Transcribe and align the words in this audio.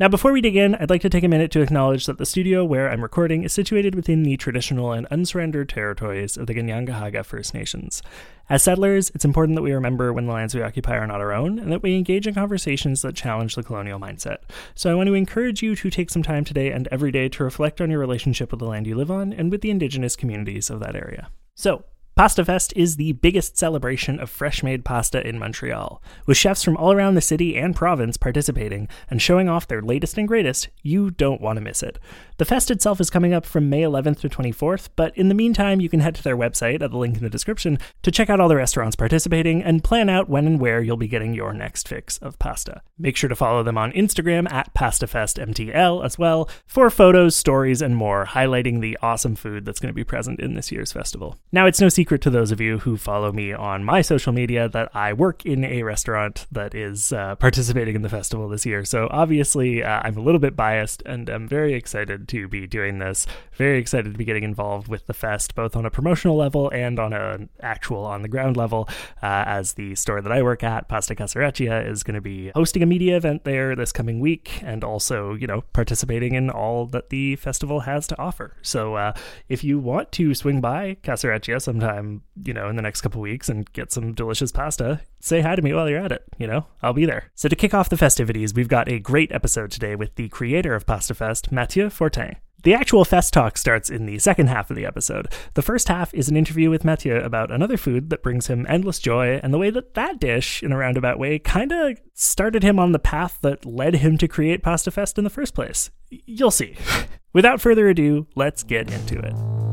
Now, 0.00 0.08
before 0.08 0.32
we 0.32 0.40
dig 0.40 0.56
in, 0.56 0.74
I'd 0.74 0.90
like 0.90 1.02
to 1.02 1.08
take 1.08 1.22
a 1.22 1.28
minute 1.28 1.52
to 1.52 1.60
acknowledge 1.60 2.06
that 2.06 2.18
the 2.18 2.26
studio 2.26 2.64
where 2.64 2.90
I'm 2.90 3.00
recording 3.00 3.44
is 3.44 3.52
situated 3.52 3.94
within 3.94 4.24
the 4.24 4.36
traditional 4.36 4.90
and 4.90 5.06
unsurrendered 5.06 5.68
territories 5.68 6.36
of 6.36 6.48
the 6.48 6.54
Kanien'kehá:ka 6.54 7.22
First 7.22 7.54
Nations. 7.54 8.02
As 8.50 8.64
settlers, 8.64 9.10
it's 9.14 9.24
important 9.24 9.54
that 9.54 9.62
we 9.62 9.72
remember 9.72 10.12
when 10.12 10.26
the 10.26 10.32
lands 10.32 10.52
we 10.52 10.62
occupy 10.62 10.96
are 10.96 11.06
not 11.06 11.20
our 11.20 11.32
own, 11.32 11.60
and 11.60 11.70
that 11.70 11.84
we 11.84 11.94
engage 11.94 12.26
in 12.26 12.34
conversations 12.34 13.02
that 13.02 13.14
challenge 13.14 13.54
the 13.54 13.62
colonial 13.62 14.00
mindset. 14.00 14.38
So 14.74 14.90
I 14.90 14.96
want 14.96 15.06
to 15.06 15.14
encourage 15.14 15.62
you 15.62 15.76
to 15.76 15.90
take 15.90 16.10
some 16.10 16.24
time 16.24 16.44
today 16.44 16.72
and 16.72 16.88
every 16.90 17.12
day 17.12 17.28
to 17.28 17.44
reflect 17.44 17.80
on 17.80 17.88
your 17.88 18.00
relationship 18.00 18.50
with 18.50 18.58
the 18.58 18.66
land 18.66 18.88
you 18.88 18.96
live 18.96 19.12
on 19.12 19.32
and 19.32 19.52
with 19.52 19.60
the 19.60 19.70
indigenous 19.70 20.16
communities 20.16 20.70
of 20.70 20.80
that 20.80 20.96
area. 20.96 21.28
So, 21.54 21.84
PastaFest 22.16 22.72
is 22.76 22.94
the 22.94 23.10
biggest 23.10 23.58
celebration 23.58 24.20
of 24.20 24.30
fresh 24.30 24.62
made 24.62 24.84
pasta 24.84 25.26
in 25.26 25.36
Montreal. 25.36 26.00
With 26.26 26.36
chefs 26.36 26.62
from 26.62 26.76
all 26.76 26.92
around 26.92 27.16
the 27.16 27.20
city 27.20 27.56
and 27.56 27.74
province 27.74 28.16
participating 28.16 28.86
and 29.10 29.20
showing 29.20 29.48
off 29.48 29.66
their 29.66 29.82
latest 29.82 30.16
and 30.16 30.28
greatest, 30.28 30.68
you 30.80 31.10
don't 31.10 31.40
want 31.40 31.56
to 31.56 31.60
miss 31.60 31.82
it. 31.82 31.98
The 32.36 32.44
fest 32.44 32.70
itself 32.70 33.00
is 33.00 33.10
coming 33.10 33.34
up 33.34 33.44
from 33.44 33.68
May 33.68 33.82
11th 33.82 34.20
to 34.20 34.28
24th, 34.28 34.90
but 34.94 35.16
in 35.18 35.28
the 35.28 35.34
meantime, 35.34 35.80
you 35.80 35.88
can 35.88 36.00
head 36.00 36.14
to 36.14 36.22
their 36.22 36.36
website 36.36 36.82
at 36.82 36.92
the 36.92 36.98
link 36.98 37.16
in 37.16 37.24
the 37.24 37.30
description 37.30 37.80
to 38.02 38.12
check 38.12 38.30
out 38.30 38.38
all 38.38 38.48
the 38.48 38.54
restaurants 38.54 38.94
participating 38.94 39.60
and 39.60 39.82
plan 39.82 40.08
out 40.08 40.28
when 40.28 40.46
and 40.46 40.60
where 40.60 40.80
you'll 40.80 40.96
be 40.96 41.08
getting 41.08 41.34
your 41.34 41.52
next 41.52 41.88
fix 41.88 42.18
of 42.18 42.38
pasta. 42.38 42.80
Make 42.96 43.16
sure 43.16 43.28
to 43.28 43.34
follow 43.34 43.64
them 43.64 43.76
on 43.76 43.90
Instagram 43.90 44.48
at 44.52 44.72
PastaFestMTL 44.72 46.04
as 46.04 46.16
well 46.16 46.48
for 46.64 46.90
photos, 46.90 47.34
stories, 47.34 47.82
and 47.82 47.96
more 47.96 48.24
highlighting 48.24 48.80
the 48.80 48.96
awesome 49.02 49.34
food 49.34 49.64
that's 49.64 49.80
going 49.80 49.90
to 49.90 49.94
be 49.94 50.04
present 50.04 50.38
in 50.38 50.54
this 50.54 50.70
year's 50.70 50.92
festival. 50.92 51.36
Now, 51.50 51.66
it's 51.66 51.80
no 51.80 51.88
secret 51.88 52.03
secret 52.04 52.20
to 52.20 52.28
those 52.28 52.52
of 52.52 52.60
you 52.60 52.76
who 52.80 52.98
follow 52.98 53.32
me 53.32 53.50
on 53.50 53.82
my 53.82 54.02
social 54.02 54.30
media 54.30 54.68
that 54.68 54.94
I 54.94 55.14
work 55.14 55.46
in 55.46 55.64
a 55.64 55.84
restaurant 55.84 56.46
that 56.52 56.74
is 56.74 57.14
uh, 57.14 57.34
participating 57.36 57.94
in 57.94 58.02
the 58.02 58.10
festival 58.10 58.46
this 58.46 58.66
year. 58.66 58.84
So 58.84 59.08
obviously, 59.10 59.82
uh, 59.82 60.02
I'm 60.04 60.18
a 60.18 60.20
little 60.20 60.38
bit 60.38 60.54
biased 60.54 61.02
and 61.06 61.30
I'm 61.30 61.48
very 61.48 61.72
excited 61.72 62.28
to 62.28 62.46
be 62.46 62.66
doing 62.66 62.98
this. 62.98 63.26
Very 63.54 63.78
excited 63.78 64.12
to 64.12 64.18
be 64.18 64.26
getting 64.26 64.42
involved 64.42 64.86
with 64.86 65.06
the 65.06 65.14
fest, 65.14 65.54
both 65.54 65.76
on 65.76 65.86
a 65.86 65.90
promotional 65.90 66.36
level 66.36 66.68
and 66.68 66.98
on 66.98 67.14
an 67.14 67.48
actual 67.62 68.04
on 68.04 68.20
the 68.20 68.28
ground 68.28 68.58
level. 68.58 68.86
Uh, 69.22 69.44
as 69.46 69.72
the 69.72 69.94
store 69.94 70.20
that 70.20 70.30
I 70.30 70.42
work 70.42 70.62
at, 70.62 70.88
Pasta 70.88 71.14
Casareccia, 71.14 71.88
is 71.88 72.02
going 72.02 72.16
to 72.16 72.20
be 72.20 72.50
hosting 72.54 72.82
a 72.82 72.86
media 72.86 73.16
event 73.16 73.44
there 73.44 73.74
this 73.74 73.92
coming 73.92 74.20
week 74.20 74.60
and 74.62 74.84
also, 74.84 75.32
you 75.32 75.46
know, 75.46 75.62
participating 75.72 76.34
in 76.34 76.50
all 76.50 76.84
that 76.84 77.08
the 77.08 77.36
festival 77.36 77.80
has 77.80 78.06
to 78.08 78.18
offer. 78.18 78.56
So 78.60 78.96
uh, 78.96 79.14
if 79.48 79.64
you 79.64 79.78
want 79.78 80.12
to 80.12 80.34
swing 80.34 80.60
by 80.60 80.98
Casareccia 81.02 81.62
sometime, 81.62 81.93
sometime, 81.94 82.22
you 82.42 82.52
know, 82.52 82.68
in 82.68 82.76
the 82.76 82.82
next 82.82 83.00
couple 83.00 83.20
weeks 83.20 83.48
and 83.48 83.70
get 83.72 83.92
some 83.92 84.14
delicious 84.14 84.52
pasta, 84.52 85.00
say 85.20 85.40
hi 85.40 85.56
to 85.56 85.62
me 85.62 85.72
while 85.72 85.88
you're 85.88 86.00
at 86.00 86.12
it. 86.12 86.24
You 86.38 86.46
know, 86.46 86.66
I'll 86.82 86.92
be 86.92 87.06
there. 87.06 87.30
So 87.34 87.48
to 87.48 87.56
kick 87.56 87.74
off 87.74 87.88
the 87.88 87.96
festivities, 87.96 88.54
we've 88.54 88.68
got 88.68 88.88
a 88.88 88.98
great 88.98 89.32
episode 89.32 89.70
today 89.70 89.96
with 89.96 90.14
the 90.16 90.28
creator 90.28 90.74
of 90.74 90.86
Pasta 90.86 91.14
Fest, 91.14 91.52
Mathieu 91.52 91.90
Fortin. 91.90 92.36
The 92.62 92.72
actual 92.72 93.04
fest 93.04 93.34
talk 93.34 93.58
starts 93.58 93.90
in 93.90 94.06
the 94.06 94.18
second 94.18 94.46
half 94.46 94.70
of 94.70 94.76
the 94.76 94.86
episode. 94.86 95.30
The 95.52 95.60
first 95.60 95.88
half 95.88 96.14
is 96.14 96.30
an 96.30 96.36
interview 96.36 96.70
with 96.70 96.82
Mathieu 96.82 97.16
about 97.16 97.50
another 97.50 97.76
food 97.76 98.08
that 98.08 98.22
brings 98.22 98.46
him 98.46 98.64
endless 98.70 98.98
joy 98.98 99.38
and 99.42 99.52
the 99.52 99.58
way 99.58 99.68
that 99.68 99.92
that 99.94 100.18
dish, 100.18 100.62
in 100.62 100.72
a 100.72 100.78
roundabout 100.78 101.18
way, 101.18 101.38
kind 101.38 101.72
of 101.72 101.98
started 102.14 102.62
him 102.62 102.78
on 102.78 102.92
the 102.92 102.98
path 102.98 103.38
that 103.42 103.66
led 103.66 103.96
him 103.96 104.16
to 104.16 104.28
create 104.28 104.62
Pasta 104.62 104.90
Fest 104.90 105.18
in 105.18 105.24
the 105.24 105.30
first 105.30 105.54
place. 105.54 105.90
You'll 106.08 106.50
see. 106.50 106.76
Without 107.34 107.60
further 107.60 107.88
ado, 107.88 108.28
let's 108.34 108.62
get 108.62 108.90
into 108.90 109.18
it. 109.18 109.63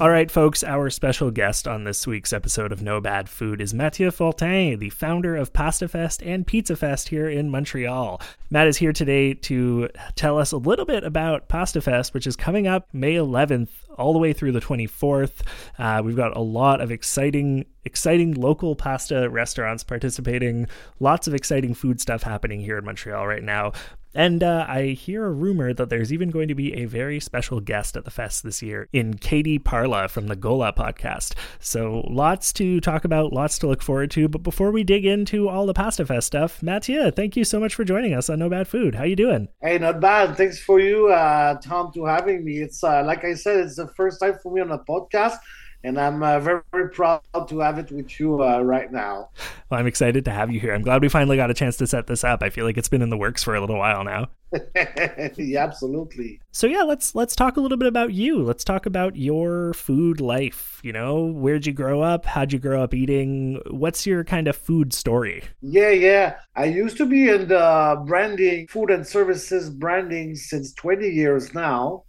All 0.00 0.10
right, 0.10 0.30
folks, 0.30 0.62
our 0.62 0.90
special 0.90 1.32
guest 1.32 1.66
on 1.66 1.82
this 1.82 2.06
week's 2.06 2.32
episode 2.32 2.70
of 2.70 2.80
No 2.80 3.00
Bad 3.00 3.28
Food 3.28 3.60
is 3.60 3.74
Mathieu 3.74 4.12
Fortin, 4.12 4.78
the 4.78 4.90
founder 4.90 5.34
of 5.34 5.52
Pasta 5.52 5.88
Fest 5.88 6.22
and 6.22 6.46
Pizza 6.46 6.76
Fest 6.76 7.08
here 7.08 7.28
in 7.28 7.50
Montreal. 7.50 8.20
Matt 8.48 8.68
is 8.68 8.76
here 8.76 8.92
today 8.92 9.34
to 9.34 9.88
tell 10.14 10.38
us 10.38 10.52
a 10.52 10.56
little 10.56 10.84
bit 10.84 11.02
about 11.02 11.48
Pasta 11.48 11.80
Fest, 11.80 12.14
which 12.14 12.28
is 12.28 12.36
coming 12.36 12.68
up 12.68 12.86
May 12.92 13.14
11th 13.14 13.70
all 13.96 14.12
the 14.12 14.20
way 14.20 14.32
through 14.32 14.52
the 14.52 14.60
24th. 14.60 15.40
Uh, 15.80 16.00
we've 16.04 16.14
got 16.14 16.36
a 16.36 16.40
lot 16.40 16.80
of 16.80 16.92
exciting, 16.92 17.66
exciting 17.84 18.34
local 18.34 18.76
pasta 18.76 19.28
restaurants 19.28 19.82
participating. 19.82 20.68
Lots 21.00 21.26
of 21.26 21.34
exciting 21.34 21.74
food 21.74 22.00
stuff 22.00 22.22
happening 22.22 22.60
here 22.60 22.78
in 22.78 22.84
Montreal 22.84 23.26
right 23.26 23.42
now. 23.42 23.72
And 24.14 24.42
uh, 24.42 24.66
I 24.68 24.88
hear 24.88 25.24
a 25.24 25.30
rumor 25.30 25.72
that 25.74 25.90
there's 25.90 26.12
even 26.12 26.30
going 26.30 26.48
to 26.48 26.54
be 26.54 26.74
a 26.74 26.86
very 26.86 27.20
special 27.20 27.60
guest 27.60 27.96
at 27.96 28.04
the 28.04 28.10
fest 28.10 28.42
this 28.42 28.62
year 28.62 28.88
in 28.92 29.14
Katie 29.14 29.58
Parla 29.58 30.08
from 30.08 30.28
the 30.28 30.36
Gola 30.36 30.72
podcast. 30.72 31.34
So 31.60 32.04
lots 32.08 32.52
to 32.54 32.80
talk 32.80 33.04
about, 33.04 33.32
lots 33.32 33.58
to 33.60 33.66
look 33.66 33.82
forward 33.82 34.10
to. 34.12 34.28
But 34.28 34.42
before 34.42 34.70
we 34.70 34.84
dig 34.84 35.04
into 35.04 35.48
all 35.48 35.66
the 35.66 35.74
Pasta 35.74 36.06
Fest 36.06 36.26
stuff, 36.26 36.62
Mattia, 36.62 37.10
thank 37.10 37.36
you 37.36 37.44
so 37.44 37.60
much 37.60 37.74
for 37.74 37.84
joining 37.84 38.14
us 38.14 38.30
on 38.30 38.38
No 38.38 38.48
Bad 38.48 38.68
Food. 38.68 38.94
How 38.94 39.04
you 39.04 39.16
doing? 39.16 39.48
Hey, 39.60 39.78
not 39.78 40.00
bad. 40.00 40.36
Thanks 40.36 40.58
for 40.58 40.80
you, 40.80 41.08
uh, 41.08 41.60
Tom, 41.60 41.92
to 41.94 42.04
having 42.04 42.44
me. 42.44 42.58
It's 42.58 42.82
uh, 42.82 43.02
like 43.04 43.24
I 43.24 43.34
said, 43.34 43.58
it's 43.58 43.76
the 43.76 43.88
first 43.88 44.20
time 44.20 44.38
for 44.42 44.52
me 44.52 44.60
on 44.60 44.70
a 44.70 44.78
podcast 44.78 45.36
and 45.84 45.98
I'm 45.98 46.22
uh, 46.22 46.40
very, 46.40 46.62
very 46.72 46.90
proud 46.90 47.22
to 47.48 47.60
have 47.60 47.78
it 47.78 47.90
with 47.92 48.18
you 48.18 48.42
uh, 48.42 48.60
right 48.60 48.90
now. 48.90 49.30
Well, 49.70 49.78
I'm 49.80 49.86
excited 49.86 50.24
to 50.24 50.30
have 50.30 50.50
you 50.50 50.60
here. 50.60 50.74
I'm 50.74 50.82
glad 50.82 51.02
we 51.02 51.08
finally 51.08 51.36
got 51.36 51.50
a 51.50 51.54
chance 51.54 51.76
to 51.76 51.86
set 51.86 52.06
this 52.06 52.24
up. 52.24 52.42
I 52.42 52.50
feel 52.50 52.64
like 52.64 52.76
it's 52.76 52.88
been 52.88 53.02
in 53.02 53.10
the 53.10 53.16
works 53.16 53.42
for 53.42 53.54
a 53.54 53.60
little 53.60 53.78
while 53.78 54.02
now. 54.04 54.28
yeah, 55.36 55.62
absolutely. 55.62 56.40
So 56.52 56.66
yeah, 56.66 56.82
let's 56.82 57.14
let's 57.14 57.36
talk 57.36 57.58
a 57.58 57.60
little 57.60 57.76
bit 57.76 57.86
about 57.86 58.14
you. 58.14 58.42
Let's 58.42 58.64
talk 58.64 58.86
about 58.86 59.14
your 59.14 59.74
food 59.74 60.20
life. 60.20 60.80
You 60.82 60.92
know, 60.92 61.26
where'd 61.26 61.66
you 61.66 61.72
grow 61.72 62.00
up? 62.00 62.24
How'd 62.24 62.52
you 62.52 62.58
grow 62.58 62.82
up 62.82 62.94
eating? 62.94 63.60
What's 63.70 64.06
your 64.06 64.24
kind 64.24 64.48
of 64.48 64.56
food 64.56 64.94
story? 64.94 65.44
Yeah, 65.60 65.90
yeah. 65.90 66.36
I 66.56 66.64
used 66.64 66.96
to 66.96 67.06
be 67.06 67.28
in 67.28 67.48
the 67.48 68.02
branding, 68.06 68.68
food 68.68 68.90
and 68.90 69.06
services 69.06 69.68
branding 69.68 70.34
since 70.34 70.72
20 70.72 71.06
years 71.08 71.52
now. 71.52 72.04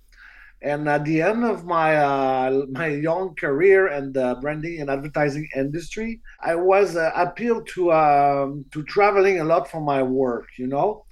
And 0.62 0.90
at 0.90 1.06
the 1.06 1.22
end 1.22 1.46
of 1.46 1.66
my 1.66 1.96
uh, 1.96 2.66
my 2.70 2.88
young 2.88 3.34
career 3.36 3.88
and 3.88 4.14
the 4.14 4.38
branding 4.42 4.82
and 4.82 4.90
advertising 4.90 5.48
industry, 5.56 6.20
I 6.42 6.56
was 6.56 6.98
uh, 6.98 7.12
appealed 7.16 7.68
to 7.76 7.94
um, 7.94 8.66
to 8.72 8.84
traveling 8.84 9.40
a 9.40 9.46
lot 9.46 9.72
for 9.72 9.80
my 9.80 10.04
work. 10.04 10.50
You 10.58 10.68
know, 10.68 11.06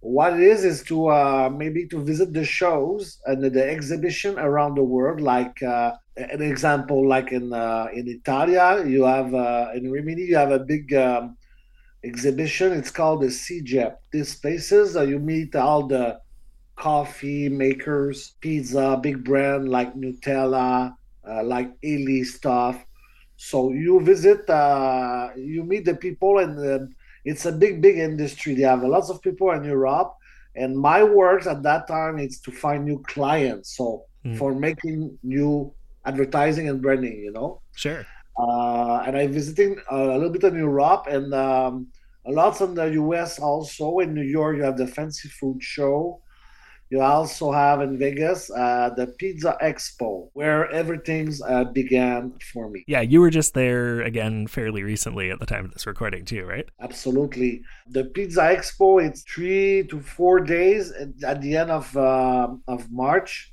what 0.00 0.34
it 0.34 0.40
is 0.40 0.64
is 0.64 0.84
to 0.84 1.08
uh, 1.08 1.50
maybe 1.52 1.88
to 1.88 2.00
visit 2.00 2.32
the 2.32 2.44
shows 2.44 3.18
and 3.26 3.42
the, 3.42 3.64
exhibition 3.68 4.38
around 4.38 4.76
the 4.76 4.84
world. 4.84 5.20
Like 5.20 5.60
uh, 5.64 5.92
an 6.16 6.40
example, 6.40 7.08
like 7.08 7.32
in 7.32 7.52
uh, 7.52 7.88
in 7.92 8.06
Italia, 8.06 8.84
you 8.86 9.02
have 9.02 9.34
uh, 9.34 9.70
in 9.74 9.90
Rimini, 9.90 10.22
you 10.22 10.36
have 10.36 10.52
a 10.52 10.60
big 10.60 10.94
um, 10.94 11.36
exhibition. 12.04 12.72
It's 12.72 12.92
called 12.92 13.22
the 13.22 13.28
SIGEP. 13.30 13.96
These 14.12 14.28
spaces 14.28 14.94
you 14.94 15.18
meet 15.18 15.56
all 15.56 15.88
the 15.88 16.20
coffee 16.76 17.48
makers, 17.48 18.34
pizza, 18.40 18.98
big 19.02 19.24
brand 19.24 19.68
like 19.68 19.94
Nutella, 19.94 20.94
uh, 21.28 21.42
like 21.42 21.72
Illy 21.82 22.22
stuff. 22.22 22.84
So 23.36 23.72
you 23.72 24.00
visit, 24.00 24.48
uh, 24.48 25.30
you 25.36 25.64
meet 25.64 25.84
the 25.84 25.96
people, 25.96 26.38
and 26.38 26.58
uh, 26.58 26.86
it's 27.24 27.44
a 27.46 27.52
big, 27.52 27.82
big 27.82 27.98
industry. 27.98 28.54
They 28.54 28.62
have 28.62 28.82
lots 28.82 29.10
of 29.10 29.20
people 29.20 29.50
in 29.50 29.64
Europe, 29.64 30.14
and 30.54 30.76
my 30.76 31.02
work 31.02 31.46
at 31.46 31.62
that 31.64 31.88
time 31.88 32.18
is 32.18 32.40
to 32.40 32.52
find 32.52 32.84
new 32.84 33.02
clients. 33.06 33.76
So 33.76 34.04
mm. 34.24 34.36
for 34.38 34.54
making 34.54 35.18
new 35.22 35.72
advertising 36.04 36.68
and 36.68 36.80
branding, 36.80 37.18
you 37.18 37.32
know. 37.32 37.60
Sure. 37.74 38.06
Uh, 38.38 39.02
and 39.06 39.16
I'm 39.16 39.32
visiting 39.32 39.78
uh, 39.90 40.12
a 40.12 40.16
little 40.16 40.30
bit 40.30 40.44
in 40.44 40.56
Europe 40.56 41.06
and 41.08 41.32
um, 41.32 41.88
lots 42.26 42.60
in 42.60 42.74
the 42.74 42.92
US 43.02 43.38
also. 43.38 43.98
In 44.00 44.14
New 44.14 44.22
York, 44.22 44.56
you 44.56 44.62
have 44.62 44.76
the 44.76 44.86
Fancy 44.86 45.28
Food 45.28 45.62
Show 45.62 46.20
you 46.90 47.00
also 47.00 47.52
have 47.52 47.80
in 47.80 47.98
Vegas 47.98 48.50
uh, 48.50 48.90
the 48.96 49.08
Pizza 49.18 49.56
Expo, 49.62 50.30
where 50.34 50.70
everything 50.70 51.32
uh, 51.48 51.64
began 51.64 52.32
for 52.52 52.70
me. 52.70 52.84
Yeah, 52.86 53.00
you 53.00 53.20
were 53.20 53.30
just 53.30 53.54
there 53.54 54.02
again 54.02 54.46
fairly 54.46 54.82
recently 54.82 55.30
at 55.30 55.40
the 55.40 55.46
time 55.46 55.64
of 55.64 55.72
this 55.72 55.86
recording, 55.86 56.24
too, 56.24 56.44
right? 56.44 56.68
Absolutely. 56.80 57.62
The 57.88 58.04
Pizza 58.04 58.40
Expo, 58.40 59.04
it's 59.04 59.22
three 59.22 59.86
to 59.88 60.00
four 60.00 60.40
days 60.40 60.92
at 61.24 61.40
the 61.40 61.56
end 61.56 61.70
of 61.70 61.96
uh, 61.96 62.48
of 62.68 62.90
March. 62.90 63.52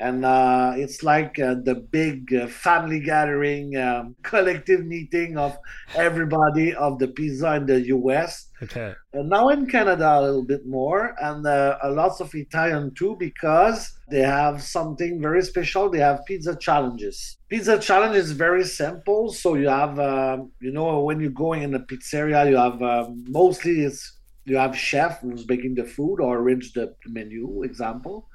And 0.00 0.24
uh, 0.24 0.74
it's 0.76 1.02
like 1.02 1.38
uh, 1.40 1.54
the 1.64 1.74
big 1.74 2.32
uh, 2.32 2.46
family 2.46 3.00
gathering, 3.00 3.76
um, 3.76 4.14
collective 4.22 4.84
meeting 4.86 5.36
of 5.36 5.58
everybody 5.96 6.74
of 6.74 6.98
the 6.98 7.08
pizza 7.08 7.54
in 7.54 7.66
the 7.66 7.80
U.S. 7.88 8.48
Okay. 8.62 8.94
And 9.12 9.28
now 9.28 9.48
in 9.48 9.66
Canada 9.66 10.18
a 10.18 10.22
little 10.22 10.44
bit 10.44 10.66
more, 10.66 11.16
and 11.20 11.44
uh, 11.44 11.78
lots 11.86 12.20
of 12.20 12.32
Italian 12.34 12.94
too, 12.94 13.16
because 13.18 13.92
they 14.08 14.20
have 14.20 14.62
something 14.62 15.20
very 15.20 15.42
special. 15.42 15.90
They 15.90 15.98
have 15.98 16.24
pizza 16.26 16.54
challenges. 16.56 17.36
Pizza 17.48 17.78
challenge 17.78 18.16
is 18.16 18.32
very 18.32 18.64
simple. 18.64 19.32
So 19.32 19.54
you 19.54 19.68
have, 19.68 19.98
um, 19.98 20.52
you 20.60 20.70
know, 20.70 21.00
when 21.00 21.20
you're 21.20 21.30
going 21.30 21.62
in 21.62 21.74
a 21.74 21.80
pizzeria, 21.80 22.48
you 22.48 22.56
have 22.56 22.80
um, 22.82 23.24
mostly 23.28 23.80
it's 23.80 24.14
you 24.44 24.56
have 24.56 24.74
chef 24.74 25.20
who's 25.20 25.46
making 25.46 25.74
the 25.74 25.84
food 25.84 26.20
or 26.20 26.38
arrange 26.38 26.72
the 26.72 26.94
menu, 27.06 27.62
example 27.64 28.28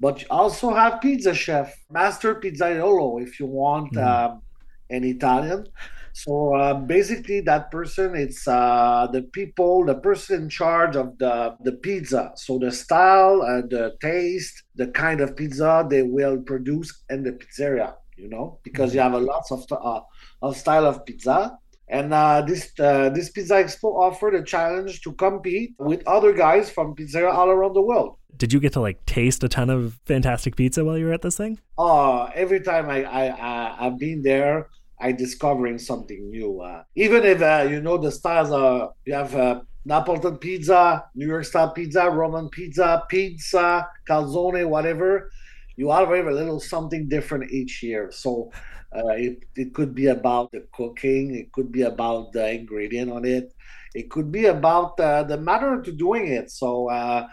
but 0.00 0.22
you 0.22 0.26
also 0.30 0.72
have 0.72 1.00
pizza 1.00 1.34
chef, 1.34 1.76
master 1.90 2.34
pizzaiolo, 2.34 3.22
if 3.22 3.38
you 3.38 3.46
want 3.46 3.92
mm. 3.92 4.02
um, 4.02 4.42
an 4.88 5.04
Italian. 5.04 5.66
So 6.12 6.54
uh, 6.54 6.74
basically, 6.74 7.40
that 7.42 7.70
person, 7.70 8.16
it's 8.16 8.48
uh, 8.48 9.06
the 9.12 9.22
people, 9.22 9.84
the 9.84 9.94
person 9.94 10.42
in 10.42 10.48
charge 10.48 10.96
of 10.96 11.16
the, 11.18 11.54
the 11.62 11.72
pizza. 11.72 12.32
So 12.34 12.58
the 12.58 12.72
style 12.72 13.42
and 13.42 13.70
the 13.70 13.96
taste, 14.00 14.64
the 14.74 14.88
kind 14.88 15.20
of 15.20 15.36
pizza 15.36 15.86
they 15.88 16.02
will 16.02 16.38
produce 16.38 17.04
in 17.10 17.22
the 17.22 17.32
pizzeria, 17.32 17.94
you 18.16 18.28
know, 18.28 18.58
because 18.64 18.94
you 18.94 19.00
have 19.00 19.12
a 19.12 19.18
lots 19.18 19.52
of, 19.52 19.64
uh, 19.70 20.00
of 20.42 20.56
style 20.56 20.86
of 20.86 21.04
pizza. 21.04 21.56
And 21.90 22.14
uh, 22.14 22.42
this 22.42 22.72
uh, 22.78 23.10
this 23.10 23.30
Pizza 23.30 23.54
Expo 23.54 23.92
offered 24.00 24.34
a 24.34 24.42
challenge 24.42 25.02
to 25.02 25.12
compete 25.12 25.74
with 25.78 26.06
other 26.06 26.32
guys 26.32 26.70
from 26.70 26.94
pizzeria 26.94 27.32
all 27.34 27.50
around 27.50 27.74
the 27.74 27.82
world 27.82 28.16
did 28.40 28.54
you 28.54 28.58
get 28.58 28.72
to 28.72 28.80
like 28.80 29.04
taste 29.04 29.44
a 29.44 29.48
ton 29.48 29.68
of 29.68 30.00
fantastic 30.06 30.56
pizza 30.56 30.82
while 30.82 30.96
you 30.96 31.04
were 31.04 31.12
at 31.12 31.20
this 31.20 31.36
thing? 31.36 31.58
Oh, 31.76 32.28
every 32.34 32.60
time 32.60 32.88
I, 32.88 33.04
I, 33.04 33.76
I 33.78 33.84
have 33.84 33.98
been 33.98 34.22
there, 34.22 34.68
I 34.98 35.12
discovering 35.12 35.78
something 35.78 36.30
new. 36.30 36.60
Uh, 36.60 36.82
even 36.96 37.24
if 37.24 37.42
uh, 37.42 37.66
you 37.68 37.82
know 37.82 37.98
the 37.98 38.10
styles 38.10 38.50
are, 38.50 38.92
you 39.04 39.12
have 39.12 39.34
uh, 39.36 39.60
Napolitan 39.86 40.40
pizza, 40.40 41.04
New 41.14 41.26
York 41.26 41.44
style 41.44 41.72
pizza, 41.72 42.08
Roman 42.08 42.48
pizza, 42.48 43.04
pizza, 43.10 43.86
calzone, 44.08 44.66
whatever. 44.66 45.30
You 45.76 45.90
always 45.90 46.24
have 46.24 46.26
a 46.26 46.34
little 46.34 46.60
something 46.60 47.08
different 47.08 47.50
each 47.50 47.82
year. 47.82 48.10
So 48.10 48.50
uh, 48.94 49.14
it, 49.14 49.44
it 49.54 49.74
could 49.74 49.94
be 49.94 50.06
about 50.06 50.50
the 50.52 50.66
cooking, 50.72 51.34
it 51.34 51.52
could 51.52 51.70
be 51.70 51.82
about 51.82 52.32
the 52.32 52.50
ingredient 52.50 53.10
on 53.10 53.24
it, 53.24 53.52
it 53.94 54.10
could 54.10 54.30
be 54.30 54.46
about 54.46 54.98
uh, 55.00 55.22
the 55.22 55.36
matter 55.36 55.80
to 55.82 55.92
doing 55.92 56.28
it. 56.28 56.50
So 56.50 56.88
uh, 56.88 57.26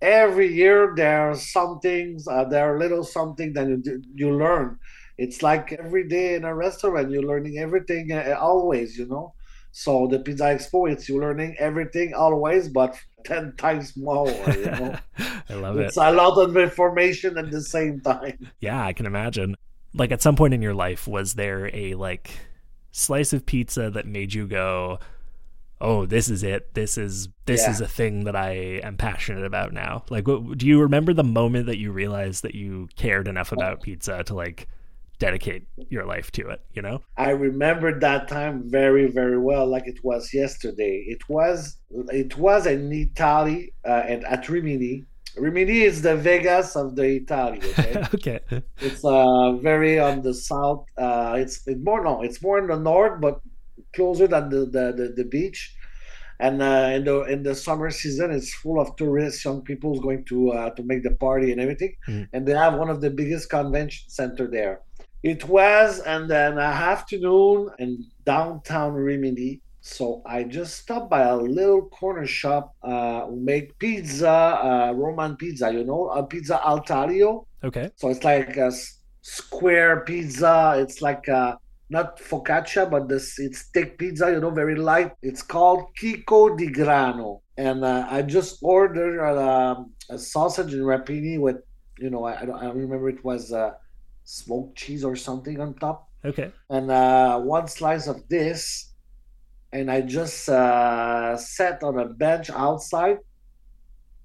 every 0.00 0.52
year 0.52 0.92
there 0.96 1.30
are 1.30 1.34
some 1.34 1.80
things 1.80 2.26
uh, 2.28 2.44
there 2.44 2.74
are 2.74 2.78
little 2.78 3.04
something 3.04 3.52
that 3.54 3.68
you, 3.68 4.02
you 4.14 4.36
learn. 4.36 4.78
It's 5.16 5.42
like 5.42 5.72
every 5.72 6.06
day 6.08 6.34
in 6.34 6.44
a 6.44 6.54
restaurant 6.54 7.10
you're 7.10 7.22
learning 7.22 7.58
everything 7.58 8.12
uh, 8.12 8.36
always 8.40 8.96
you 8.96 9.06
know? 9.06 9.34
So 9.72 10.06
the 10.06 10.20
pizza 10.20 10.44
expo 10.44 10.90
it's 10.90 11.08
you 11.08 11.20
learning 11.20 11.56
everything 11.58 12.14
always 12.14 12.68
but 12.68 12.96
10 13.24 13.54
times 13.56 13.96
more 13.96 14.28
you 14.28 14.64
know? 14.64 14.94
I 15.48 15.54
love 15.54 15.76
it's 15.76 15.80
it. 15.80 15.86
It's 15.86 15.96
a 15.96 16.12
lot 16.12 16.38
of 16.38 16.56
information 16.56 17.36
at 17.38 17.50
the 17.50 17.62
same 17.62 18.00
time. 18.00 18.38
Yeah 18.60 18.84
i 18.84 18.92
can 18.92 19.06
imagine 19.06 19.56
like 19.94 20.12
at 20.12 20.22
some 20.22 20.36
point 20.36 20.54
in 20.54 20.62
your 20.62 20.74
life 20.74 21.08
was 21.08 21.34
there 21.34 21.74
a 21.74 21.94
like 21.94 22.30
slice 22.90 23.32
of 23.32 23.46
pizza 23.46 23.90
that 23.90 24.06
made 24.06 24.34
you 24.34 24.46
go 24.46 24.98
oh 25.80 26.06
this 26.06 26.28
is 26.28 26.42
it. 26.42 26.74
This 26.74 26.98
is 26.98 27.28
this 27.46 27.62
yeah. 27.62 27.70
is 27.70 27.80
a 27.80 27.88
thing 27.88 28.24
that 28.24 28.36
i 28.36 28.52
am 28.82 28.96
passionate 28.96 29.44
about 29.44 29.72
now. 29.72 30.04
Like 30.10 30.26
what, 30.26 30.58
do 30.58 30.66
you 30.66 30.80
remember 30.80 31.12
the 31.12 31.24
moment 31.24 31.66
that 31.66 31.78
you 31.78 31.92
realized 31.92 32.42
that 32.42 32.54
you 32.54 32.88
cared 32.96 33.28
enough 33.28 33.52
about 33.52 33.82
pizza 33.82 34.24
to 34.24 34.34
like 34.34 34.68
dedicate 35.18 35.66
your 35.88 36.04
life 36.04 36.30
to 36.30 36.48
it 36.48 36.60
you 36.72 36.82
know? 36.82 37.02
I 37.16 37.30
remember 37.30 37.98
that 38.00 38.28
time 38.28 38.68
very 38.68 39.06
very 39.10 39.38
well 39.38 39.66
like 39.66 39.86
it 39.86 40.02
was 40.04 40.32
yesterday. 40.34 41.04
It 41.06 41.28
was 41.28 41.76
it 41.90 42.36
was 42.36 42.66
in 42.66 42.92
italy 42.92 43.72
uh, 43.84 44.02
at, 44.06 44.24
at 44.24 44.48
rimini 45.40 45.80
is 45.82 46.02
the 46.02 46.16
vegas 46.16 46.76
of 46.76 46.96
the 46.96 47.06
italy 47.16 47.60
okay, 48.14 48.40
okay. 48.46 48.62
it's 48.80 49.04
uh 49.04 49.52
very 49.52 49.98
on 49.98 50.22
the 50.22 50.34
south 50.34 50.84
uh 50.98 51.34
it's, 51.36 51.66
it's 51.66 51.82
more 51.82 52.02
no 52.02 52.22
it's 52.22 52.42
more 52.42 52.58
in 52.58 52.66
the 52.66 52.78
north 52.78 53.20
but 53.20 53.40
closer 53.94 54.26
than 54.26 54.48
the 54.48 54.60
the, 54.66 54.92
the, 54.98 55.12
the 55.16 55.24
beach 55.24 55.74
and 56.40 56.62
uh, 56.62 56.90
in 56.92 57.04
the 57.04 57.22
in 57.24 57.42
the 57.42 57.54
summer 57.54 57.90
season 57.90 58.30
it's 58.30 58.54
full 58.54 58.80
of 58.80 58.94
tourists 58.96 59.44
young 59.44 59.60
people 59.62 60.00
going 60.00 60.24
to 60.24 60.50
uh, 60.52 60.70
to 60.70 60.82
make 60.84 61.02
the 61.02 61.14
party 61.16 61.52
and 61.52 61.60
everything 61.60 61.94
mm. 62.06 62.28
and 62.32 62.46
they 62.46 62.52
have 62.52 62.74
one 62.74 62.90
of 62.90 63.00
the 63.00 63.10
biggest 63.10 63.50
convention 63.50 64.08
center 64.08 64.46
there 64.46 64.80
it 65.22 65.44
was 65.48 66.00
and 66.00 66.30
then 66.30 66.58
a 66.58 66.70
afternoon 66.92 67.68
in 67.78 68.04
downtown 68.24 68.92
rimini 68.92 69.60
so 69.88 70.22
i 70.26 70.42
just 70.42 70.78
stopped 70.82 71.08
by 71.10 71.22
a 71.22 71.36
little 71.36 71.82
corner 71.98 72.26
shop 72.26 72.74
uh 72.82 73.26
who 73.26 73.40
make 73.40 73.78
pizza 73.78 74.30
uh 74.30 74.92
roman 74.94 75.36
pizza 75.36 75.72
you 75.72 75.84
know 75.84 76.08
a 76.10 76.22
pizza 76.22 76.60
al 76.64 76.80
taglio 76.80 77.46
okay 77.64 77.90
so 77.96 78.08
it's 78.08 78.24
like 78.24 78.56
a 78.56 78.70
square 79.22 80.04
pizza 80.04 80.74
it's 80.78 81.00
like 81.00 81.26
a 81.28 81.58
not 81.90 82.18
focaccia, 82.18 82.90
but 82.90 83.08
this 83.08 83.38
it's 83.38 83.70
thick 83.72 83.98
pizza, 83.98 84.30
you 84.30 84.40
know, 84.40 84.50
very 84.50 84.76
light. 84.76 85.12
It's 85.22 85.42
called 85.42 85.86
Chicco 85.96 86.56
di 86.56 86.66
Grano, 86.70 87.42
and 87.56 87.84
uh, 87.84 88.06
I 88.10 88.22
just 88.22 88.58
ordered 88.62 89.20
uh, 89.20 89.82
a 90.10 90.18
sausage 90.18 90.74
and 90.74 90.82
rapini 90.82 91.38
with, 91.38 91.56
you 91.98 92.10
know, 92.10 92.24
I, 92.24 92.42
I 92.42 92.44
don't 92.44 92.62
I 92.62 92.66
remember 92.70 93.08
it 93.08 93.24
was 93.24 93.52
uh, 93.52 93.72
smoked 94.24 94.76
cheese 94.76 95.04
or 95.04 95.16
something 95.16 95.60
on 95.60 95.74
top. 95.74 96.08
Okay. 96.24 96.52
And 96.68 96.90
uh, 96.90 97.40
one 97.40 97.68
slice 97.68 98.06
of 98.06 98.28
this, 98.28 98.92
and 99.72 99.90
I 99.90 100.00
just 100.00 100.48
uh, 100.48 101.36
sat 101.36 101.82
on 101.82 101.98
a 101.98 102.06
bench 102.06 102.50
outside 102.50 103.18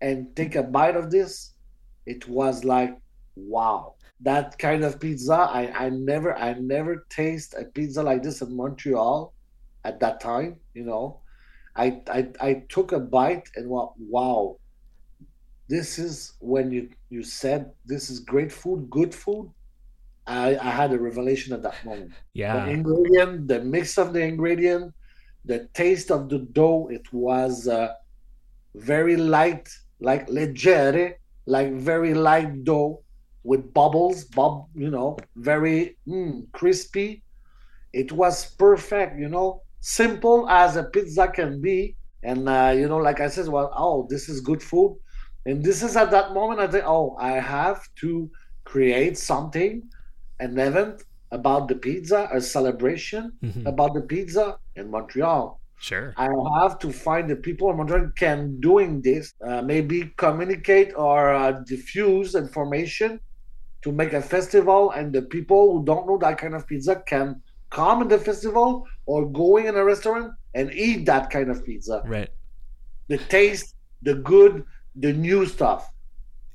and 0.02 0.36
take 0.36 0.56
a 0.56 0.64
bite 0.64 0.96
of 0.96 1.12
this. 1.12 1.54
It 2.06 2.28
was 2.28 2.64
like, 2.64 2.98
wow 3.36 3.96
that 4.24 4.58
kind 4.58 4.84
of 4.84 5.00
pizza. 5.00 5.34
I, 5.34 5.86
I 5.86 5.90
never 5.90 6.36
I 6.36 6.54
never 6.54 7.06
taste 7.10 7.54
a 7.58 7.66
pizza 7.66 8.02
like 8.02 8.24
this 8.24 8.42
in 8.42 8.56
Montreal 8.56 9.34
at 9.84 10.00
that 10.00 10.20
time, 10.20 10.58
you 10.74 10.84
know. 10.84 11.20
I 11.76 12.02
I, 12.08 12.30
I 12.40 12.64
took 12.70 12.92
a 12.92 13.00
bite 13.00 13.50
and 13.56 13.70
went, 13.70 13.90
wow, 14.00 14.58
this 15.68 16.00
is 16.00 16.34
when 16.40 16.72
you 16.72 16.90
you 17.10 17.24
said 17.24 17.72
this 17.86 18.10
is 18.10 18.20
great 18.20 18.52
food, 18.52 18.90
good 18.90 19.14
food. 19.14 19.52
I, 20.26 20.56
I 20.56 20.70
had 20.70 20.94
a 20.94 21.00
revelation 21.00 21.54
at 21.54 21.64
that 21.64 21.84
moment. 21.84 22.14
Yeah. 22.32 22.66
The 22.66 22.72
ingredient, 22.72 23.48
the 23.50 23.60
mix 23.60 23.98
of 23.98 24.14
the 24.14 24.22
ingredient, 24.22 24.94
the 25.46 25.68
taste 25.74 26.12
of 26.12 26.30
the 26.30 26.40
dough, 26.40 26.88
it 26.92 27.12
was 27.12 27.68
uh, 27.68 27.94
very 28.76 29.16
light, 29.18 29.70
like 30.00 30.28
leggere, 30.28 31.16
like 31.46 31.74
very 31.74 32.14
light 32.14 32.64
dough 32.64 33.04
with 33.44 33.74
bubbles, 33.74 34.24
bub, 34.24 34.68
you 34.74 34.90
know, 34.90 35.18
very 35.36 35.98
mm, 36.08 36.50
crispy. 36.54 37.24
It 37.92 38.12
was 38.12 38.56
perfect, 38.56 39.20
you 39.20 39.30
know, 39.30 39.62
simple 39.82 40.50
as 40.50 40.78
a 40.78 40.84
pizza 40.84 41.28
can 41.28 41.62
be. 41.62 41.96
And 42.24 42.48
uh, 42.48 42.74
you 42.76 42.88
know, 42.88 42.98
like 42.98 43.20
I 43.20 43.28
said, 43.28 43.48
well, 43.50 43.72
oh, 43.76 44.08
this 44.10 44.30
is 44.30 44.40
good 44.40 44.64
food. 44.64 44.98
And 45.46 45.62
this 45.62 45.84
is 45.84 45.98
at 45.98 46.10
that 46.12 46.34
moment 46.34 46.62
I 46.62 46.68
think, 46.68 46.86
oh, 46.88 47.18
I 47.20 47.32
have 47.34 47.82
to 48.00 48.32
create 48.64 49.18
something, 49.18 49.84
an 50.40 50.58
event 50.58 51.04
about 51.34 51.68
the 51.68 51.76
pizza, 51.76 52.30
a 52.32 52.40
celebration 52.40 53.34
mm-hmm. 53.44 53.66
about 53.68 53.94
the 53.94 54.02
pizza 54.02 54.58
in 54.76 54.90
Montreal. 54.90 55.60
Sure. 55.80 56.14
I 56.16 56.30
have 56.62 56.80
to 56.80 56.94
find 56.94 57.30
the 57.30 57.36
people 57.36 57.70
in 57.72 57.78
Montreal 57.78 58.12
can 58.16 58.60
doing 58.62 59.02
this, 59.02 59.34
uh, 59.46 59.62
maybe 59.62 60.14
communicate 60.16 60.94
or 60.96 61.34
uh, 61.34 61.52
diffuse 61.74 62.36
information 62.36 63.20
to 63.82 63.92
make 63.92 64.14
a 64.14 64.22
festival 64.22 64.92
and 64.92 65.12
the 65.12 65.24
people 65.24 65.74
who 65.74 65.84
don't 65.84 66.08
know 66.08 66.18
that 66.20 66.38
kind 66.38 66.56
of 66.56 66.66
pizza 66.66 67.04
can 67.06 67.42
come 67.70 68.02
in 68.04 68.08
the 68.08 68.18
festival 68.18 68.88
or 69.06 69.30
going 69.30 69.66
in 69.66 69.76
a 69.76 69.84
restaurant 69.84 70.32
and 70.54 70.72
eat 70.72 71.06
that 71.06 71.30
kind 71.30 71.50
of 71.50 71.66
pizza. 71.66 72.02
Right. 72.06 72.30
The 73.10 73.18
taste, 73.18 73.76
the 74.04 74.16
good, 74.16 74.64
the 74.96 75.12
new 75.12 75.46
stuff. 75.46 75.90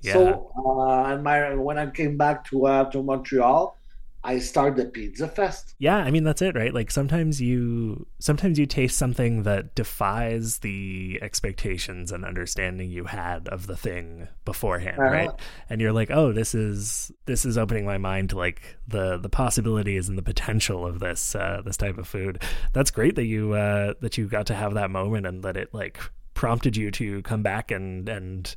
Yeah. 0.00 0.12
So, 0.12 0.52
uh, 0.56 1.12
and 1.12 1.22
my 1.22 1.54
when 1.54 1.76
I 1.76 1.90
came 1.90 2.16
back 2.16 2.44
to 2.50 2.66
uh, 2.66 2.84
to 2.92 3.02
Montreal, 3.02 3.76
I 4.24 4.40
started 4.40 4.76
the 4.76 4.90
Pizza 4.90 5.28
Fest. 5.28 5.74
Yeah, 5.78 5.96
I 5.96 6.10
mean 6.10 6.24
that's 6.24 6.42
it, 6.42 6.56
right? 6.56 6.74
Like 6.74 6.90
sometimes 6.90 7.40
you 7.40 8.06
sometimes 8.18 8.58
you 8.58 8.66
taste 8.66 8.98
something 8.98 9.44
that 9.44 9.74
defies 9.74 10.58
the 10.58 11.18
expectations 11.22 12.10
and 12.10 12.24
understanding 12.24 12.90
you 12.90 13.04
had 13.04 13.48
of 13.48 13.66
the 13.66 13.76
thing 13.76 14.26
beforehand, 14.44 14.98
uh-huh. 14.98 15.10
right? 15.10 15.30
And 15.70 15.80
you're 15.80 15.92
like, 15.92 16.10
"Oh, 16.10 16.32
this 16.32 16.54
is 16.54 17.12
this 17.26 17.44
is 17.44 17.56
opening 17.56 17.86
my 17.86 17.98
mind 17.98 18.30
to 18.30 18.36
like 18.36 18.76
the 18.88 19.18
the 19.18 19.28
possibilities 19.28 20.08
and 20.08 20.18
the 20.18 20.22
potential 20.22 20.84
of 20.84 20.98
this 20.98 21.34
uh 21.34 21.62
this 21.64 21.76
type 21.76 21.96
of 21.96 22.08
food." 22.08 22.42
That's 22.72 22.90
great 22.90 23.14
that 23.14 23.26
you 23.26 23.52
uh 23.52 23.94
that 24.00 24.18
you 24.18 24.26
got 24.26 24.46
to 24.46 24.54
have 24.54 24.74
that 24.74 24.90
moment 24.90 25.26
and 25.26 25.44
that 25.44 25.56
it 25.56 25.72
like 25.72 26.00
prompted 26.34 26.76
you 26.76 26.90
to 26.92 27.22
come 27.22 27.42
back 27.42 27.70
and 27.70 28.08
and 28.08 28.54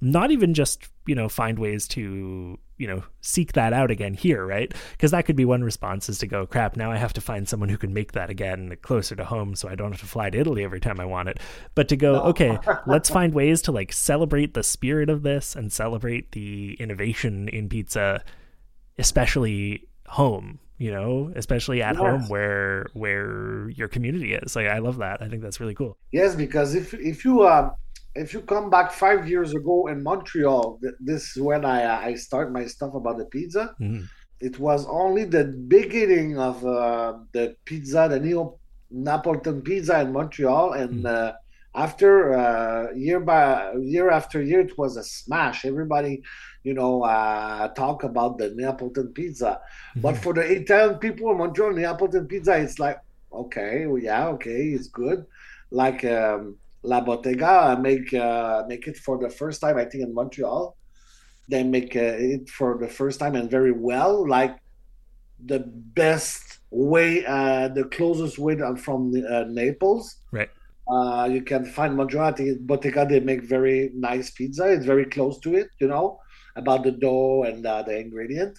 not 0.00 0.30
even 0.30 0.54
just, 0.54 0.88
you 1.06 1.14
know, 1.14 1.28
find 1.28 1.58
ways 1.58 1.86
to 1.88 2.58
you 2.80 2.86
know, 2.86 3.04
seek 3.20 3.52
that 3.52 3.74
out 3.74 3.90
again 3.90 4.14
here, 4.14 4.44
right? 4.46 4.72
Because 4.92 5.10
that 5.10 5.26
could 5.26 5.36
be 5.36 5.44
one 5.44 5.62
response 5.62 6.08
is 6.08 6.18
to 6.18 6.26
go, 6.26 6.46
crap, 6.46 6.76
now 6.76 6.90
I 6.90 6.96
have 6.96 7.12
to 7.12 7.20
find 7.20 7.46
someone 7.46 7.68
who 7.68 7.76
can 7.76 7.92
make 7.92 8.12
that 8.12 8.30
again 8.30 8.74
closer 8.80 9.14
to 9.16 9.24
home 9.24 9.54
so 9.54 9.68
I 9.68 9.74
don't 9.74 9.92
have 9.92 10.00
to 10.00 10.06
fly 10.06 10.30
to 10.30 10.38
Italy 10.38 10.64
every 10.64 10.80
time 10.80 10.98
I 10.98 11.04
want 11.04 11.28
it. 11.28 11.38
But 11.74 11.88
to 11.88 11.96
go, 11.96 12.22
okay, 12.22 12.58
let's 12.86 13.10
find 13.10 13.34
ways 13.34 13.60
to 13.62 13.72
like 13.72 13.92
celebrate 13.92 14.54
the 14.54 14.62
spirit 14.62 15.10
of 15.10 15.22
this 15.22 15.54
and 15.54 15.70
celebrate 15.70 16.32
the 16.32 16.74
innovation 16.80 17.48
in 17.48 17.68
pizza, 17.68 18.24
especially 18.98 19.86
home 20.08 20.58
you 20.78 20.90
know 20.90 21.30
especially 21.36 21.82
at 21.82 21.94
yes. 21.94 22.00
home 22.00 22.28
where 22.28 22.86
where 22.94 23.68
your 23.70 23.86
community 23.86 24.34
is 24.34 24.56
like 24.56 24.66
i 24.66 24.78
love 24.78 24.96
that 24.96 25.22
i 25.22 25.28
think 25.28 25.40
that's 25.40 25.60
really 25.60 25.74
cool 25.74 25.96
yes 26.10 26.34
because 26.34 26.74
if 26.74 26.94
if 26.94 27.24
you 27.24 27.42
uh 27.42 27.70
if 28.14 28.34
you 28.34 28.40
come 28.40 28.70
back 28.70 28.92
five 28.92 29.28
years 29.28 29.54
ago 29.54 29.86
in 29.86 30.02
montreal 30.02 30.80
this 30.98 31.36
is 31.36 31.42
when 31.42 31.64
i 31.64 31.84
uh, 31.84 32.00
i 32.00 32.14
start 32.14 32.52
my 32.52 32.66
stuff 32.66 32.94
about 32.94 33.18
the 33.18 33.24
pizza 33.26 33.74
mm-hmm. 33.80 34.04
it 34.40 34.58
was 34.58 34.86
only 34.86 35.24
the 35.24 35.44
beginning 35.44 36.38
of 36.38 36.64
uh, 36.66 37.14
the 37.32 37.56
pizza 37.64 38.08
the 38.10 38.18
neo 38.18 38.58
napolitan 38.92 39.62
pizza 39.64 40.00
in 40.00 40.12
montreal 40.12 40.72
and 40.72 41.04
mm-hmm. 41.04 41.06
uh, 41.06 41.32
after 41.76 42.34
uh, 42.34 42.92
year 42.94 43.20
by 43.20 43.72
year 43.74 44.10
after 44.10 44.42
year 44.42 44.60
it 44.60 44.76
was 44.76 44.96
a 44.96 45.04
smash 45.04 45.64
everybody 45.64 46.20
you 46.64 46.74
know 46.74 47.02
uh, 47.04 47.68
talk 47.74 48.02
about 48.02 48.38
the 48.38 48.50
neapolitan 48.56 49.08
pizza 49.08 49.60
mm-hmm. 49.60 50.00
but 50.00 50.16
for 50.16 50.34
the 50.34 50.40
italian 50.40 50.98
people 50.98 51.30
in 51.30 51.38
montreal 51.38 51.72
neapolitan 51.72 52.26
pizza 52.26 52.56
it's 52.56 52.80
like 52.80 52.98
okay 53.32 53.86
well, 53.86 54.02
yeah 54.02 54.26
okay 54.26 54.70
it's 54.70 54.88
good 54.88 55.24
like 55.70 56.04
um, 56.04 56.56
la 56.82 57.00
bottega 57.00 57.78
make 57.80 58.12
uh, 58.14 58.64
make 58.68 58.86
it 58.86 58.96
for 58.96 59.18
the 59.18 59.28
first 59.28 59.60
time 59.60 59.76
i 59.76 59.84
think 59.84 60.04
in 60.04 60.14
montreal 60.14 60.76
they 61.48 61.62
make 61.62 61.96
uh, 61.96 62.14
it 62.34 62.48
for 62.48 62.78
the 62.78 62.88
first 62.88 63.18
time 63.18 63.34
and 63.34 63.50
very 63.50 63.72
well 63.72 64.26
like 64.28 64.56
the 65.46 65.60
best 65.94 66.58
way 66.70 67.24
uh, 67.26 67.68
the 67.68 67.84
closest 67.84 68.38
way 68.38 68.56
from 68.76 69.12
uh, 69.28 69.44
naples 69.48 70.16
right 70.32 70.50
uh, 70.90 71.28
you 71.30 71.42
can 71.42 71.64
find 71.64 71.96
majority 71.96 72.56
Bottega. 72.58 73.06
They 73.06 73.20
make 73.20 73.42
very 73.44 73.90
nice 73.94 74.30
pizza. 74.30 74.72
It's 74.72 74.86
very 74.86 75.04
close 75.04 75.38
to 75.40 75.54
it, 75.54 75.68
you 75.80 75.86
know, 75.86 76.18
about 76.56 76.82
the 76.82 76.90
dough 76.90 77.44
and 77.44 77.64
uh, 77.64 77.82
the 77.82 77.96
ingredient. 77.96 78.58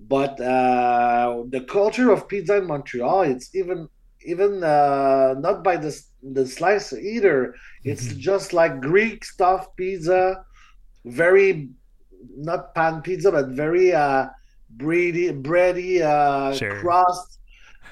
But 0.00 0.40
uh, 0.40 1.44
the 1.48 1.60
culture 1.60 2.10
of 2.10 2.26
pizza 2.26 2.56
in 2.56 2.66
Montreal, 2.66 3.22
it's 3.22 3.54
even 3.54 3.88
even 4.24 4.64
uh, 4.64 5.34
not 5.38 5.62
by 5.62 5.76
the 5.76 5.96
the 6.22 6.46
slice 6.46 6.92
either. 6.92 7.54
It's 7.84 8.08
mm-hmm. 8.08 8.18
just 8.18 8.52
like 8.52 8.80
Greek 8.80 9.24
stuff 9.24 9.74
pizza, 9.76 10.44
very 11.04 11.70
not 12.36 12.74
pan 12.74 13.02
pizza, 13.02 13.32
but 13.32 13.48
very 13.48 13.92
uh, 13.92 14.28
bready, 14.76 15.42
bready 15.42 16.00
uh, 16.00 16.54
sure. 16.54 16.80
crust, 16.80 17.40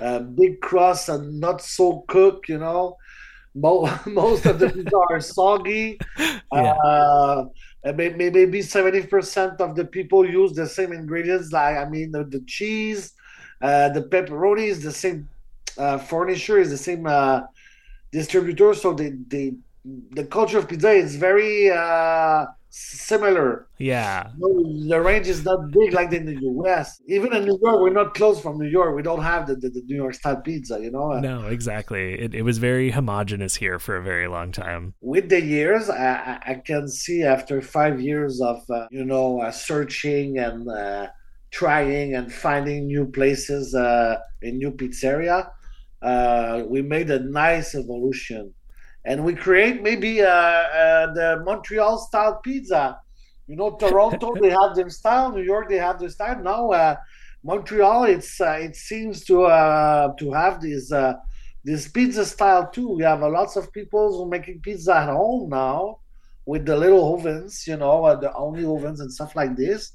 uh, 0.00 0.20
big 0.20 0.60
crust, 0.60 1.08
and 1.08 1.40
not 1.40 1.60
so 1.60 2.04
cooked. 2.08 2.48
You 2.48 2.58
know, 2.58 2.96
most 3.54 4.46
of 4.46 4.58
the 4.58 4.70
pizza 4.70 4.96
are 5.10 5.20
soggy. 5.20 5.98
Yeah. 6.52 6.72
Uh, 6.72 7.44
maybe 7.94 8.28
maybe 8.28 8.60
seventy 8.60 9.06
percent 9.06 9.60
of 9.60 9.76
the 9.76 9.84
people 9.84 10.28
use 10.28 10.52
the 10.52 10.66
same 10.66 10.92
ingredients. 10.92 11.52
Like 11.52 11.76
I 11.76 11.88
mean, 11.88 12.10
the, 12.10 12.24
the 12.24 12.40
cheese, 12.44 13.12
uh, 13.62 13.90
the 13.90 14.02
pepperoni 14.02 14.66
is 14.66 14.82
the 14.82 14.90
same. 14.90 15.28
Uh, 15.78 15.96
furniture 15.96 16.58
is 16.58 16.70
the 16.70 16.76
same 16.76 17.06
uh, 17.06 17.42
distributor, 18.12 18.74
so 18.74 18.92
they, 18.92 19.10
they 19.28 19.54
the 19.84 20.24
culture 20.24 20.58
of 20.58 20.68
pizza 20.68 20.90
is 20.90 21.16
very 21.16 21.70
uh, 21.70 22.44
similar. 22.68 23.66
Yeah. 23.78 24.30
the 24.38 25.00
range 25.00 25.26
is 25.28 25.44
not 25.44 25.70
big 25.70 25.92
like 25.92 26.12
in 26.12 26.26
the 26.26 26.38
US. 26.40 27.00
Even 27.08 27.34
in 27.34 27.44
New 27.44 27.58
York, 27.62 27.80
we're 27.80 27.90
not 27.90 28.14
close 28.14 28.40
from 28.40 28.58
New 28.58 28.68
York. 28.68 28.94
We 28.94 29.02
don't 29.02 29.22
have 29.22 29.46
the, 29.46 29.56
the, 29.56 29.70
the 29.70 29.82
New 29.86 29.96
York 29.96 30.14
style 30.14 30.36
pizza, 30.36 30.78
you 30.80 30.90
know? 30.90 31.18
No, 31.18 31.46
exactly. 31.46 32.20
It, 32.20 32.34
it 32.34 32.42
was 32.42 32.58
very 32.58 32.90
homogenous 32.90 33.56
here 33.56 33.78
for 33.78 33.96
a 33.96 34.02
very 34.02 34.28
long 34.28 34.52
time. 34.52 34.94
With 35.00 35.28
the 35.28 35.40
years, 35.40 35.88
I, 35.88 36.38
I 36.46 36.54
can 36.54 36.88
see 36.88 37.22
after 37.22 37.60
five 37.62 38.00
years 38.00 38.40
of, 38.40 38.62
uh, 38.70 38.86
you 38.90 39.04
know, 39.04 39.40
uh, 39.40 39.50
searching 39.50 40.38
and 40.38 40.68
uh, 40.68 41.08
trying 41.50 42.14
and 42.14 42.32
finding 42.32 42.86
new 42.86 43.06
places 43.06 43.74
uh, 43.74 44.18
in 44.42 44.58
new 44.58 44.70
pizzeria, 44.70 45.50
uh, 46.02 46.62
we 46.66 46.82
made 46.82 47.10
a 47.10 47.20
nice 47.20 47.74
evolution 47.74 48.52
and 49.04 49.24
we 49.24 49.34
create 49.34 49.82
maybe 49.82 50.22
uh, 50.22 50.28
uh, 50.28 51.12
the 51.12 51.42
Montreal 51.44 51.98
style 51.98 52.40
pizza. 52.42 52.98
You 53.46 53.56
know, 53.56 53.76
Toronto 53.76 54.34
they 54.40 54.50
have 54.50 54.74
their 54.74 54.90
style, 54.90 55.32
New 55.32 55.42
York 55.42 55.68
they 55.68 55.76
have 55.76 55.98
their 55.98 56.10
style. 56.10 56.42
Now 56.42 56.70
uh, 56.70 56.96
Montreal, 57.42 58.04
it's 58.04 58.40
uh, 58.40 58.58
it 58.60 58.76
seems 58.76 59.24
to 59.24 59.44
uh, 59.44 60.12
to 60.18 60.32
have 60.32 60.60
this 60.60 60.92
uh, 60.92 61.14
this 61.64 61.88
pizza 61.88 62.24
style 62.24 62.70
too. 62.70 62.90
We 62.90 63.02
have 63.02 63.20
lots 63.20 63.56
of 63.56 63.72
people 63.72 64.12
who 64.12 64.24
are 64.24 64.28
making 64.28 64.60
pizza 64.60 64.96
at 64.96 65.08
home 65.08 65.50
now 65.50 65.98
with 66.46 66.66
the 66.66 66.76
little 66.76 67.14
ovens, 67.14 67.66
you 67.66 67.76
know, 67.76 68.18
the 68.20 68.28
Ooni 68.28 68.64
ovens 68.64 69.00
and 69.00 69.12
stuff 69.12 69.36
like 69.36 69.56
this. 69.56 69.92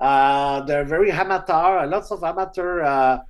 they're 0.00 0.84
very 0.84 1.10
amateur, 1.10 1.86
lots 1.86 2.10
of 2.10 2.22
amateur 2.24 3.20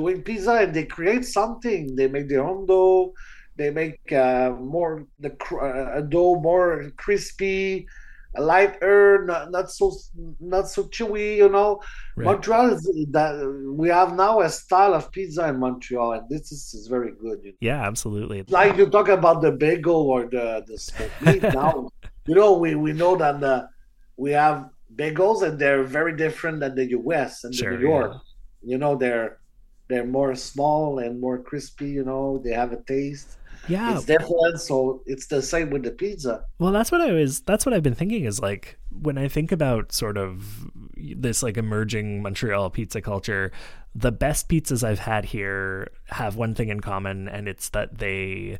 doing 0.00 0.22
pizza, 0.22 0.54
and 0.62 0.72
they 0.76 0.86
create 0.96 1.24
something. 1.38 1.80
They 1.98 2.08
make 2.14 2.28
their 2.28 2.44
own 2.50 2.66
dough 2.66 3.12
they 3.58 3.70
make 3.70 4.12
uh, 4.12 4.50
more 4.50 5.04
the 5.18 5.32
uh, 5.60 6.00
dough 6.02 6.36
more 6.40 6.90
crispy, 6.96 7.88
lighter, 8.38 9.24
not, 9.26 9.50
not 9.50 9.70
so 9.70 9.92
not 10.38 10.68
so 10.70 10.84
chewy. 10.84 11.36
You 11.36 11.48
know, 11.48 11.82
right. 12.16 12.26
Montreal 12.26 12.72
is 12.74 12.82
that 13.10 13.32
we 13.76 13.88
have 13.88 14.14
now 14.14 14.40
a 14.40 14.48
style 14.48 14.94
of 14.94 15.10
pizza 15.10 15.48
in 15.48 15.58
Montreal, 15.58 16.12
and 16.12 16.28
this 16.30 16.52
is, 16.52 16.72
is 16.72 16.86
very 16.86 17.12
good. 17.20 17.40
You 17.42 17.50
know? 17.50 17.58
Yeah, 17.60 17.82
absolutely. 17.82 18.44
Like 18.48 18.76
you 18.76 18.88
talk 18.88 19.08
about 19.08 19.42
the 19.42 19.50
bagel 19.50 20.08
or 20.08 20.26
the 20.26 20.64
the 20.64 20.78
smoked 20.78 21.20
meat. 21.22 21.42
now, 21.62 21.90
you 22.26 22.36
know, 22.36 22.52
we 22.52 22.76
we 22.76 22.92
know 22.92 23.16
that 23.16 23.40
the, 23.40 23.68
we 24.16 24.30
have 24.30 24.70
bagels, 24.94 25.42
and 25.42 25.58
they're 25.58 25.82
very 25.82 26.16
different 26.16 26.60
than 26.60 26.76
the 26.76 26.86
U.S. 26.90 27.42
and 27.42 27.52
sure, 27.52 27.72
New 27.72 27.80
York. 27.80 28.12
Yeah. 28.12 28.70
You 28.70 28.78
know, 28.78 28.94
they're 28.94 29.38
they're 29.88 30.06
more 30.06 30.34
small 30.34 30.98
and 30.98 31.20
more 31.20 31.38
crispy. 31.38 31.90
You 31.90 32.04
know, 32.04 32.38
they 32.38 32.50
have 32.52 32.72
a 32.72 32.82
taste 32.82 33.38
yeah 33.68 33.94
it's 33.94 34.04
different 34.04 34.60
so 34.60 35.02
it's 35.06 35.26
the 35.26 35.42
same 35.42 35.70
with 35.70 35.82
the 35.82 35.90
pizza 35.90 36.44
well 36.58 36.72
that's 36.72 36.90
what 36.90 37.00
i 37.00 37.12
was 37.12 37.40
that's 37.40 37.64
what 37.66 37.74
i've 37.74 37.82
been 37.82 37.94
thinking 37.94 38.24
is 38.24 38.40
like 38.40 38.78
when 38.90 39.18
i 39.18 39.28
think 39.28 39.52
about 39.52 39.92
sort 39.92 40.16
of 40.16 40.70
this 40.96 41.42
like 41.42 41.56
emerging 41.56 42.22
montreal 42.22 42.70
pizza 42.70 43.00
culture 43.00 43.52
the 43.94 44.10
best 44.12 44.48
pizzas 44.48 44.82
i've 44.82 44.98
had 44.98 45.24
here 45.24 45.88
have 46.06 46.36
one 46.36 46.54
thing 46.54 46.68
in 46.68 46.80
common 46.80 47.28
and 47.28 47.46
it's 47.48 47.68
that 47.70 47.98
they 47.98 48.58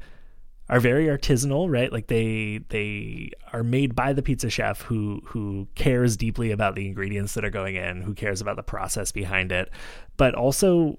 are 0.70 0.80
very 0.80 1.06
artisanal, 1.06 1.70
right? 1.70 1.90
Like 1.90 2.08
they 2.08 2.61
they 2.68 3.30
are 3.54 3.62
made 3.62 3.94
by 3.94 4.12
the 4.12 4.23
pizza 4.23 4.50
chef 4.50 4.82
who 4.82 5.23
who 5.25 5.66
cares 5.75 6.16
deeply 6.16 6.50
about 6.50 6.75
the 6.75 6.87
ingredients 6.87 7.35
that 7.35 7.44
are 7.44 7.50
going 7.50 7.76
in, 7.76 8.02
who 8.02 8.12
cares 8.12 8.42
about 8.42 8.56
the 8.56 8.62
process 8.62 9.11
behind 9.11 9.50
it, 9.50 9.70
but 10.18 10.35
also 10.35 10.99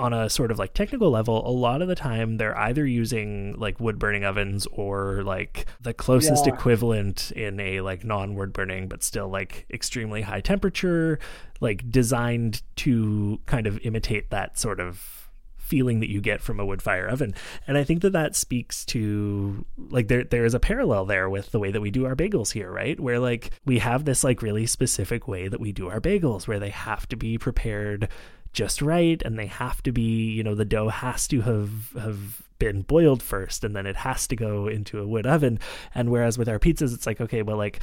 on 0.00 0.12
a 0.12 0.30
sort 0.30 0.50
of 0.50 0.58
like 0.58 0.74
technical 0.74 1.10
level, 1.10 1.46
a 1.46 1.52
lot 1.52 1.82
of 1.82 1.88
the 1.88 1.94
time 1.94 2.38
they're 2.38 2.56
either 2.56 2.86
using 2.86 3.54
like 3.58 3.78
wood 3.78 3.98
burning 3.98 4.24
ovens 4.24 4.66
or 4.72 5.22
like 5.22 5.66
the 5.80 5.92
closest 5.92 6.46
yeah. 6.46 6.54
equivalent 6.54 7.30
in 7.32 7.60
a 7.60 7.82
like 7.82 8.02
non 8.02 8.34
wood 8.34 8.52
burning, 8.52 8.88
but 8.88 9.02
still 9.02 9.28
like 9.28 9.66
extremely 9.70 10.22
high 10.22 10.40
temperature, 10.40 11.18
like 11.60 11.88
designed 11.90 12.62
to 12.76 13.38
kind 13.46 13.66
of 13.66 13.78
imitate 13.80 14.30
that 14.30 14.58
sort 14.58 14.80
of 14.80 15.20
feeling 15.58 16.00
that 16.00 16.10
you 16.10 16.20
get 16.20 16.40
from 16.40 16.58
a 16.58 16.66
wood 16.66 16.82
fire 16.82 17.06
oven. 17.06 17.32
And 17.68 17.78
I 17.78 17.84
think 17.84 18.02
that 18.02 18.12
that 18.12 18.34
speaks 18.34 18.84
to 18.86 19.64
like 19.90 20.08
there 20.08 20.24
there 20.24 20.44
is 20.44 20.54
a 20.54 20.60
parallel 20.60 21.04
there 21.04 21.30
with 21.30 21.52
the 21.52 21.60
way 21.60 21.70
that 21.70 21.80
we 21.80 21.92
do 21.92 22.06
our 22.06 22.16
bagels 22.16 22.52
here, 22.52 22.72
right? 22.72 22.98
Where 22.98 23.20
like 23.20 23.52
we 23.64 23.78
have 23.78 24.04
this 24.04 24.24
like 24.24 24.42
really 24.42 24.66
specific 24.66 25.28
way 25.28 25.46
that 25.46 25.60
we 25.60 25.70
do 25.70 25.88
our 25.88 26.00
bagels 26.00 26.48
where 26.48 26.58
they 26.58 26.70
have 26.70 27.06
to 27.10 27.16
be 27.16 27.38
prepared 27.38 28.08
just 28.52 28.82
right 28.82 29.22
and 29.22 29.38
they 29.38 29.46
have 29.46 29.82
to 29.82 29.92
be 29.92 30.30
you 30.30 30.42
know 30.42 30.54
the 30.54 30.64
dough 30.64 30.88
has 30.88 31.28
to 31.28 31.40
have 31.42 31.92
have 31.92 32.42
been 32.58 32.82
boiled 32.82 33.22
first 33.22 33.64
and 33.64 33.74
then 33.74 33.86
it 33.86 33.96
has 33.96 34.26
to 34.26 34.36
go 34.36 34.68
into 34.68 35.00
a 35.00 35.06
wood 35.06 35.26
oven. 35.26 35.58
And 35.94 36.10
whereas 36.10 36.36
with 36.36 36.48
our 36.48 36.58
pizzas 36.58 36.94
it's 36.94 37.06
like 37.06 37.20
okay 37.20 37.42
well 37.42 37.56
like 37.56 37.80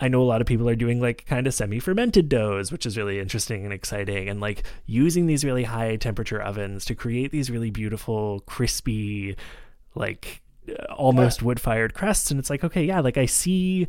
I 0.00 0.08
know 0.08 0.22
a 0.22 0.24
lot 0.24 0.40
of 0.40 0.46
people 0.46 0.68
are 0.68 0.76
doing 0.76 1.00
like 1.00 1.26
kind 1.26 1.46
of 1.46 1.54
semi 1.54 1.80
fermented 1.80 2.28
doughs, 2.28 2.70
which 2.70 2.86
is 2.86 2.96
really 2.96 3.18
interesting 3.18 3.64
and 3.64 3.72
exciting, 3.72 4.28
and 4.28 4.40
like 4.40 4.62
using 4.86 5.26
these 5.26 5.44
really 5.44 5.64
high 5.64 5.96
temperature 5.96 6.40
ovens 6.40 6.84
to 6.84 6.94
create 6.94 7.32
these 7.32 7.50
really 7.50 7.70
beautiful, 7.70 8.40
crispy, 8.46 9.36
like 9.96 10.40
uh, 10.68 10.92
almost 10.92 11.42
wood 11.42 11.58
fired 11.58 11.94
crusts. 11.94 12.30
And 12.30 12.38
it's 12.38 12.50
like, 12.50 12.62
okay, 12.62 12.84
yeah, 12.84 13.00
like 13.00 13.18
I 13.18 13.26
see, 13.26 13.88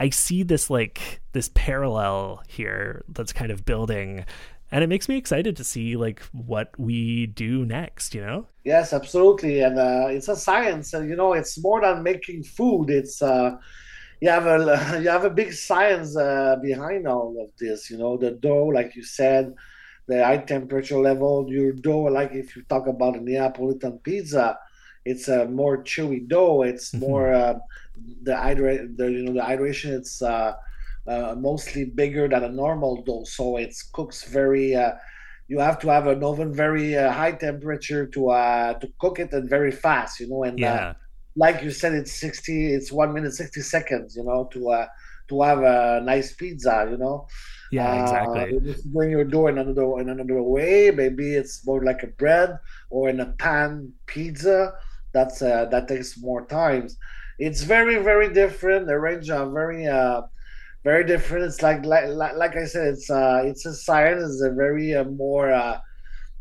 I 0.00 0.10
see 0.10 0.42
this 0.42 0.70
like 0.70 1.20
this 1.32 1.50
parallel 1.54 2.42
here 2.48 3.04
that's 3.08 3.32
kind 3.32 3.52
of 3.52 3.64
building 3.64 4.24
and 4.74 4.82
it 4.82 4.88
makes 4.88 5.08
me 5.08 5.16
excited 5.16 5.56
to 5.56 5.62
see 5.62 5.96
like 5.96 6.20
what 6.32 6.68
we 6.78 7.26
do 7.26 7.64
next 7.64 8.14
you 8.14 8.20
know 8.20 8.46
yes 8.64 8.92
absolutely 8.92 9.60
and 9.60 9.78
uh, 9.78 10.08
it's 10.10 10.28
a 10.28 10.36
science 10.36 10.92
and 10.92 11.08
you 11.08 11.16
know 11.16 11.32
it's 11.32 11.56
more 11.62 11.80
than 11.80 12.02
making 12.02 12.42
food 12.42 12.90
it's 12.90 13.22
uh 13.22 13.56
you 14.24 14.30
have 14.30 14.46
a 14.46 14.98
you 15.02 15.08
have 15.08 15.24
a 15.24 15.30
big 15.30 15.52
science 15.52 16.16
uh, 16.16 16.56
behind 16.62 17.06
all 17.06 17.36
of 17.40 17.50
this. 17.58 17.90
You 17.90 17.98
know, 17.98 18.16
the 18.16 18.32
dough, 18.32 18.66
like 18.66 18.96
you 18.96 19.02
said, 19.02 19.54
the 20.06 20.24
high 20.24 20.38
temperature 20.38 20.98
level. 20.98 21.46
Your 21.48 21.72
dough, 21.72 22.04
like 22.04 22.32
if 22.32 22.56
you 22.56 22.62
talk 22.62 22.86
about 22.86 23.16
a 23.16 23.20
Neapolitan 23.20 23.98
pizza, 23.98 24.58
it's 25.04 25.28
a 25.28 25.46
more 25.46 25.84
chewy 25.84 26.26
dough. 26.26 26.62
It's 26.62 26.90
mm-hmm. 26.90 27.00
more 27.00 27.32
uh, 27.32 27.58
the 28.22 28.36
hydrate, 28.36 28.96
the 28.96 29.10
you 29.10 29.24
know 29.24 29.34
the 29.34 29.46
hydration. 29.46 29.90
It's 29.90 30.22
uh, 31.06 31.10
uh, 31.10 31.34
mostly 31.38 31.84
bigger 31.84 32.28
than 32.28 32.44
a 32.44 32.48
normal 32.48 33.02
dough, 33.02 33.24
so 33.24 33.56
it 33.56 33.74
cooks 33.92 34.24
very. 34.24 34.74
Uh, 34.74 34.92
you 35.48 35.58
have 35.58 35.78
to 35.80 35.88
have 35.88 36.06
an 36.06 36.24
oven 36.24 36.52
very 36.54 36.96
uh, 36.96 37.12
high 37.12 37.32
temperature 37.32 38.06
to 38.06 38.30
uh, 38.30 38.74
to 38.74 38.88
cook 38.98 39.18
it 39.18 39.32
and 39.32 39.48
very 39.48 39.70
fast, 39.70 40.20
you 40.20 40.28
know. 40.28 40.44
And 40.44 40.58
yeah. 40.58 40.94
like 41.36 41.62
you 41.62 41.70
said, 41.70 41.92
it's 41.92 42.12
sixty. 42.12 42.72
It's 42.72 42.90
one 42.90 43.12
minute 43.12 43.34
sixty 43.34 43.60
seconds, 43.60 44.16
you 44.16 44.24
know, 44.24 44.48
to 44.52 44.86
to 45.28 45.42
have 45.42 45.62
a 45.62 46.00
nice 46.04 46.34
pizza, 46.34 46.86
you 46.90 46.96
know. 46.96 47.26
Yeah, 47.70 48.02
exactly. 48.02 48.56
Uh, 48.56 48.74
when 48.92 49.10
you're 49.10 49.24
doing 49.24 49.58
another 49.58 49.98
in 50.00 50.08
another 50.08 50.42
way, 50.42 50.90
maybe 50.90 51.34
it's 51.34 51.66
more 51.66 51.82
like 51.82 52.02
a 52.02 52.08
bread 52.08 52.58
or 52.90 53.08
in 53.08 53.20
a 53.20 53.26
pan 53.32 53.92
pizza. 54.06 54.74
That's 55.12 55.42
uh, 55.42 55.66
that 55.66 55.88
takes 55.88 56.18
more 56.18 56.46
times. 56.46 56.96
It's 57.38 57.62
very 57.62 57.96
very 58.02 58.32
different. 58.32 58.86
The 58.86 58.98
range 58.98 59.30
are 59.30 59.50
very 59.50 59.86
uh, 59.86 60.22
very 60.84 61.04
different. 61.04 61.44
It's 61.46 61.62
like 61.62 61.84
like 61.84 62.06
like 62.12 62.56
I 62.56 62.66
said, 62.66 62.88
it's 62.88 63.10
uh 63.10 63.42
it's 63.44 63.66
a 63.66 63.74
science. 63.74 64.22
It's 64.22 64.42
a 64.42 64.52
very 64.52 64.94
uh, 64.94 65.04
more 65.04 65.50
uh, 65.50 65.80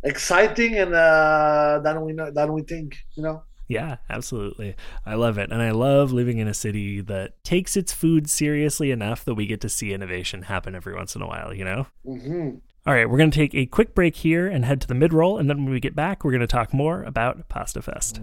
exciting 0.03 0.75
and 0.75 0.93
uh, 0.93 1.79
than 1.83 2.01
we 2.01 2.13
know 2.13 2.29
than 2.29 2.53
we 2.53 2.62
think. 2.62 2.97
You 3.15 3.23
know. 3.23 3.43
Yeah, 3.69 3.97
absolutely. 4.09 4.75
I 5.05 5.15
love 5.15 5.38
it. 5.38 5.51
And 5.51 5.62
I 5.62 5.71
love 5.71 6.12
living 6.12 6.38
in 6.38 6.47
a 6.47 6.53
city 6.53 7.01
that 7.01 7.41
takes 7.43 7.77
its 7.77 7.93
food 7.93 8.29
seriously 8.29 8.91
enough 8.91 9.23
that 9.25 9.35
we 9.35 9.47
get 9.47 9.62
to 9.62 9.69
see 9.69 9.93
innovation 9.93 10.43
happen 10.43 10.75
every 10.75 10.93
once 10.93 11.15
in 11.15 11.21
a 11.21 11.27
while, 11.27 11.53
you 11.53 11.63
know? 11.63 11.88
Mm-hmm. 12.05 12.57
All 12.85 12.93
right, 12.93 13.09
we're 13.09 13.17
going 13.17 13.31
to 13.31 13.35
take 13.35 13.55
a 13.55 13.65
quick 13.65 13.95
break 13.95 14.17
here 14.17 14.47
and 14.47 14.65
head 14.65 14.81
to 14.81 14.88
the 14.88 14.93
mid 14.93 15.13
roll. 15.13 15.38
And 15.38 15.50
then 15.50 15.63
when 15.63 15.73
we 15.73 15.79
get 15.79 15.95
back, 15.95 16.23
we're 16.23 16.31
going 16.31 16.41
to 16.41 16.47
talk 16.47 16.73
more 16.73 17.03
about 17.03 17.47
Pasta 17.47 17.81
Fest. 17.81 18.19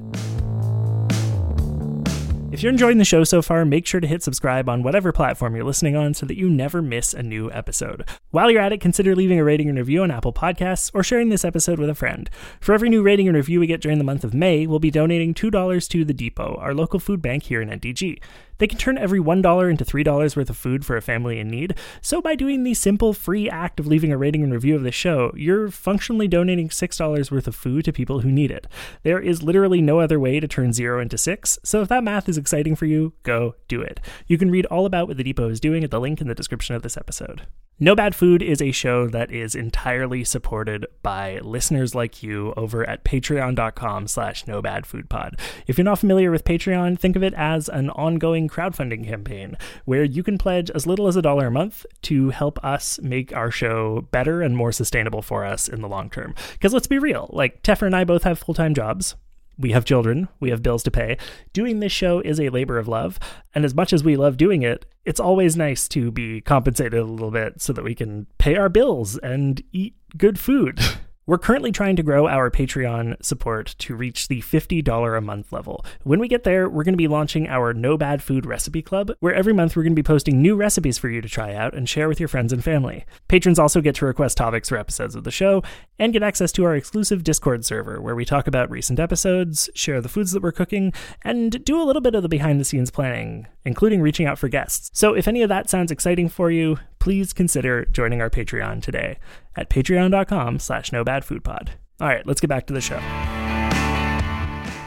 If 2.52 2.64
you're 2.64 2.72
enjoying 2.72 2.98
the 2.98 3.04
show 3.04 3.22
so 3.22 3.42
far, 3.42 3.64
make 3.64 3.86
sure 3.86 4.00
to 4.00 4.08
hit 4.08 4.24
subscribe 4.24 4.68
on 4.68 4.82
whatever 4.82 5.12
platform 5.12 5.54
you're 5.54 5.64
listening 5.64 5.94
on 5.94 6.14
so 6.14 6.26
that 6.26 6.36
you 6.36 6.50
never 6.50 6.82
miss 6.82 7.14
a 7.14 7.22
new 7.22 7.48
episode. 7.52 8.04
While 8.32 8.50
you're 8.50 8.60
at 8.60 8.72
it, 8.72 8.80
consider 8.80 9.14
leaving 9.14 9.38
a 9.38 9.44
rating 9.44 9.68
and 9.68 9.78
review 9.78 10.02
on 10.02 10.10
Apple 10.10 10.32
Podcasts 10.32 10.90
or 10.92 11.04
sharing 11.04 11.28
this 11.28 11.44
episode 11.44 11.78
with 11.78 11.88
a 11.88 11.94
friend. 11.94 12.28
For 12.60 12.74
every 12.74 12.88
new 12.88 13.02
rating 13.02 13.28
and 13.28 13.36
review 13.36 13.60
we 13.60 13.68
get 13.68 13.80
during 13.80 13.98
the 13.98 14.04
month 14.04 14.24
of 14.24 14.34
May, 14.34 14.66
we'll 14.66 14.80
be 14.80 14.90
donating 14.90 15.32
$2 15.32 15.88
to 15.90 16.04
The 16.04 16.12
Depot, 16.12 16.56
our 16.60 16.74
local 16.74 16.98
food 16.98 17.22
bank 17.22 17.44
here 17.44 17.62
in 17.62 17.68
NDG. 17.68 18.20
They 18.60 18.66
can 18.66 18.78
turn 18.78 18.98
every 18.98 19.18
$1 19.18 19.70
into 19.70 19.84
$3 19.84 20.36
worth 20.36 20.50
of 20.50 20.56
food 20.56 20.84
for 20.84 20.96
a 20.96 21.02
family 21.02 21.40
in 21.40 21.48
need. 21.48 21.74
So, 22.02 22.20
by 22.20 22.34
doing 22.34 22.62
the 22.62 22.74
simple, 22.74 23.12
free 23.12 23.48
act 23.48 23.80
of 23.80 23.86
leaving 23.86 24.12
a 24.12 24.18
rating 24.18 24.44
and 24.44 24.52
review 24.52 24.76
of 24.76 24.82
the 24.82 24.92
show, 24.92 25.32
you're 25.34 25.70
functionally 25.70 26.28
donating 26.28 26.68
$6 26.68 27.30
worth 27.30 27.48
of 27.48 27.54
food 27.56 27.86
to 27.86 27.92
people 27.92 28.20
who 28.20 28.30
need 28.30 28.50
it. 28.50 28.66
There 29.02 29.18
is 29.18 29.42
literally 29.42 29.80
no 29.80 29.98
other 29.98 30.20
way 30.20 30.38
to 30.40 30.46
turn 30.46 30.74
zero 30.74 31.00
into 31.00 31.16
six, 31.16 31.58
so 31.64 31.80
if 31.80 31.88
that 31.88 32.04
math 32.04 32.28
is 32.28 32.36
exciting 32.36 32.76
for 32.76 32.84
you, 32.84 33.14
go 33.22 33.54
do 33.66 33.80
it. 33.80 33.98
You 34.26 34.36
can 34.36 34.50
read 34.50 34.66
all 34.66 34.84
about 34.84 35.08
what 35.08 35.16
the 35.16 35.24
Depot 35.24 35.48
is 35.48 35.58
doing 35.58 35.82
at 35.82 35.90
the 35.90 36.00
link 36.00 36.20
in 36.20 36.28
the 36.28 36.34
description 36.34 36.76
of 36.76 36.82
this 36.82 36.98
episode. 36.98 37.46
No 37.82 37.94
Bad 37.94 38.14
Food 38.14 38.42
is 38.42 38.60
a 38.60 38.72
show 38.72 39.08
that 39.08 39.30
is 39.30 39.54
entirely 39.54 40.22
supported 40.22 40.84
by 41.02 41.38
listeners 41.38 41.94
like 41.94 42.22
you 42.22 42.52
over 42.54 42.86
at 42.86 43.04
patreon.com 43.04 44.06
slash 44.06 44.44
nobadfoodpod. 44.44 45.40
If 45.66 45.78
you're 45.78 45.86
not 45.86 45.98
familiar 45.98 46.30
with 46.30 46.44
Patreon, 46.44 46.98
think 46.98 47.16
of 47.16 47.22
it 47.22 47.32
as 47.32 47.70
an 47.70 47.88
ongoing 47.88 48.48
crowdfunding 48.48 49.06
campaign 49.06 49.56
where 49.86 50.04
you 50.04 50.22
can 50.22 50.36
pledge 50.36 50.70
as 50.72 50.86
little 50.86 51.06
as 51.08 51.16
a 51.16 51.22
dollar 51.22 51.46
a 51.46 51.50
month 51.50 51.86
to 52.02 52.28
help 52.28 52.62
us 52.62 53.00
make 53.00 53.34
our 53.34 53.50
show 53.50 54.06
better 54.10 54.42
and 54.42 54.58
more 54.58 54.72
sustainable 54.72 55.22
for 55.22 55.46
us 55.46 55.66
in 55.66 55.80
the 55.80 55.88
long 55.88 56.10
term. 56.10 56.34
Because 56.52 56.74
let's 56.74 56.86
be 56.86 56.98
real, 56.98 57.30
like 57.32 57.62
Teffer 57.62 57.86
and 57.86 57.96
I 57.96 58.04
both 58.04 58.24
have 58.24 58.38
full-time 58.38 58.74
jobs 58.74 59.16
we 59.60 59.72
have 59.72 59.84
children, 59.84 60.28
we 60.40 60.50
have 60.50 60.62
bills 60.62 60.82
to 60.84 60.90
pay. 60.90 61.16
Doing 61.52 61.80
this 61.80 61.92
show 61.92 62.20
is 62.20 62.40
a 62.40 62.48
labor 62.48 62.78
of 62.78 62.88
love, 62.88 63.18
and 63.54 63.64
as 63.64 63.74
much 63.74 63.92
as 63.92 64.02
we 64.02 64.16
love 64.16 64.36
doing 64.36 64.62
it, 64.62 64.86
it's 65.04 65.20
always 65.20 65.56
nice 65.56 65.88
to 65.88 66.10
be 66.10 66.40
compensated 66.40 66.94
a 66.94 67.04
little 67.04 67.30
bit 67.30 67.60
so 67.60 67.72
that 67.72 67.84
we 67.84 67.94
can 67.94 68.26
pay 68.38 68.56
our 68.56 68.68
bills 68.68 69.18
and 69.18 69.62
eat 69.72 69.94
good 70.16 70.38
food. 70.38 70.80
We're 71.26 71.38
currently 71.38 71.70
trying 71.70 71.96
to 71.96 72.02
grow 72.02 72.26
our 72.26 72.50
Patreon 72.50 73.22
support 73.22 73.76
to 73.78 73.94
reach 73.94 74.28
the 74.28 74.40
$50 74.40 75.16
a 75.16 75.20
month 75.20 75.52
level. 75.52 75.84
When 76.02 76.18
we 76.18 76.28
get 76.28 76.44
there, 76.44 76.68
we're 76.68 76.82
going 76.82 76.94
to 76.94 76.98
be 76.98 77.08
launching 77.08 77.46
our 77.46 77.74
No 77.74 77.98
Bad 77.98 78.22
Food 78.22 78.46
Recipe 78.46 78.80
Club, 78.80 79.12
where 79.20 79.34
every 79.34 79.52
month 79.52 79.76
we're 79.76 79.82
going 79.82 79.92
to 79.92 80.02
be 80.02 80.02
posting 80.02 80.40
new 80.40 80.56
recipes 80.56 80.96
for 80.96 81.10
you 81.10 81.20
to 81.20 81.28
try 81.28 81.54
out 81.54 81.74
and 81.74 81.86
share 81.86 82.08
with 82.08 82.20
your 82.20 82.28
friends 82.28 82.54
and 82.54 82.64
family. 82.64 83.04
Patrons 83.28 83.58
also 83.58 83.82
get 83.82 83.94
to 83.96 84.06
request 84.06 84.38
topics 84.38 84.70
for 84.70 84.78
episodes 84.78 85.14
of 85.14 85.24
the 85.24 85.30
show 85.30 85.62
and 85.98 86.14
get 86.14 86.22
access 86.22 86.50
to 86.52 86.64
our 86.64 86.74
exclusive 86.74 87.22
Discord 87.22 87.66
server, 87.66 88.00
where 88.00 88.16
we 88.16 88.24
talk 88.24 88.46
about 88.46 88.70
recent 88.70 88.98
episodes, 88.98 89.68
share 89.74 90.00
the 90.00 90.08
foods 90.08 90.32
that 90.32 90.42
we're 90.42 90.52
cooking, 90.52 90.90
and 91.22 91.62
do 91.64 91.80
a 91.80 91.84
little 91.84 92.02
bit 92.02 92.14
of 92.14 92.22
the 92.22 92.30
behind 92.30 92.58
the 92.58 92.64
scenes 92.64 92.90
planning, 92.90 93.46
including 93.66 94.00
reaching 94.00 94.26
out 94.26 94.38
for 94.38 94.48
guests. 94.48 94.90
So 94.94 95.12
if 95.14 95.28
any 95.28 95.42
of 95.42 95.50
that 95.50 95.68
sounds 95.68 95.92
exciting 95.92 96.30
for 96.30 96.50
you, 96.50 96.78
please 97.00 97.32
consider 97.32 97.86
joining 97.86 98.20
our 98.20 98.30
Patreon 98.30 98.80
today 98.82 99.18
at 99.56 99.68
patreon.com 99.68 100.60
slash 100.60 100.90
nobadfoodpod. 100.90 101.70
All 102.00 102.06
right, 102.06 102.24
let's 102.26 102.40
get 102.40 102.48
back 102.48 102.66
to 102.68 102.72
the 102.72 102.80
show. 102.80 103.00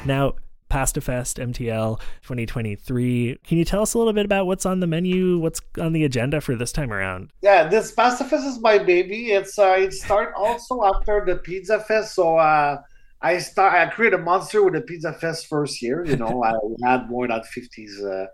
Now, 0.05 0.35
PastaFest 0.69 1.53
MTL 1.53 1.99
2023. 2.23 3.37
Can 3.45 3.57
you 3.57 3.65
tell 3.65 3.83
us 3.83 3.93
a 3.93 3.97
little 3.99 4.13
bit 4.13 4.25
about 4.25 4.47
what's 4.47 4.65
on 4.65 4.79
the 4.79 4.87
menu, 4.87 5.37
what's 5.37 5.61
on 5.79 5.93
the 5.93 6.03
agenda 6.03 6.41
for 6.41 6.55
this 6.55 6.71
time 6.71 6.91
around? 6.91 7.29
Yeah, 7.41 7.67
this 7.67 7.93
PastaFest 7.93 8.47
is 8.47 8.59
my 8.59 8.79
baby. 8.79 9.31
It's 9.31 9.59
uh, 9.59 9.75
it 9.77 9.93
start 9.93 10.33
also 10.35 10.83
after 10.83 11.23
the 11.25 11.35
Pizza 11.35 11.79
Fest. 11.79 12.15
So 12.15 12.37
uh, 12.37 12.81
I 13.21 13.37
start 13.37 13.73
I 13.73 13.91
created 13.93 14.19
a 14.19 14.23
monster 14.23 14.63
with 14.63 14.73
the 14.73 14.81
Pizza 14.81 15.13
Fest 15.13 15.45
first 15.47 15.79
year. 15.81 16.03
You 16.05 16.15
know, 16.15 16.43
I 16.43 16.53
had 16.87 17.07
more 17.07 17.27
than 17.27 17.39
50s 17.39 18.03
uh, 18.03 18.27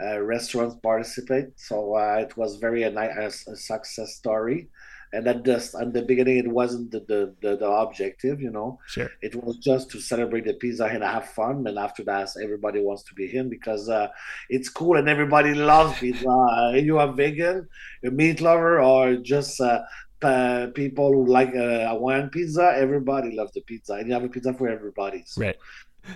uh, 0.00 0.20
restaurants 0.20 0.76
participate. 0.76 1.48
So 1.56 1.96
uh, 1.96 2.18
it 2.20 2.36
was 2.36 2.56
very 2.56 2.82
a, 2.84 2.94
a, 2.94 3.26
a 3.26 3.30
success 3.30 4.14
story. 4.14 4.68
And 5.10 5.26
at 5.26 5.42
just 5.42 5.74
at 5.74 5.94
the 5.94 6.02
beginning 6.02 6.36
it 6.36 6.48
wasn't 6.48 6.90
the, 6.90 7.00
the, 7.00 7.34
the, 7.40 7.56
the, 7.56 7.66
objective 7.66 8.42
you 8.42 8.50
know. 8.50 8.78
Sure. 8.88 9.08
It 9.22 9.34
was 9.42 9.56
just 9.56 9.90
to 9.92 10.00
celebrate 10.00 10.44
the 10.44 10.52
pizza 10.52 10.84
and 10.84 11.02
have 11.02 11.30
fun. 11.30 11.66
And 11.66 11.78
after 11.78 12.04
that 12.04 12.28
everybody 12.42 12.80
wants 12.80 13.04
to 13.04 13.14
be 13.14 13.34
in 13.34 13.48
because 13.48 13.88
uh, 13.88 14.08
it's 14.50 14.68
cool 14.68 14.96
and 14.98 15.08
everybody 15.08 15.54
loves 15.54 15.98
pizza. 15.98 16.28
Uh, 16.28 16.72
you 16.74 16.98
are 16.98 17.10
vegan 17.10 17.66
a 18.04 18.10
meat 18.10 18.42
lover 18.42 18.82
or 18.82 19.16
just 19.16 19.58
uh, 19.62 19.80
uh, 20.20 20.66
people 20.74 21.12
who 21.12 21.26
like 21.26 21.54
uh, 21.56 21.88
Hawaiian 21.88 22.28
pizza 22.28 22.74
everybody 22.76 23.32
loves 23.34 23.52
the 23.52 23.62
pizza. 23.62 23.94
And 23.94 24.08
you 24.08 24.12
have 24.12 24.24
a 24.24 24.28
pizza 24.28 24.52
for 24.52 24.68
everybody. 24.68 25.24
So 25.26 25.40
right 25.40 25.56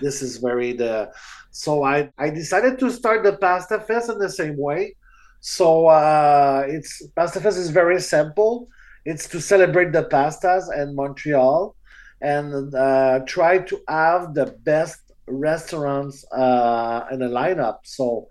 this 0.01 0.21
is 0.21 0.37
very 0.37 0.73
the 0.73 1.11
so 1.51 1.83
I 1.83 2.09
I 2.17 2.29
decided 2.29 2.79
to 2.79 2.91
start 2.91 3.23
the 3.23 3.37
pasta 3.37 3.79
fest 3.79 4.09
in 4.09 4.17
the 4.19 4.29
same 4.29 4.57
way 4.57 4.95
so 5.39 5.87
uh, 5.87 6.65
it's 6.67 7.05
pasta 7.15 7.39
fest 7.39 7.57
is 7.57 7.69
very 7.69 7.99
simple 7.99 8.67
it's 9.05 9.27
to 9.29 9.41
celebrate 9.41 9.91
the 9.91 10.05
pastas 10.05 10.69
and 10.73 10.95
Montreal 10.95 11.75
and 12.21 12.73
uh, 12.73 13.19
try 13.27 13.57
to 13.57 13.81
have 13.89 14.33
the 14.33 14.57
best 14.63 15.13
restaurants 15.27 16.25
uh, 16.31 17.05
in 17.11 17.19
the 17.19 17.27
lineup. 17.27 17.79
So, 17.83 18.29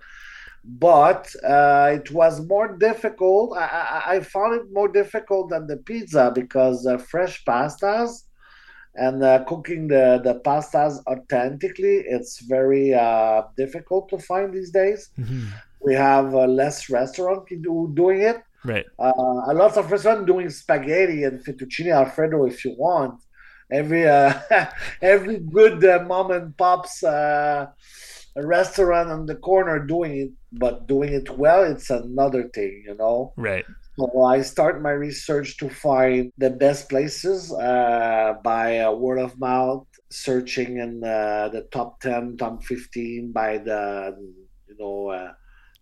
but 0.65 1.33
uh, 1.45 1.91
it 1.93 2.11
was 2.11 2.47
more 2.47 2.77
difficult. 2.79 3.57
I, 3.57 4.03
I, 4.07 4.21
found 4.21 4.55
it 4.55 4.73
more 4.73 4.89
difficult 4.89 5.51
than 5.51 5.67
the 5.67 5.77
pizza 5.77 6.33
because 6.35 6.87
uh, 6.87 6.99
fresh 6.99 7.45
pastas 7.45 8.25
and 8.95 9.23
uh, 9.23 9.45
cooking 9.45 9.89
the, 9.89 10.21
the 10.23 10.41
pastas 10.45 10.99
authentically, 11.07 12.05
it's 12.07 12.41
very 12.41 12.95
uh, 12.95 13.43
difficult 13.57 14.09
to 14.11 14.19
find 14.19 14.53
these 14.53 14.71
days. 14.71 15.11
Mm-hmm. 15.19 15.47
We 15.81 15.95
have 15.95 16.33
less 16.33 16.89
restaurant 16.91 17.49
doing 17.95 18.23
it 18.23 18.43
Right. 18.65 18.87
Uh, 18.99 19.13
a 19.49 19.55
lot 19.55 19.77
of 19.77 19.91
restaurants 19.91 20.27
doing 20.27 20.49
spaghetti 20.51 21.25
and 21.25 21.45
fettuccine 21.45 21.93
alfredo 21.93 22.47
if 22.47 22.65
you 22.65 22.75
want. 22.79 23.21
Every 23.71 24.09
uh, 24.09 24.35
every 25.03 25.39
good 25.39 25.85
uh, 25.85 26.05
mom 26.07 26.31
and 26.31 26.57
pops 26.57 27.03
uh, 27.03 27.67
restaurant 28.37 29.11
on 29.11 29.27
the 29.27 29.35
corner 29.35 29.85
doing 29.85 30.17
it, 30.19 30.31
but 30.53 30.87
doing 30.87 31.13
it 31.13 31.31
well, 31.37 31.65
it's 31.65 31.91
another 31.91 32.49
thing, 32.49 32.85
you 32.87 32.95
know. 32.95 33.33
Right. 33.37 33.65
So 33.99 34.25
I 34.25 34.41
start 34.41 34.81
my 34.81 34.91
research 34.91 35.59
to 35.59 35.69
find 35.69 36.33
the 36.39 36.51
best 36.51 36.89
places 36.89 37.53
uh, 37.53 38.35
by 38.43 38.81
uh, 38.81 38.93
word 38.93 39.19
of 39.19 39.39
mouth, 39.39 39.87
searching 40.11 40.79
in 40.79 41.05
uh, 41.05 41.51
the 41.53 41.69
top 41.71 42.01
ten, 42.01 42.37
top 42.39 42.65
fifteen 42.65 43.33
by 43.33 43.59
the 43.59 44.17
you 44.69 44.77
know 44.79 45.09
uh, 45.09 45.33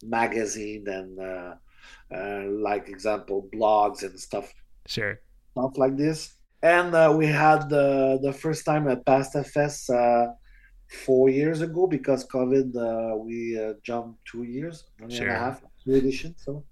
magazine 0.03 0.85
and 0.89 1.21
uh, 1.21 1.55
uh, 2.15 2.45
like 2.49 2.89
example 2.89 3.49
blogs 3.55 4.03
and 4.03 4.19
stuff 4.19 4.53
sure 4.87 5.21
stuff 5.53 5.77
like 5.77 5.97
this 5.97 6.35
and 6.63 6.95
uh, 6.95 7.13
we 7.15 7.27
had 7.27 7.69
the 7.69 8.19
the 8.23 8.33
first 8.33 8.65
time 8.65 8.89
at 8.89 9.05
pasta 9.05 9.45
fest 9.45 9.91
uh, 9.91 10.27
four 10.91 11.29
years 11.29 11.61
ago 11.61 11.87
because 11.87 12.27
COVID, 12.27 12.77
uh, 12.77 13.17
we 13.17 13.59
uh, 13.59 13.75
jumped 13.83 14.25
two 14.25 14.43
years, 14.43 14.85
one 14.99 15.11
sure. 15.11 15.29
and 15.29 15.37
a 15.37 15.39
half, 15.39 15.63
two 15.85 15.95
editions. 15.95 16.43
So, 16.45 16.65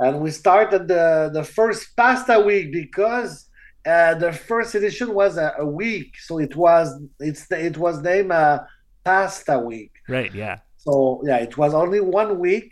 and 0.00 0.20
we 0.20 0.30
started 0.30 0.88
the 0.88 1.30
the 1.32 1.44
first 1.44 1.96
pasta 1.96 2.40
week 2.40 2.72
because 2.72 3.48
uh, 3.86 4.14
the 4.14 4.32
first 4.32 4.74
edition 4.74 5.14
was 5.14 5.36
a, 5.38 5.54
a, 5.58 5.64
week, 5.66 6.14
so 6.18 6.38
it 6.38 6.54
was 6.54 7.00
it's 7.20 7.50
it 7.50 7.76
was 7.78 8.02
named 8.02 8.32
uh, 8.32 8.60
Pasta 9.04 9.58
Week. 9.58 9.92
Right. 10.08 10.34
Yeah. 10.34 10.58
So 10.76 11.22
yeah, 11.24 11.38
it 11.38 11.56
was 11.56 11.72
only 11.74 12.00
one 12.00 12.38
week, 12.38 12.70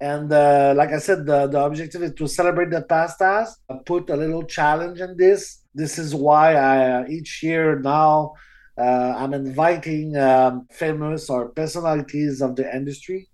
and 0.00 0.30
uh, 0.32 0.74
like 0.76 0.90
I 0.90 0.98
said, 0.98 1.24
the, 1.24 1.46
the 1.46 1.60
objective 1.60 2.02
is 2.02 2.14
to 2.14 2.26
celebrate 2.26 2.70
the 2.70 2.82
pastas. 2.82 3.48
I 3.70 3.76
put 3.86 4.10
a 4.10 4.16
little 4.16 4.42
challenge 4.42 5.00
in 5.00 5.16
this. 5.16 5.62
This 5.74 5.98
is 5.98 6.14
why 6.14 6.54
I 6.54 7.02
uh, 7.02 7.06
each 7.08 7.42
year 7.42 7.78
now 7.78 8.34
uh, 8.76 9.14
I'm 9.16 9.34
inviting 9.34 10.16
um, 10.16 10.66
famous 10.70 11.30
or 11.30 11.48
personalities 11.48 12.42
of 12.42 12.56
the 12.56 12.74
industry 12.74 13.29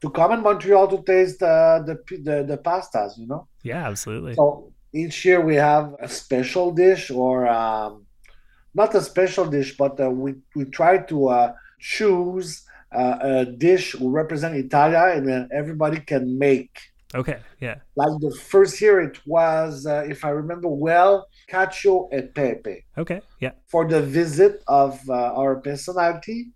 to 0.00 0.10
come 0.10 0.32
in 0.32 0.42
Montreal 0.42 0.88
to 0.88 1.02
taste 1.02 1.42
uh, 1.42 1.80
the, 1.84 1.96
the 2.22 2.44
the 2.44 2.58
pastas. 2.58 3.18
You 3.18 3.26
know. 3.26 3.48
Yeah, 3.62 3.88
absolutely. 3.88 4.34
So 4.34 4.72
each 4.92 5.24
year 5.24 5.40
we 5.40 5.56
have 5.56 5.94
a 6.00 6.08
special 6.08 6.72
dish 6.72 7.10
or 7.10 7.46
um, 7.48 8.06
not 8.74 8.94
a 8.94 9.00
special 9.00 9.46
dish, 9.46 9.76
but 9.76 10.00
uh, 10.00 10.10
we 10.10 10.34
we 10.54 10.64
try 10.64 10.98
to 10.98 11.28
uh, 11.28 11.52
choose 11.78 12.64
uh, 12.92 13.18
a 13.20 13.44
dish 13.44 13.94
will 13.94 14.10
represent 14.10 14.56
Italia 14.56 15.12
and 15.14 15.28
then 15.28 15.48
everybody 15.52 16.00
can 16.00 16.38
make. 16.38 16.78
Okay, 17.14 17.38
yeah. 17.60 17.76
Like 17.96 18.20
the 18.20 18.34
first 18.34 18.80
year, 18.80 19.00
it 19.00 19.18
was, 19.26 19.86
uh, 19.86 20.04
if 20.08 20.24
I 20.24 20.30
remember 20.30 20.68
well, 20.68 21.28
cacio 21.50 22.08
e 22.12 22.22
pepe. 22.22 22.84
Okay, 22.98 23.22
yeah. 23.40 23.52
For 23.66 23.88
the 23.88 24.02
visit 24.02 24.62
of 24.68 25.00
uh, 25.08 25.32
our 25.34 25.56
personality. 25.56 26.50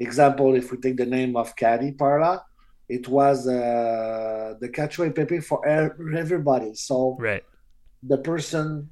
Example, 0.00 0.56
if 0.56 0.72
we 0.72 0.78
take 0.78 0.96
the 0.96 1.06
name 1.06 1.36
of 1.36 1.54
Katie 1.54 1.92
Parla, 1.92 2.44
it 2.96 3.08
was 3.08 3.48
uh, 3.48 4.54
the 4.60 4.68
e 4.68 5.10
pepe 5.10 5.40
for 5.40 5.58
everybody. 5.66 6.74
So 6.74 7.16
right. 7.18 7.44
the 8.02 8.18
person 8.18 8.90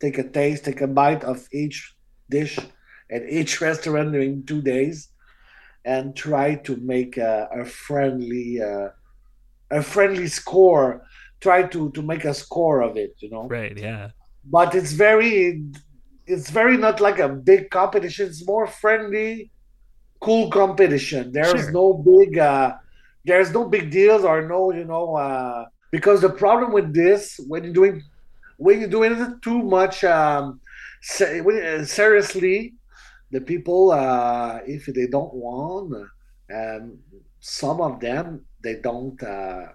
take 0.00 0.18
a 0.18 0.26
taste, 0.28 0.64
take 0.64 0.80
a 0.80 0.86
bite 0.86 1.22
of 1.24 1.46
each 1.52 1.94
dish 2.30 2.58
at 3.10 3.22
each 3.28 3.60
restaurant 3.68 4.12
during 4.12 4.44
two 4.44 4.62
days 4.62 5.08
and 5.84 6.16
try 6.16 6.54
to 6.66 6.76
make 6.76 7.16
a, 7.18 7.48
a 7.60 7.64
friendly 7.64 8.60
uh, 8.70 8.88
a 9.70 9.82
friendly 9.82 10.28
score 10.28 11.04
try 11.40 11.60
to 11.74 11.90
to 11.90 12.02
make 12.02 12.24
a 12.24 12.34
score 12.34 12.78
of 12.88 12.96
it 12.96 13.12
you 13.18 13.30
know 13.30 13.44
right 13.48 13.76
yeah 13.76 14.10
but 14.56 14.74
it's 14.78 14.92
very 14.92 15.64
it's 16.26 16.50
very 16.50 16.76
not 16.76 17.00
like 17.00 17.18
a 17.18 17.28
big 17.28 17.68
competition 17.70 18.28
it's 18.28 18.46
more 18.46 18.66
friendly 18.66 19.50
cool 20.20 20.48
competition 20.50 21.32
there's 21.32 21.64
sure. 21.64 21.72
no 21.72 21.86
big 21.94 22.38
uh 22.38 22.74
there's 23.24 23.52
no 23.52 23.64
big 23.64 23.90
deals 23.90 24.24
or 24.24 24.46
no 24.46 24.72
you 24.72 24.84
know 24.84 25.16
uh 25.16 25.64
because 25.90 26.20
the 26.20 26.30
problem 26.30 26.72
with 26.72 26.92
this 26.94 27.38
when 27.48 27.64
you're 27.64 27.72
doing 27.72 28.02
when 28.56 28.80
you're 28.80 28.88
doing 28.88 29.12
it 29.12 29.42
too 29.42 29.62
much 29.62 30.04
um 30.04 30.60
seriously 31.02 32.74
the 33.32 33.40
people, 33.40 33.90
uh, 33.90 34.60
if 34.66 34.86
they 34.86 35.06
don't 35.06 35.32
want, 35.32 35.94
um, 36.54 36.98
some 37.40 37.80
of 37.80 37.98
them 37.98 38.44
they 38.62 38.76
don't. 38.76 39.20
Uh, 39.20 39.72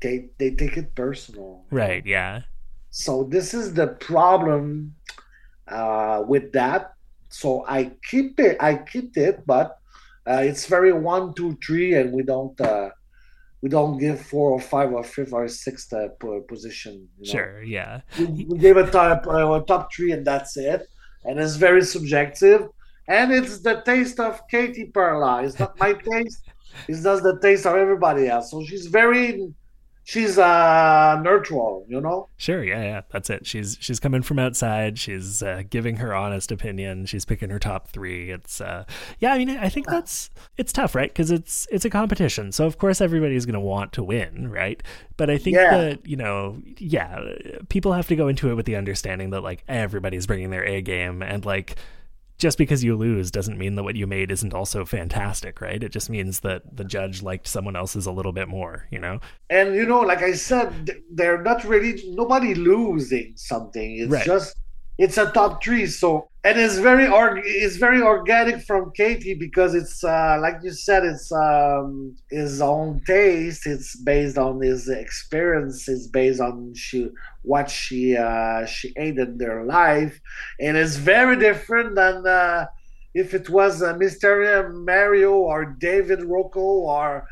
they 0.00 0.28
they 0.38 0.50
take 0.52 0.76
it 0.76 0.94
personal. 0.94 1.64
Right. 1.70 2.04
Yeah. 2.06 2.42
So 2.90 3.24
this 3.24 3.52
is 3.54 3.74
the 3.74 3.88
problem 3.88 4.94
uh, 5.66 6.22
with 6.26 6.52
that. 6.52 6.92
So 7.30 7.64
I 7.66 7.92
keep 8.08 8.38
it. 8.38 8.56
I 8.60 8.76
keep 8.76 9.16
it, 9.16 9.46
but 9.46 9.79
uh, 10.30 10.42
it's 10.42 10.66
very 10.66 10.92
one, 10.92 11.34
two, 11.34 11.56
three, 11.64 11.94
and 11.94 12.12
we 12.12 12.22
don't. 12.22 12.58
Uh, 12.60 12.90
we 13.62 13.68
don't 13.68 13.98
give 13.98 14.18
four 14.22 14.52
or 14.52 14.60
five 14.60 14.90
or 14.90 15.04
fifth 15.04 15.34
or 15.34 15.46
sixth 15.46 15.92
uh, 15.92 16.08
position. 16.48 17.06
You 17.18 17.26
know? 17.26 17.30
Sure, 17.30 17.62
yeah. 17.62 18.00
We, 18.18 18.46
we 18.48 18.56
give 18.56 18.78
a 18.78 18.90
top, 18.90 19.26
uh, 19.26 19.52
a 19.52 19.62
top 19.66 19.92
three, 19.92 20.12
and 20.12 20.26
that's 20.26 20.56
it. 20.56 20.88
And 21.26 21.38
it's 21.38 21.56
very 21.56 21.82
subjective 21.82 22.68
and 23.10 23.32
it's 23.32 23.58
the 23.58 23.82
taste 23.82 24.20
of 24.20 24.46
Katie 24.46 24.84
Parla. 24.84 25.42
It's 25.42 25.58
not 25.58 25.78
my 25.80 25.92
taste. 26.12 26.44
It's 26.86 27.02
just 27.02 27.24
the 27.24 27.38
taste 27.40 27.66
of 27.66 27.74
everybody 27.74 28.28
else. 28.28 28.52
So 28.52 28.64
she's 28.64 28.86
very, 28.86 29.52
she's 30.10 30.38
uh 30.38 31.20
neutral, 31.22 31.86
you 31.88 32.00
know. 32.00 32.28
Sure, 32.36 32.64
yeah, 32.64 32.82
yeah, 32.82 33.00
that's 33.12 33.30
it. 33.30 33.46
She's 33.46 33.78
she's 33.80 34.00
coming 34.00 34.22
from 34.22 34.40
outside. 34.40 34.98
She's 34.98 35.40
uh, 35.40 35.62
giving 35.70 35.96
her 35.96 36.12
honest 36.12 36.50
opinion. 36.50 37.06
She's 37.06 37.24
picking 37.24 37.48
her 37.50 37.60
top 37.60 37.86
three. 37.86 38.30
It's 38.32 38.60
uh, 38.60 38.84
yeah. 39.20 39.32
I 39.32 39.38
mean, 39.38 39.50
I 39.50 39.68
think 39.68 39.86
that's 39.86 40.30
it's 40.56 40.72
tough, 40.72 40.96
right? 40.96 41.10
Because 41.10 41.30
it's 41.30 41.68
it's 41.70 41.84
a 41.84 41.90
competition. 41.90 42.50
So 42.50 42.66
of 42.66 42.76
course 42.76 43.00
everybody's 43.00 43.46
going 43.46 43.54
to 43.54 43.60
want 43.60 43.92
to 43.92 44.02
win, 44.02 44.50
right? 44.50 44.82
But 45.16 45.30
I 45.30 45.38
think 45.38 45.54
yeah. 45.54 45.70
that 45.70 46.06
you 46.06 46.16
know, 46.16 46.60
yeah, 46.78 47.20
people 47.68 47.92
have 47.92 48.08
to 48.08 48.16
go 48.16 48.26
into 48.26 48.50
it 48.50 48.54
with 48.54 48.66
the 48.66 48.74
understanding 48.74 49.30
that 49.30 49.42
like 49.42 49.62
everybody's 49.68 50.26
bringing 50.26 50.50
their 50.50 50.64
A 50.64 50.82
game 50.82 51.22
and 51.22 51.44
like 51.44 51.76
just 52.40 52.56
because 52.56 52.82
you 52.82 52.96
lose 52.96 53.30
doesn't 53.30 53.58
mean 53.58 53.74
that 53.74 53.82
what 53.82 53.96
you 53.96 54.06
made 54.06 54.30
isn't 54.30 54.54
also 54.54 54.86
fantastic, 54.86 55.60
right? 55.60 55.82
It 55.82 55.92
just 55.92 56.08
means 56.08 56.40
that 56.40 56.62
the 56.74 56.84
judge 56.84 57.22
liked 57.22 57.46
someone 57.46 57.76
else's 57.76 58.06
a 58.06 58.12
little 58.12 58.32
bit 58.32 58.48
more, 58.48 58.86
you 58.90 58.98
know? 58.98 59.20
And, 59.50 59.74
you 59.74 59.84
know, 59.84 60.00
like 60.00 60.22
I 60.22 60.32
said, 60.32 60.90
they're 61.12 61.42
not 61.42 61.64
really, 61.64 62.02
nobody 62.08 62.54
losing 62.54 63.34
something. 63.36 63.98
It's 63.98 64.10
right. 64.10 64.24
just 64.24 64.56
it's 64.96 65.18
a 65.18 65.30
top 65.32 65.62
three. 65.62 65.86
So 65.86 66.29
and 66.42 66.58
it's 66.58 66.78
very 66.78 67.06
org- 67.06 67.42
it's 67.44 67.76
very 67.76 68.00
organic 68.00 68.62
from 68.62 68.92
Katie 68.92 69.34
because 69.34 69.74
it's 69.74 70.02
uh, 70.02 70.38
like 70.40 70.56
you 70.62 70.72
said, 70.72 71.04
it's 71.04 71.30
um, 71.32 72.16
his 72.30 72.62
own 72.62 73.02
taste. 73.06 73.66
It's 73.66 73.94
based 73.96 74.38
on 74.38 74.60
his 74.60 74.88
experience. 74.88 75.86
It's 75.86 76.06
based 76.06 76.40
on 76.40 76.72
she 76.74 77.10
what 77.42 77.68
she 77.68 78.16
uh, 78.16 78.64
she 78.64 78.92
ate 78.96 79.18
in 79.18 79.36
their 79.36 79.64
life, 79.64 80.18
and 80.58 80.76
it's 80.78 80.96
very 80.96 81.36
different 81.36 81.94
than 81.94 82.26
uh, 82.26 82.66
if 83.12 83.34
it 83.34 83.50
was 83.50 83.82
uh, 83.82 83.94
Mr. 83.94 84.72
Mario 84.72 85.32
or 85.32 85.66
David 85.66 86.24
Rocco 86.24 86.60
or 86.60 87.26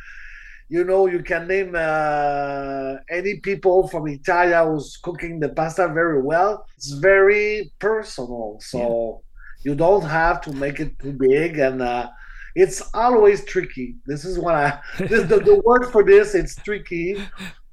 you 0.69 0.85
know, 0.85 1.07
you 1.07 1.23
can 1.23 1.49
name 1.49 1.75
uh, 1.75 2.97
any 3.11 3.37
people 3.41 3.89
from 3.89 4.07
Italia 4.07 4.65
who's 4.65 4.99
cooking 5.03 5.41
the 5.41 5.49
pasta 5.49 5.89
very 5.89 6.21
well. 6.23 6.67
It's 6.77 6.93
very 6.93 7.73
personal, 7.79 8.59
so 8.61 9.23
yeah. 9.65 9.71
you 9.71 9.75
don't 9.75 10.05
have 10.05 10.43
to 10.43 10.53
make 10.53 10.79
it 10.79 10.99
too 10.99 11.13
big, 11.13 11.59
and 11.59 11.81
uh, 11.81 12.11
it's 12.55 12.83
always 12.93 13.45
tricky. 13.47 13.97
This 14.07 14.27
is 14.27 14.39
what 14.39 14.55
I 14.55 14.79
this, 14.99 15.27
the, 15.29 15.41
the 15.41 15.63
word 15.65 15.91
for 15.91 16.05
this. 16.05 16.35
It's 16.35 16.57
tricky, 16.57 17.17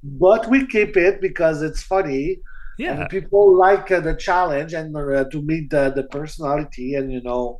but 0.03 0.49
we 0.49 0.65
keep 0.65 0.95
it 0.95 1.19
because 1.19 1.61
it's 1.61 1.83
funny. 1.83 2.39
Yeah, 2.77 3.01
and 3.01 3.09
people 3.09 3.57
like 3.57 3.91
uh, 3.91 3.99
the 3.99 4.15
challenge 4.15 4.73
and 4.73 4.95
uh, 4.95 5.25
to 5.31 5.41
meet 5.41 5.69
the, 5.69 5.91
the 5.93 6.03
personality, 6.03 6.95
and 6.95 7.11
you 7.11 7.21
know, 7.21 7.59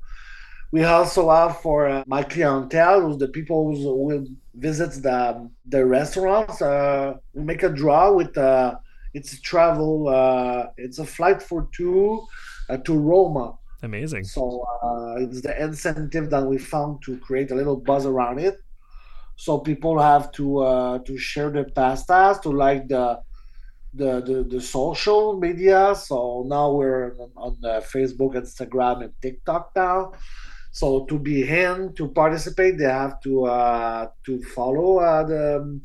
we 0.72 0.86
also 0.86 1.30
have 1.30 1.60
for 1.60 1.88
uh, 1.88 2.04
my 2.08 2.24
clientele, 2.24 3.02
who's 3.02 3.18
the 3.18 3.30
people 3.30 3.76
who 3.76 3.96
will 3.96 4.26
visit 4.58 5.02
the 5.04 5.50
the 5.68 5.86
restaurants. 5.86 6.62
Uh, 6.62 7.16
we 7.34 7.44
make 7.44 7.64
a 7.64 7.70
draw 7.70 8.12
with 8.14 8.38
uh, 8.38 8.76
it's 9.14 9.34
a 9.34 9.42
travel. 9.42 10.08
Uh, 10.08 10.68
it's 10.78 11.00
a 11.00 11.06
flight 11.06 11.42
for 11.42 11.68
two 11.72 12.26
uh, 12.70 12.78
to 12.78 12.98
Roma. 12.98 13.58
Amazing. 13.84 14.24
So 14.24 14.66
uh, 14.84 15.16
it's 15.20 15.42
the 15.42 15.62
incentive 15.62 16.30
that 16.30 16.46
we 16.46 16.58
found 16.58 17.02
to 17.04 17.18
create 17.18 17.52
a 17.52 17.56
little 17.56 17.78
buzz 17.78 18.06
around 18.06 18.40
it. 18.40 18.58
So 19.38 19.60
people 19.60 20.00
have 20.00 20.32
to 20.34 20.60
uh, 20.60 21.00
to 21.00 21.18
share 21.18 21.50
their 21.50 21.66
pastas, 21.66 22.42
to 22.44 22.50
like 22.50 22.88
the 22.88 23.22
the, 23.94 24.22
the, 24.22 24.44
the 24.44 24.62
social 24.62 25.40
media. 25.40 25.96
So 25.96 26.44
now 26.48 26.72
we're 26.72 27.16
on, 27.16 27.32
on 27.38 27.82
Facebook, 27.82 28.36
Instagram, 28.36 29.04
and 29.04 29.14
TikTok 29.22 29.72
now. 29.74 30.12
So 30.76 31.06
to 31.06 31.18
be 31.18 31.48
in 31.48 31.94
to 31.94 32.10
participate, 32.10 32.78
they 32.78 32.84
have 32.84 33.22
to 33.22 33.46
uh, 33.46 34.08
to 34.26 34.44
follow 34.44 34.98
uh, 34.98 35.24
the 35.24 35.80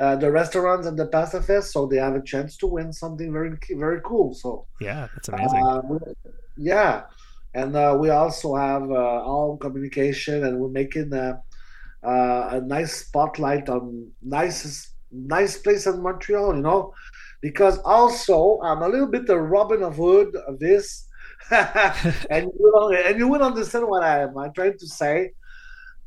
uh, 0.00 0.16
the 0.16 0.28
restaurants 0.28 0.88
and 0.88 0.98
the 0.98 1.06
pasta 1.06 1.40
fest, 1.40 1.70
so 1.70 1.86
they 1.86 1.98
have 1.98 2.16
a 2.16 2.20
chance 2.20 2.56
to 2.56 2.66
win 2.66 2.92
something 2.92 3.32
very 3.32 3.56
very 3.76 4.00
cool. 4.04 4.34
So 4.34 4.66
yeah, 4.80 5.06
that's 5.14 5.28
amazing. 5.28 5.64
Uh, 5.64 5.98
yeah, 6.56 7.02
and 7.54 7.76
uh, 7.76 7.96
we 7.96 8.10
also 8.10 8.56
have 8.56 8.90
uh, 8.90 9.22
all 9.22 9.56
communication, 9.56 10.44
and 10.44 10.58
we're 10.58 10.68
making 10.82 11.12
a, 11.12 11.40
a 12.02 12.60
nice 12.60 13.06
spotlight 13.06 13.68
on 13.68 14.10
nice 14.20 14.94
nice 15.12 15.58
place 15.58 15.86
in 15.86 16.02
Montreal. 16.02 16.56
You 16.56 16.62
know, 16.62 16.92
because 17.40 17.78
also 17.84 18.58
I'm 18.64 18.82
a 18.82 18.88
little 18.88 19.06
bit 19.06 19.28
the 19.28 19.38
Robin 19.38 19.84
of 19.84 19.94
Hood 19.94 20.34
of 20.34 20.58
this 20.58 21.03
and 21.50 22.44
you 22.58 22.72
will 22.72 22.92
and 22.92 23.18
you 23.18 23.28
will 23.28 23.42
understand 23.42 23.86
what 23.86 24.02
I 24.02 24.22
am. 24.22 24.36
I'm 24.38 24.52
trying 24.52 24.78
to 24.78 24.86
say. 24.86 25.32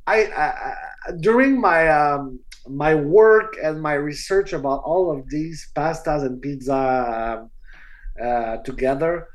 I, 0.07 0.23
I, 0.25 0.73
during 1.19 1.59
my 1.59 1.89
um, 1.89 2.39
my 2.67 2.95
work 2.95 3.57
and 3.61 3.81
my 3.81 3.93
research 3.93 4.53
about 4.53 4.81
all 4.83 5.11
of 5.11 5.29
these 5.29 5.69
pastas 5.75 6.25
and 6.25 6.41
pizza 6.41 6.73
uh, 6.73 8.23
uh, 8.23 8.57
together, 8.63 9.27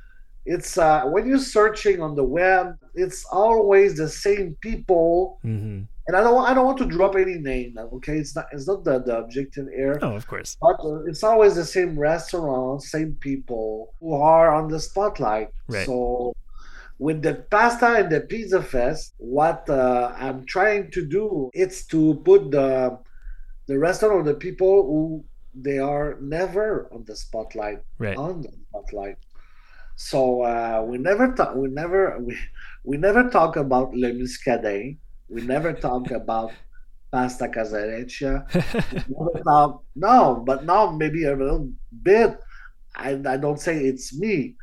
it's 0.45 0.79
uh, 0.79 1.03
when 1.05 1.27
you're 1.27 1.39
searching 1.39 2.01
on 2.01 2.17
the 2.17 2.25
web, 2.25 2.77
it's 2.95 3.25
always 3.31 3.97
the 3.97 4.09
same 4.09 4.57
people. 4.61 5.39
Mm-hmm. 5.45 5.83
And 6.09 6.17
I 6.17 6.21
don't, 6.21 6.45
I 6.45 6.53
don't 6.53 6.67
want 6.67 6.79
to 6.79 6.87
drop 6.87 7.15
any 7.15 7.39
name. 7.39 7.79
Okay, 7.79 8.19
it's 8.19 8.35
not, 8.35 8.47
it's 8.53 8.67
not 8.67 8.83
the, 8.85 8.99
the 8.99 9.19
objective 9.19 9.69
here. 9.69 9.99
Oh, 10.03 10.15
of 10.17 10.27
course. 10.27 10.57
But 10.61 10.81
uh, 10.85 11.05
it's 11.05 11.23
always 11.23 11.55
the 11.55 11.65
same 11.65 11.97
restaurant, 11.99 12.83
same 12.83 13.15
people 13.21 13.95
who 14.01 14.15
are 14.15 14.53
on 14.53 14.69
the 14.69 14.81
spotlight. 14.81 15.51
Right. 15.69 15.87
So 15.87 16.35
with 16.99 17.23
the 17.23 17.35
pasta 17.51 17.97
and 17.97 18.11
the 18.11 18.23
pizza 18.23 18.63
fest, 18.63 19.15
what 19.19 19.69
uh, 19.71 20.13
I'm 20.17 20.45
trying 20.47 20.91
to 20.93 21.05
do 21.05 21.51
it's 21.55 21.85
to 21.87 22.15
put 22.25 22.51
the 22.51 22.99
the 23.67 23.79
restaurant 23.79 24.15
or 24.15 24.23
the 24.25 24.35
people 24.35 24.83
who 24.87 25.25
they 25.55 25.79
are 25.79 26.17
never 26.21 26.89
on 26.93 27.05
the 27.05 27.15
spotlight 27.15 27.81
Right. 27.99 28.17
on 28.17 28.43
the 28.43 28.51
spotlight. 28.69 29.17
So 29.97 30.43
uh, 30.43 30.85
we 30.87 30.99
never 30.99 31.33
talk. 31.33 31.55
We 31.55 31.69
never 31.69 32.19
we, 32.19 32.37
we 32.85 32.97
never 32.97 33.31
talk 33.31 33.57
about 33.57 33.95
Le 33.95 34.11
Muscadet. 34.13 34.97
We 35.33 35.41
never 35.43 35.73
talk 35.73 36.11
about 36.11 36.53
Pasta 37.11 37.49
Casareccia. 37.49 38.45
Talk, 39.45 39.85
no, 39.97 40.43
but 40.47 40.65
now 40.65 40.91
maybe 40.91 41.25
a 41.25 41.35
little 41.37 41.71
bit. 42.03 42.39
I, 42.95 43.21
I 43.27 43.37
don't 43.39 43.59
say 43.61 43.85
it's 43.85 44.17
me, 44.19 44.57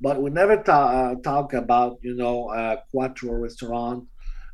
but 0.00 0.20
we 0.20 0.30
never 0.30 0.56
ta- 0.62 0.90
uh, 0.90 1.14
talk 1.22 1.52
about 1.54 1.98
you 2.02 2.14
know 2.16 2.48
uh, 2.50 2.76
Quattro 2.90 3.32
restaurant. 3.34 4.04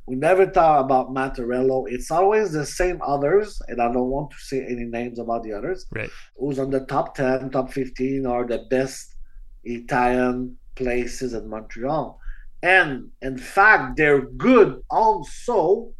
We 0.06 0.16
never 0.16 0.46
talk 0.46 0.84
about 0.84 1.10
Mattarello. 1.10 1.84
It's 1.88 2.10
always 2.10 2.52
the 2.52 2.66
same 2.66 3.00
others, 3.06 3.60
and 3.68 3.80
I 3.80 3.86
don't 3.92 4.10
want 4.10 4.30
to 4.32 4.36
say 4.38 4.58
any 4.64 4.84
names 4.84 5.18
about 5.18 5.42
the 5.44 5.52
others 5.52 5.86
Right. 5.92 6.10
who's 6.36 6.58
on 6.58 6.70
the 6.70 6.80
top 6.86 7.14
10, 7.14 7.50
top 7.50 7.72
15 7.72 8.26
are 8.26 8.44
the 8.46 8.66
best 8.68 9.14
Italian 9.64 10.56
places 10.74 11.34
in 11.34 11.48
Montreal. 11.48 12.18
And 12.62 13.10
in 13.22 13.38
fact, 13.38 13.96
they're 13.96 14.20
good 14.20 14.82
also, 14.90 15.92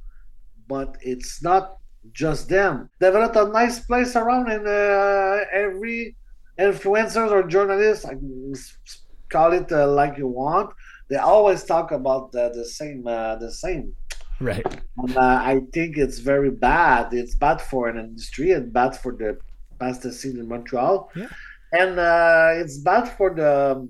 but 0.69 0.97
it's 1.01 1.43
not 1.43 1.79
just 2.13 2.49
them. 2.49 2.89
They've 2.99 3.13
got 3.13 3.37
a 3.37 3.49
nice 3.49 3.81
place 3.81 4.17
around, 4.17 4.51
and 4.51 4.67
uh, 4.67 5.45
every 5.53 6.17
influencers 6.59 7.31
or 7.31 7.43
journalists, 7.45 8.05
I 8.05 8.11
can 8.11 8.53
s- 8.55 8.77
s- 8.87 9.03
call 9.29 9.53
it 9.53 9.73
uh, 9.73 9.89
like 9.89 10.19
you 10.19 10.29
want, 10.29 10.73
they 11.09 11.17
always 11.17 11.65
talk 11.65 11.91
about 11.91 12.33
the, 12.33 12.51
the 12.55 12.65
same, 12.65 13.07
uh, 13.07 13.37
the 13.37 13.51
same. 13.51 13.95
Right. 14.41 14.65
And 14.99 15.17
uh, 15.17 15.21
I 15.21 15.61
think 15.73 15.97
it's 15.97 16.19
very 16.19 16.51
bad. 16.51 17.13
It's 17.13 17.35
bad 17.35 17.61
for 17.61 17.89
an 17.89 17.99
industry 17.99 18.53
and 18.53 18.73
bad 18.73 18.97
for 18.97 19.13
the 19.13 19.39
pasta 19.79 20.13
scene 20.13 20.39
in 20.39 20.49
Montreal. 20.49 21.11
Yeah. 21.15 21.29
And 21.73 21.99
uh, 21.99 22.51
it's 22.55 22.79
bad 22.79 23.05
for 23.17 23.35
the 23.35 23.89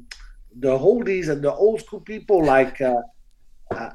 the 0.59 0.77
oldies 0.79 1.29
and 1.29 1.43
the 1.43 1.53
old 1.53 1.81
school 1.81 2.01
people. 2.01 2.45
Like 2.45 2.81
uh, 2.81 2.95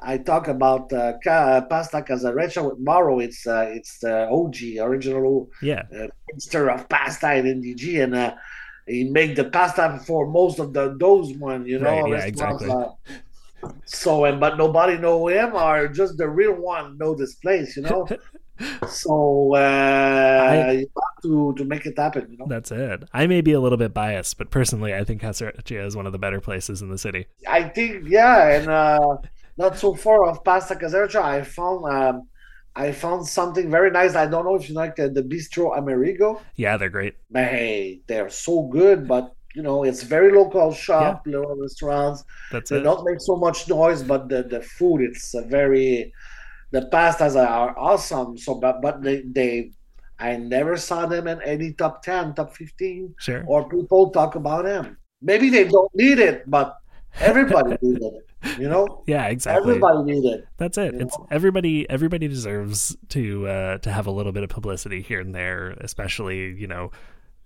I 0.02 0.18
talk 0.18 0.48
about 0.48 0.92
uh, 0.92 1.14
ca- 1.22 1.62
pasta 1.62 2.02
casareccia 2.02 2.64
with 2.68 2.78
Mauro. 2.80 3.20
It's 3.20 3.46
uh, 3.46 3.66
it's 3.70 3.98
the 4.00 4.28
OG 4.28 4.78
original 4.80 5.48
Yeah. 5.62 5.82
stir 6.38 6.70
of 6.70 6.88
pasta 6.88 7.34
in 7.36 7.46
NDG, 7.46 8.02
and 8.02 8.14
uh, 8.14 8.34
he 8.86 9.04
make 9.04 9.36
the 9.36 9.44
pasta 9.44 10.00
for 10.06 10.26
most 10.30 10.58
of 10.58 10.72
the 10.72 10.96
those 10.98 11.32
one. 11.34 11.66
You 11.66 11.78
know, 11.78 11.84
Right, 11.90 12.12
yeah, 12.12 12.24
exactly. 12.26 12.70
uh, 12.70 12.88
so 13.86 14.24
and 14.24 14.38
but 14.40 14.56
nobody 14.56 14.98
know 14.98 15.28
him 15.28 15.54
or 15.54 15.88
just 15.88 16.16
the 16.18 16.28
real 16.28 16.54
one 16.54 16.96
know 16.98 17.14
this 17.14 17.34
place, 17.36 17.76
you 17.76 17.82
know. 17.82 18.06
so 18.88 19.54
uh, 19.54 20.52
have 20.52 21.22
to 21.22 21.54
to 21.56 21.64
make 21.64 21.86
it 21.86 21.98
happen, 21.98 22.26
you 22.30 22.38
know. 22.38 22.46
That's 22.48 22.70
it. 22.70 23.04
I 23.12 23.26
may 23.26 23.40
be 23.40 23.52
a 23.52 23.60
little 23.60 23.78
bit 23.78 23.94
biased, 23.94 24.38
but 24.38 24.50
personally, 24.50 24.94
I 24.94 25.04
think 25.04 25.20
Casareccia 25.22 25.84
is 25.86 25.96
one 25.96 26.06
of 26.06 26.12
the 26.12 26.18
better 26.18 26.40
places 26.40 26.82
in 26.82 26.90
the 26.90 26.98
city. 26.98 27.26
I 27.46 27.64
think 27.64 28.04
yeah, 28.08 28.48
and 28.56 28.68
uh, 28.68 29.16
not 29.56 29.78
so 29.78 29.94
far 29.94 30.24
off 30.24 30.44
pasta 30.44 30.74
casareccia. 30.74 31.22
I 31.22 31.42
found 31.42 31.84
um, 31.92 32.28
I 32.74 32.92
found 32.92 33.26
something 33.26 33.70
very 33.70 33.90
nice. 33.90 34.14
I 34.14 34.26
don't 34.26 34.44
know 34.44 34.54
if 34.54 34.68
you 34.68 34.74
like 34.74 34.96
the, 34.96 35.08
the 35.08 35.22
bistro 35.22 35.76
Amerigo. 35.76 36.40
Yeah, 36.56 36.76
they're 36.76 36.90
great. 36.90 37.14
Hey, 37.32 38.00
they're 38.06 38.30
so 38.30 38.62
good, 38.68 39.08
but 39.08 39.32
you 39.54 39.62
know 39.62 39.82
it's 39.84 40.02
very 40.02 40.32
local 40.32 40.72
shop, 40.72 41.22
little 41.26 41.56
restaurants. 41.60 42.24
That's 42.52 42.70
They 42.70 42.78
it. 42.78 42.82
don't 42.82 43.04
make 43.04 43.20
so 43.20 43.36
much 43.36 43.68
noise, 43.68 44.02
but 44.02 44.28
the, 44.28 44.42
the 44.44 44.62
food 44.62 45.00
it's 45.02 45.34
a 45.34 45.42
very 45.42 46.12
the 46.70 46.82
pastas 46.92 47.36
are 47.36 47.76
awesome. 47.78 48.36
So 48.38 48.54
but 48.56 48.82
but 48.82 49.02
they 49.02 49.22
they 49.22 49.70
I 50.18 50.36
never 50.36 50.76
saw 50.76 51.06
them 51.06 51.28
in 51.28 51.40
any 51.42 51.72
top 51.72 52.02
ten, 52.02 52.34
top 52.34 52.54
fifteen, 52.56 53.14
Sure. 53.18 53.44
or 53.46 53.68
people 53.68 54.10
talk 54.10 54.34
about 54.34 54.64
them. 54.64 54.98
Maybe 55.22 55.50
they 55.50 55.64
don't 55.64 55.90
need 55.94 56.18
it, 56.18 56.48
but 56.50 56.76
everybody 57.20 57.76
needed 57.82 58.02
it. 58.02 58.58
You 58.58 58.68
know, 58.68 59.02
Yeah, 59.06 59.26
exactly. 59.26 59.62
everybody 59.70 60.02
needed 60.04 60.38
it. 60.40 60.48
That's 60.58 60.78
it. 60.78 60.94
It's 60.94 61.18
know? 61.18 61.26
everybody. 61.30 61.88
Everybody 61.90 62.28
deserves 62.28 62.96
to 63.10 63.48
uh, 63.48 63.78
to 63.78 63.90
have 63.90 64.06
a 64.06 64.12
little 64.12 64.30
bit 64.32 64.44
of 64.44 64.50
publicity 64.50 65.02
here 65.02 65.20
and 65.20 65.34
there, 65.34 65.70
especially 65.80 66.54
you 66.54 66.68
know, 66.68 66.92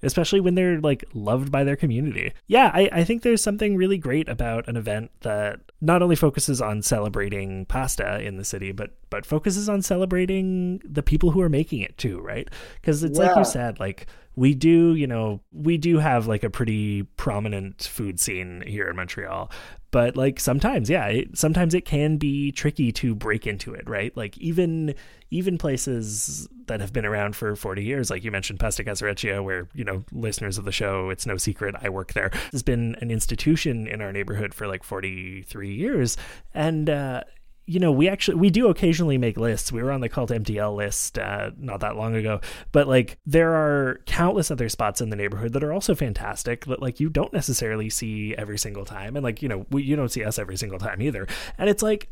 especially 0.02 0.40
when 0.40 0.54
they're 0.54 0.80
like 0.80 1.04
loved 1.14 1.50
by 1.50 1.64
their 1.64 1.76
community. 1.76 2.32
Yeah, 2.46 2.70
I, 2.74 2.90
I 2.92 3.04
think 3.04 3.22
there's 3.22 3.42
something 3.42 3.76
really 3.76 3.96
great 3.98 4.28
about 4.28 4.68
an 4.68 4.76
event 4.76 5.11
that 5.22 5.61
not 5.83 6.01
only 6.01 6.14
focuses 6.14 6.62
on 6.62 6.81
celebrating 6.81 7.66
pasta 7.66 8.21
in 8.23 8.37
the 8.37 8.45
city, 8.45 8.71
but 8.71 8.92
but 9.11 9.27
focuses 9.27 9.68
on 9.68 9.83
celebrating 9.83 10.81
the 10.85 11.03
people 11.03 11.33
who 11.33 11.42
are 11.42 11.49
making 11.49 11.81
it 11.81 11.99
too, 11.99 12.21
right? 12.21 12.49
Because 12.77 13.03
it's 13.03 13.18
like 13.18 13.37
you 13.37 13.45
said, 13.45 13.81
like 13.81 14.07
we 14.37 14.55
do, 14.55 14.95
you 14.95 15.09
know, 15.09 15.40
we 15.53 15.77
do 15.77 15.99
have 15.99 16.29
like 16.29 16.45
a 16.45 16.51
pretty 16.51 17.03
prominent 17.03 17.83
food 17.83 18.21
scene 18.21 18.62
here 18.64 18.88
in 18.88 18.95
Montreal, 18.95 19.51
but 19.92 20.16
like 20.16 20.40
sometimes, 20.40 20.90
yeah, 20.90 21.07
it, 21.07 21.38
sometimes 21.38 21.74
it 21.74 21.85
can 21.85 22.16
be 22.16 22.50
tricky 22.50 22.90
to 22.92 23.14
break 23.14 23.46
into 23.46 23.74
it, 23.74 23.88
right? 23.88 24.16
Like 24.16 24.37
even 24.38 24.94
even 25.31 25.59
places 25.59 26.48
that 26.66 26.81
have 26.81 26.92
been 26.92 27.07
around 27.07 27.37
for 27.37 27.55
40 27.55 27.85
years, 27.85 28.11
like 28.11 28.24
you 28.24 28.31
mentioned 28.31 28.59
Pasta 28.59 28.85
Casareccia, 28.85 29.42
where, 29.42 29.68
you 29.74 29.85
know, 29.85 30.05
listeners 30.12 30.59
of 30.59 30.64
the 30.64 30.72
show, 30.72 31.11
it's 31.11 31.26
no 31.26 31.37
secret 31.37 31.74
I 31.81 31.88
work 31.88 32.12
there, 32.12 32.31
has 32.52 32.62
been 32.62 32.96
an 33.00 33.11
institution 33.11 33.87
in 33.87 34.00
our 34.00 34.12
neighborhood 34.12 34.52
for 34.52 34.66
like 34.66 34.83
43 34.83 35.74
years. 35.74 36.16
And, 36.52 36.90
uh, 36.90 37.24
you 37.66 37.79
know, 37.79 37.92
we 37.92 38.09
actually 38.09 38.37
we 38.37 38.51
do 38.51 38.68
occasionally 38.68 39.18
make 39.18 39.37
lists. 39.37 39.70
We 39.70 39.83
were 39.83 39.92
on 39.92 40.01
the 40.01 40.09
Cult 40.09 40.31
MTL 40.31 40.75
list 40.75 41.18
uh, 41.18 41.53
not 41.57 41.81
that 41.81 41.96
long 41.96 42.14
ago, 42.14 42.40
but 42.72 42.88
like 42.88 43.18
there 43.25 43.55
are 43.55 44.01
countless 44.07 44.51
other 44.51 44.68
spots 44.68 45.01
in 45.01 45.11
the 45.11 45.16
neighborhood 45.16 45.53
that 45.53 45.62
are 45.62 45.72
also 45.72 45.94
fantastic 45.94 46.66
that 46.66 46.83
like 46.83 46.98
you 46.98 47.09
don't 47.09 47.33
necessarily 47.33 47.88
see 47.88 48.35
every 48.37 48.59
single 48.59 48.85
time, 48.85 49.16
and 49.16 49.22
like 49.22 49.42
you 49.42 49.48
know 49.48 49.66
we, 49.70 49.83
you 49.83 49.94
don't 49.94 50.11
see 50.11 50.25
us 50.25 50.38
every 50.38 50.57
single 50.57 50.79
time 50.79 51.01
either. 51.01 51.27
And 51.57 51.70
it's 51.70 51.83
like 51.83 52.09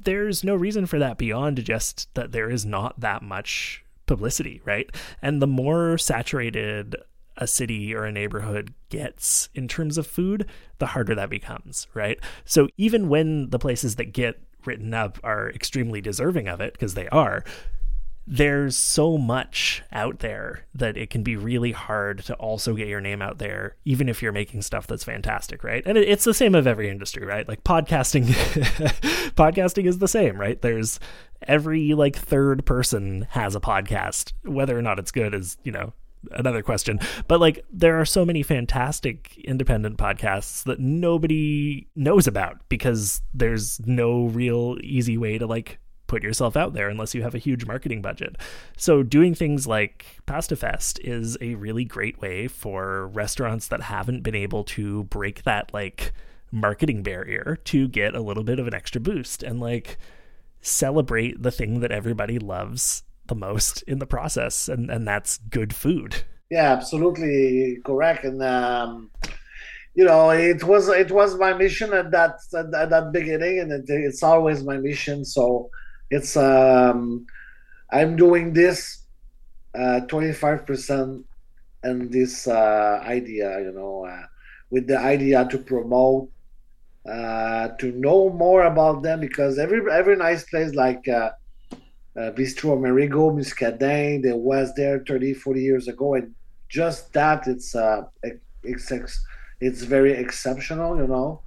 there's 0.00 0.44
no 0.44 0.54
reason 0.54 0.86
for 0.86 0.98
that 0.98 1.18
beyond 1.18 1.64
just 1.64 2.12
that 2.14 2.32
there 2.32 2.50
is 2.50 2.64
not 2.64 3.00
that 3.00 3.22
much 3.22 3.84
publicity, 4.06 4.60
right? 4.64 4.88
And 5.22 5.42
the 5.42 5.46
more 5.46 5.98
saturated 5.98 6.94
a 7.36 7.46
city 7.46 7.94
or 7.94 8.04
a 8.04 8.12
neighborhood 8.12 8.72
gets 8.90 9.48
in 9.54 9.66
terms 9.66 9.98
of 9.98 10.06
food, 10.06 10.46
the 10.78 10.86
harder 10.86 11.14
that 11.16 11.30
becomes, 11.30 11.88
right? 11.94 12.18
So 12.44 12.68
even 12.76 13.08
when 13.08 13.50
the 13.50 13.58
places 13.58 13.96
that 13.96 14.12
get 14.12 14.40
written 14.66 14.94
up 14.94 15.18
are 15.22 15.50
extremely 15.50 16.00
deserving 16.00 16.48
of 16.48 16.60
it, 16.60 16.72
because 16.72 16.94
they 16.94 17.08
are, 17.08 17.44
there's 18.26 18.76
so 18.76 19.18
much 19.18 19.82
out 19.92 20.20
there 20.20 20.64
that 20.74 20.96
it 20.96 21.10
can 21.10 21.22
be 21.22 21.36
really 21.36 21.72
hard 21.72 22.20
to 22.24 22.34
also 22.34 22.74
get 22.74 22.88
your 22.88 23.00
name 23.00 23.20
out 23.20 23.38
there, 23.38 23.76
even 23.84 24.08
if 24.08 24.22
you're 24.22 24.32
making 24.32 24.62
stuff 24.62 24.86
that's 24.86 25.04
fantastic, 25.04 25.62
right? 25.62 25.82
And 25.84 25.98
it's 25.98 26.24
the 26.24 26.32
same 26.32 26.54
of 26.54 26.66
every 26.66 26.88
industry, 26.88 27.26
right? 27.26 27.46
Like 27.46 27.64
podcasting, 27.64 28.24
podcasting 29.34 29.84
is 29.86 29.98
the 29.98 30.08
same, 30.08 30.40
right? 30.40 30.60
There's 30.60 30.98
every 31.42 31.92
like 31.92 32.16
third 32.16 32.64
person 32.64 33.26
has 33.30 33.54
a 33.54 33.60
podcast, 33.60 34.32
whether 34.42 34.78
or 34.78 34.82
not 34.82 34.98
it's 34.98 35.10
good 35.10 35.34
is, 35.34 35.58
you 35.62 35.72
know, 35.72 35.92
another 36.32 36.62
question. 36.62 36.98
But 37.28 37.40
like 37.40 37.64
there 37.72 38.00
are 38.00 38.04
so 38.04 38.24
many 38.24 38.42
fantastic 38.42 39.36
independent 39.44 39.98
podcasts 39.98 40.64
that 40.64 40.80
nobody 40.80 41.88
knows 41.94 42.26
about 42.26 42.58
because 42.68 43.22
there's 43.32 43.80
no 43.86 44.26
real 44.26 44.76
easy 44.82 45.16
way 45.18 45.38
to 45.38 45.46
like 45.46 45.78
put 46.06 46.22
yourself 46.22 46.56
out 46.56 46.74
there 46.74 46.88
unless 46.88 47.14
you 47.14 47.22
have 47.22 47.34
a 47.34 47.38
huge 47.38 47.66
marketing 47.66 48.02
budget. 48.02 48.36
So 48.76 49.02
doing 49.02 49.34
things 49.34 49.66
like 49.66 50.06
Pasta 50.26 50.56
Fest 50.56 51.00
is 51.02 51.36
a 51.40 51.54
really 51.54 51.84
great 51.84 52.20
way 52.20 52.46
for 52.46 53.08
restaurants 53.08 53.68
that 53.68 53.82
haven't 53.82 54.22
been 54.22 54.34
able 54.34 54.64
to 54.64 55.04
break 55.04 55.44
that 55.44 55.72
like 55.72 56.12
marketing 56.50 57.02
barrier 57.02 57.58
to 57.64 57.88
get 57.88 58.14
a 58.14 58.20
little 58.20 58.44
bit 58.44 58.60
of 58.60 58.68
an 58.68 58.74
extra 58.74 59.00
boost 59.00 59.42
and 59.42 59.60
like 59.60 59.98
celebrate 60.60 61.42
the 61.42 61.50
thing 61.50 61.80
that 61.80 61.90
everybody 61.90 62.38
loves 62.38 63.02
the 63.26 63.34
most 63.34 63.82
in 63.82 63.98
the 63.98 64.06
process 64.06 64.68
and 64.68 64.90
and 64.90 65.06
that's 65.06 65.38
good 65.50 65.74
food 65.74 66.24
Yeah, 66.50 66.72
absolutely 66.72 67.78
correct. 67.84 68.24
And 68.24 68.42
um, 68.42 69.10
you 69.94 70.04
know, 70.04 70.30
it 70.30 70.62
was 70.64 70.88
it 70.88 71.10
was 71.10 71.36
my 71.36 71.52
mission 71.54 71.92
at 71.92 72.10
that 72.12 72.38
at, 72.54 72.74
at 72.74 72.90
that 72.90 73.12
beginning, 73.12 73.60
and 73.60 73.72
it, 73.72 73.84
it's 73.88 74.22
always 74.22 74.62
my 74.62 74.76
mission. 74.76 75.24
So 75.24 75.70
it's 76.10 76.36
um, 76.36 77.26
I'm 77.90 78.16
doing 78.16 78.52
this 78.52 79.06
five 80.32 80.66
percent 80.66 81.24
and 81.82 82.12
this 82.12 82.46
uh, 82.46 83.02
idea, 83.04 83.60
you 83.60 83.72
know, 83.72 84.06
uh, 84.06 84.26
with 84.70 84.86
the 84.86 84.98
idea 84.98 85.46
to 85.50 85.58
promote 85.58 86.30
uh, 87.10 87.68
to 87.78 87.92
know 87.92 88.30
more 88.30 88.64
about 88.64 89.02
them 89.02 89.20
because 89.20 89.58
every 89.58 89.80
every 89.92 90.16
nice 90.16 90.44
place 90.44 90.74
like 90.74 91.06
uh, 91.08 91.30
uh, 92.16 92.30
Bistro 92.30 92.76
Amerigo, 92.76 93.30
Muscadin, 93.30 94.22
they 94.22 94.32
was 94.32 94.72
there 94.74 95.02
30, 95.06 95.34
40 95.34 95.62
years 95.62 95.88
ago, 95.88 96.14
and 96.14 96.34
just 96.68 97.12
that 97.12 97.46
it's 97.46 97.74
uh, 97.74 98.02
it's 98.62 98.92
it's 99.60 99.82
very 99.82 100.12
exceptional, 100.12 100.96
you 100.96 101.06
know. 101.06 101.42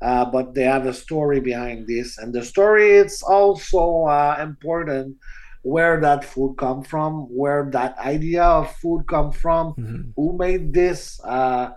Uh, 0.00 0.24
but 0.24 0.52
they 0.54 0.64
have 0.64 0.86
a 0.86 0.92
story 0.92 1.40
behind 1.40 1.86
this, 1.86 2.18
and 2.18 2.32
the 2.32 2.44
story 2.44 2.98
it's 2.98 3.22
also 3.22 4.04
uh, 4.04 4.36
important 4.40 5.16
where 5.62 6.00
that 6.00 6.24
food 6.24 6.56
come 6.58 6.82
from, 6.82 7.22
where 7.30 7.68
that 7.70 7.96
idea 7.98 8.42
of 8.42 8.74
food 8.76 9.06
come 9.06 9.30
from, 9.30 9.74
mm-hmm. 9.74 10.10
who 10.16 10.36
made 10.36 10.74
this. 10.74 11.20
Uh, 11.24 11.70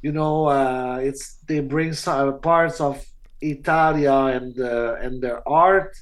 you 0.00 0.12
know, 0.12 0.46
uh, 0.46 0.98
it's 1.02 1.38
they 1.46 1.60
bring 1.60 1.92
some 1.92 2.40
parts 2.40 2.80
of 2.80 3.04
Italia 3.40 4.14
and 4.14 4.58
uh, 4.58 4.94
and 5.00 5.22
their 5.22 5.46
art 5.46 5.96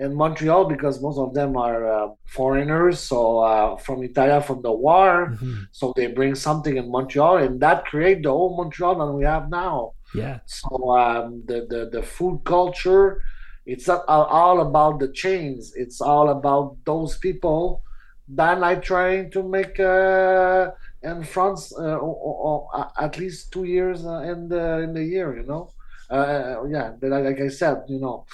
in 0.00 0.14
Montreal 0.14 0.64
because 0.64 1.02
most 1.02 1.18
of 1.18 1.34
them 1.34 1.56
are 1.56 1.80
uh, 1.86 2.08
foreigners, 2.26 2.98
so 2.98 3.40
uh, 3.40 3.76
from 3.76 4.02
Italia 4.02 4.40
from 4.40 4.62
the 4.62 4.72
war. 4.72 5.32
Mm-hmm. 5.32 5.64
So 5.72 5.92
they 5.94 6.06
bring 6.06 6.34
something 6.34 6.76
in 6.78 6.90
Montreal, 6.90 7.36
and 7.36 7.60
that 7.60 7.84
create 7.84 8.22
the 8.22 8.30
whole 8.30 8.56
Montreal 8.56 8.94
that 8.98 9.12
we 9.12 9.24
have 9.24 9.50
now. 9.50 9.92
Yeah. 10.14 10.38
So 10.46 10.96
um, 10.98 11.42
the, 11.46 11.66
the 11.68 11.90
the 11.92 12.02
food 12.02 12.40
culture, 12.44 13.22
it's 13.66 13.86
not 13.86 14.04
all 14.08 14.62
about 14.62 15.00
the 15.00 15.12
chains. 15.12 15.74
It's 15.76 16.00
all 16.00 16.30
about 16.30 16.78
those 16.86 17.18
people 17.18 17.82
that 18.28 18.56
are 18.62 18.80
trying 18.80 19.30
to 19.32 19.42
make 19.42 19.78
uh, 19.78 20.70
in 21.02 21.24
France 21.24 21.72
uh, 21.76 21.96
or, 21.96 22.68
or, 22.72 22.90
at 22.98 23.18
least 23.18 23.52
two 23.52 23.64
years 23.64 24.06
uh, 24.06 24.20
in 24.20 24.48
the 24.48 24.78
in 24.80 24.94
the 24.94 25.04
year. 25.04 25.36
You 25.36 25.46
know. 25.46 25.70
Uh, 26.08 26.64
yeah, 26.68 26.90
like 27.02 27.40
I 27.40 27.46
said, 27.46 27.84
you 27.86 28.00
know 28.00 28.26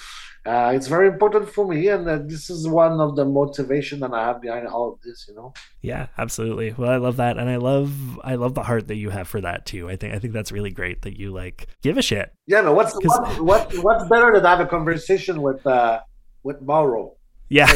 uh, 0.47 0.71
it's 0.73 0.87
very 0.87 1.09
important 1.09 1.49
for 1.49 1.67
me 1.67 1.89
and 1.89 2.07
uh, 2.07 2.17
this 2.25 2.49
is 2.49 2.67
one 2.67 3.01
of 3.01 3.15
the 3.17 3.25
motivation 3.25 3.99
that 3.99 4.13
i 4.13 4.25
have 4.25 4.41
behind 4.41 4.65
all 4.65 4.93
of 4.93 5.01
this 5.01 5.25
you 5.27 5.35
know? 5.35 5.53
Yeah 5.81 6.07
absolutely. 6.17 6.73
Well 6.77 6.89
i 6.89 6.95
love 6.95 7.17
that 7.17 7.37
and 7.37 7.49
i 7.49 7.57
love 7.57 7.91
i 8.23 8.35
love 8.35 8.53
the 8.53 8.63
heart 8.63 8.87
that 8.87 8.95
you 8.95 9.09
have 9.09 9.27
for 9.27 9.41
that 9.41 9.65
too. 9.65 9.89
I 9.89 9.95
think 9.97 10.13
i 10.13 10.19
think 10.19 10.33
that's 10.33 10.51
really 10.51 10.71
great 10.71 11.01
that 11.01 11.19
you 11.19 11.31
like 11.31 11.67
give 11.81 11.97
a 11.97 12.01
shit. 12.01 12.31
Yeah 12.45 12.61
but 12.61 12.75
what's 12.75 12.93
what, 12.93 13.41
what 13.41 13.73
what's 13.83 14.07
better 14.09 14.31
than 14.33 14.45
have 14.45 14.61
a 14.61 14.65
conversation 14.65 15.41
with 15.41 15.65
uh 15.67 15.99
with 16.43 16.61
mauro? 16.61 17.13
Yeah. 17.49 17.67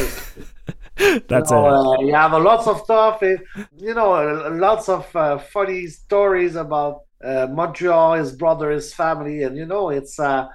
That's 0.96 1.50
you 1.50 1.56
know, 1.56 1.68
it. 1.68 2.00
uh, 2.00 2.06
you 2.06 2.14
have 2.14 2.32
a 2.32 2.38
lots 2.38 2.66
of 2.66 2.80
stuff 2.80 3.22
you 3.22 3.94
know 3.94 4.10
lots 4.52 4.88
of 4.88 5.04
uh, 5.16 5.38
funny 5.38 5.86
stories 5.86 6.54
about 6.54 7.02
uh, 7.24 7.46
montreal 7.50 8.14
his 8.14 8.32
brother 8.32 8.70
his 8.70 8.92
family 8.94 9.42
and 9.42 9.56
you 9.56 9.66
know 9.66 9.88
it's 9.88 10.18
uh 10.18 10.46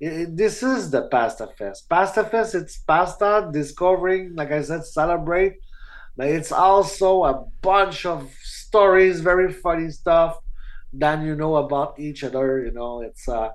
it, 0.00 0.36
this 0.36 0.62
is 0.62 0.90
the 0.90 1.08
pasta 1.08 1.48
fest. 1.58 1.88
Pasta 1.88 2.24
fest 2.24 2.54
it's 2.54 2.78
pasta 2.78 3.48
discovering 3.52 4.34
like 4.34 4.52
i 4.52 4.62
said 4.62 4.84
celebrate. 4.84 5.54
But 6.16 6.28
it's 6.28 6.52
also 6.52 7.24
a 7.24 7.44
bunch 7.60 8.06
of 8.06 8.30
stories 8.42 9.20
very 9.20 9.52
funny 9.52 9.90
stuff 9.90 10.38
than 10.92 11.26
you 11.26 11.34
know 11.34 11.56
about 11.56 11.98
each 11.98 12.24
other 12.24 12.64
you 12.64 12.72
know. 12.72 13.02
It's 13.02 13.28
uh 13.28 13.50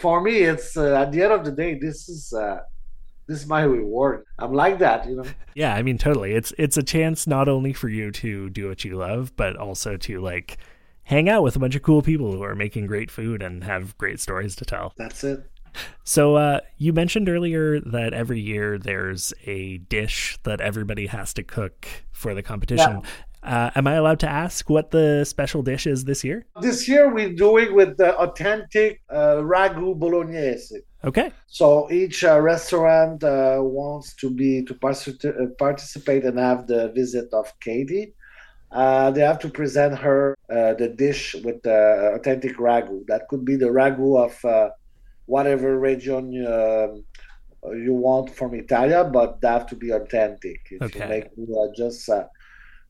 for 0.00 0.20
me 0.20 0.38
it's 0.38 0.76
uh, 0.76 0.94
at 0.94 1.12
the 1.12 1.22
end 1.22 1.32
of 1.32 1.44
the 1.44 1.52
day 1.52 1.78
this 1.78 2.08
is 2.08 2.32
uh 2.32 2.60
this 3.28 3.42
is 3.42 3.46
my 3.46 3.62
reward. 3.62 4.24
I'm 4.38 4.52
like 4.52 4.78
that 4.80 5.08
you 5.08 5.16
know? 5.16 5.24
Yeah 5.54 5.74
i 5.74 5.82
mean 5.82 5.98
totally. 5.98 6.32
It's 6.32 6.52
it's 6.58 6.76
a 6.76 6.82
chance 6.82 7.26
not 7.26 7.48
only 7.48 7.72
for 7.72 7.88
you 7.88 8.10
to 8.12 8.50
do 8.50 8.68
what 8.68 8.84
you 8.84 8.96
love 8.96 9.36
but 9.36 9.56
also 9.56 9.96
to 9.96 10.20
like 10.20 10.58
hang 11.04 11.28
out 11.28 11.44
with 11.44 11.54
a 11.54 11.60
bunch 11.60 11.76
of 11.76 11.82
cool 11.82 12.02
people 12.02 12.32
who 12.32 12.42
are 12.42 12.56
making 12.56 12.86
great 12.86 13.12
food 13.12 13.40
and 13.40 13.62
have 13.62 13.96
great 13.96 14.18
stories 14.18 14.56
to 14.56 14.64
tell. 14.64 14.92
That's 14.96 15.22
it 15.22 15.48
so 16.04 16.36
uh, 16.36 16.60
you 16.78 16.92
mentioned 16.92 17.28
earlier 17.28 17.80
that 17.80 18.12
every 18.12 18.40
year 18.40 18.78
there's 18.78 19.32
a 19.44 19.78
dish 19.78 20.38
that 20.44 20.60
everybody 20.60 21.06
has 21.06 21.32
to 21.34 21.42
cook 21.42 21.86
for 22.12 22.34
the 22.34 22.42
competition. 22.42 23.00
Yeah. 23.02 23.08
Uh, 23.46 23.70
am 23.76 23.86
I 23.86 23.94
allowed 23.94 24.18
to 24.20 24.28
ask 24.28 24.68
what 24.68 24.90
the 24.90 25.24
special 25.24 25.62
dish 25.62 25.86
is 25.86 26.04
this 26.04 26.24
year? 26.24 26.46
This 26.60 26.88
year 26.88 27.12
we're 27.14 27.32
doing 27.32 27.74
with 27.74 27.96
the 27.96 28.16
authentic 28.18 29.02
uh, 29.08 29.36
ragu 29.36 29.96
bolognese. 29.96 30.80
Okay. 31.04 31.30
So 31.46 31.88
each 31.92 32.24
uh, 32.24 32.40
restaurant 32.40 33.22
uh, 33.22 33.58
wants 33.60 34.14
to 34.16 34.30
be 34.30 34.64
to 34.64 34.74
uh, 34.74 35.46
participate 35.58 36.24
and 36.24 36.38
have 36.38 36.66
the 36.66 36.90
visit 36.92 37.32
of 37.32 37.52
Katie. 37.60 38.14
Uh, 38.72 39.12
they 39.12 39.20
have 39.20 39.38
to 39.38 39.48
present 39.48 39.96
her 39.96 40.36
the 40.48 40.92
dish 40.96 41.36
with 41.44 41.62
the 41.62 42.14
authentic 42.16 42.56
ragu. 42.56 43.06
That 43.06 43.28
could 43.28 43.44
be 43.44 43.54
the 43.54 43.66
ragu 43.66 44.18
of 44.18 44.72
whatever 45.26 45.78
region 45.78 46.24
um, 46.46 47.04
you 47.74 47.94
want 47.94 48.34
from 48.34 48.54
Italia, 48.54 49.04
but 49.04 49.40
they 49.40 49.48
have 49.48 49.66
to 49.66 49.76
be 49.76 49.90
authentic. 49.90 50.60
If 50.70 50.82
okay. 50.82 51.00
you 51.00 51.08
make 51.08 51.24
uh, 51.24 51.66
just 51.76 52.08
uh, 52.08 52.24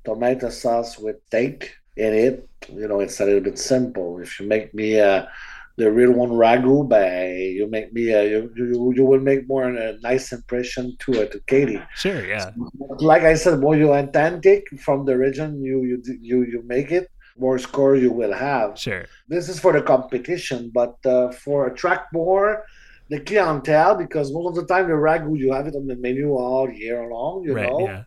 tomato 0.05 0.51
sauce 0.51 0.99
with 0.99 1.17
steak 1.27 1.73
in 1.97 2.13
it, 2.13 2.49
you 2.69 2.87
know, 2.89 3.01
it's 3.01 3.21
a 3.21 3.25
little 3.25 3.41
bit 3.41 3.59
simple. 3.59 4.19
If 4.21 4.39
you 4.39 4.47
make 4.47 4.75
me 4.75 5.01
uh, 5.01 5.27
the 5.77 5.91
real 5.91 6.13
one 6.13 6.31
ragu, 6.31 6.89
by 6.89 7.29
you 7.29 7.69
make 7.69 7.93
me 7.93 8.13
uh, 8.13 8.23
you, 8.23 8.53
you 8.57 8.93
you 8.97 9.05
will 9.05 9.21
make 9.21 9.47
more 9.49 9.69
a 9.69 9.99
nice 10.01 10.33
impression 10.33 10.97
to 11.01 11.23
uh, 11.23 11.27
to 11.27 11.41
Katie. 11.47 11.83
Sure, 11.95 12.25
yeah. 12.27 12.51
So, 12.51 13.07
like 13.13 13.23
I 13.23 13.35
said, 13.35 13.61
more 13.61 13.77
you 13.77 13.93
authentic 13.93 14.67
from 14.81 15.05
the 15.05 15.17
region 15.17 15.63
you 15.63 15.85
you 15.85 16.03
you 16.21 16.45
you 16.45 16.63
make 16.67 16.91
it, 16.93 17.11
more 17.39 17.59
score 17.59 17.97
you 17.97 18.13
will 18.13 18.33
have. 18.33 18.79
Sure. 18.79 19.05
This 19.29 19.49
is 19.49 19.59
for 19.61 19.73
the 19.73 19.83
competition, 19.83 20.71
but 20.73 20.95
uh, 21.05 21.33
for 21.33 21.67
attract 21.67 22.13
more 22.13 22.65
the 23.09 23.21
clientele, 23.21 23.95
because 23.95 24.33
most 24.33 24.59
of 24.59 24.67
the 24.67 24.75
time 24.75 24.89
the 24.89 24.95
ragu 24.95 25.39
you 25.39 25.53
have 25.53 25.67
it 25.67 25.75
on 25.77 25.87
the 25.87 25.97
menu 25.97 26.33
all 26.33 26.69
year 26.71 27.09
long. 27.09 27.45
You 27.45 27.55
right, 27.55 27.69
know, 27.69 27.89
yeah. 27.89 28.03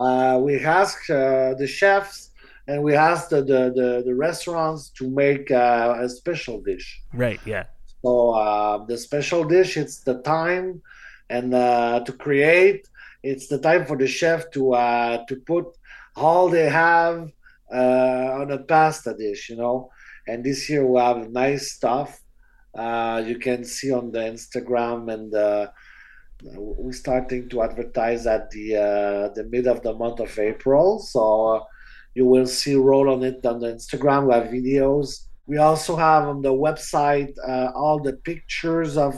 uh, 0.00 0.38
we 0.38 0.60
ask 0.60 1.10
uh, 1.10 1.54
the 1.54 1.66
chefs 1.66 2.30
and 2.68 2.82
we 2.82 2.94
ask 2.94 3.28
the 3.28 3.42
the, 3.42 3.72
the, 3.74 4.02
the 4.06 4.14
restaurants 4.14 4.90
to 4.90 5.10
make 5.10 5.50
uh, 5.50 5.96
a 6.00 6.08
special 6.08 6.60
dish. 6.60 7.02
Right. 7.12 7.40
Yeah. 7.44 7.64
So 8.02 8.30
uh, 8.30 8.84
the 8.84 8.96
special 8.96 9.44
dish, 9.44 9.76
it's 9.76 10.00
the 10.00 10.20
time 10.22 10.82
and 11.30 11.54
uh, 11.54 12.00
to 12.06 12.12
create. 12.12 12.88
It's 13.22 13.48
the 13.48 13.58
time 13.58 13.86
for 13.86 13.96
the 13.96 14.06
chef 14.06 14.50
to 14.52 14.72
to 15.28 15.36
put 15.46 15.66
all 16.16 16.48
they 16.48 16.68
have 16.68 17.16
uh, 17.16 17.30
on 17.78 18.50
a 18.50 18.58
pasta 18.58 19.14
dish, 19.18 19.50
you 19.50 19.56
know. 19.56 19.90
And 20.26 20.44
this 20.44 20.68
year 20.70 20.86
we 20.86 20.98
have 21.00 21.30
nice 21.30 21.72
stuff. 21.72 22.20
Uh, 22.74 23.22
you 23.24 23.38
can 23.38 23.64
see 23.64 23.92
on 23.92 24.10
the 24.10 24.18
Instagram, 24.18 25.12
and 25.12 25.34
uh, 25.34 25.68
we're 26.42 26.92
starting 26.92 27.48
to 27.48 27.62
advertise 27.62 28.26
at 28.26 28.50
the 28.50 28.76
uh, 28.76 29.28
the 29.34 29.44
mid 29.44 29.66
of 29.66 29.82
the 29.82 29.94
month 29.94 30.20
of 30.20 30.36
April. 30.38 30.98
So 30.98 31.48
uh, 31.48 31.60
you 32.14 32.26
will 32.26 32.46
see 32.46 32.74
roll 32.74 33.10
on 33.10 33.22
it 33.22 33.44
on 33.46 33.60
the 33.60 33.68
Instagram. 33.68 34.26
We 34.26 34.34
have 34.34 34.48
videos. 34.48 35.26
We 35.46 35.58
also 35.58 35.94
have 35.94 36.24
on 36.24 36.42
the 36.42 36.52
website 36.52 37.34
uh, 37.46 37.70
all 37.74 38.00
the 38.00 38.14
pictures 38.24 38.96
of 38.96 39.14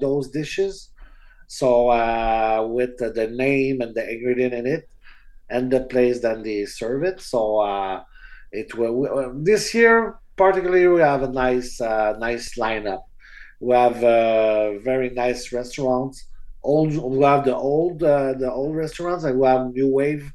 those 0.00 0.30
dishes. 0.30 0.90
So 1.46 2.66
with 2.66 2.98
the 2.98 3.28
name 3.28 3.80
and 3.80 3.94
the 3.94 4.10
ingredient 4.10 4.54
in 4.54 4.66
it 4.66 4.88
and 5.50 5.70
the 5.70 5.80
place 5.80 6.20
that 6.20 6.42
they 6.42 6.64
serve 6.64 7.02
it. 7.04 7.20
So 7.20 7.60
uh, 7.60 8.02
it 8.52 8.74
will 8.74 9.06
uh, 9.06 9.30
this 9.34 9.74
year 9.74 10.18
particularly 10.36 10.86
we 10.88 11.00
have 11.00 11.22
a 11.22 11.28
nice 11.28 11.80
uh, 11.80 12.16
nice 12.18 12.56
lineup. 12.56 13.02
We 13.60 13.74
have 13.74 14.02
uh, 14.02 14.78
very 14.80 15.10
nice 15.10 15.52
restaurants. 15.52 16.26
Old 16.62 16.96
we 16.96 17.22
have 17.24 17.44
the 17.44 17.56
old 17.56 18.02
uh, 18.02 18.34
the 18.34 18.50
old 18.50 18.76
restaurants 18.76 19.24
and 19.24 19.38
we 19.38 19.46
have 19.46 19.72
new 19.72 19.88
wave. 19.88 20.32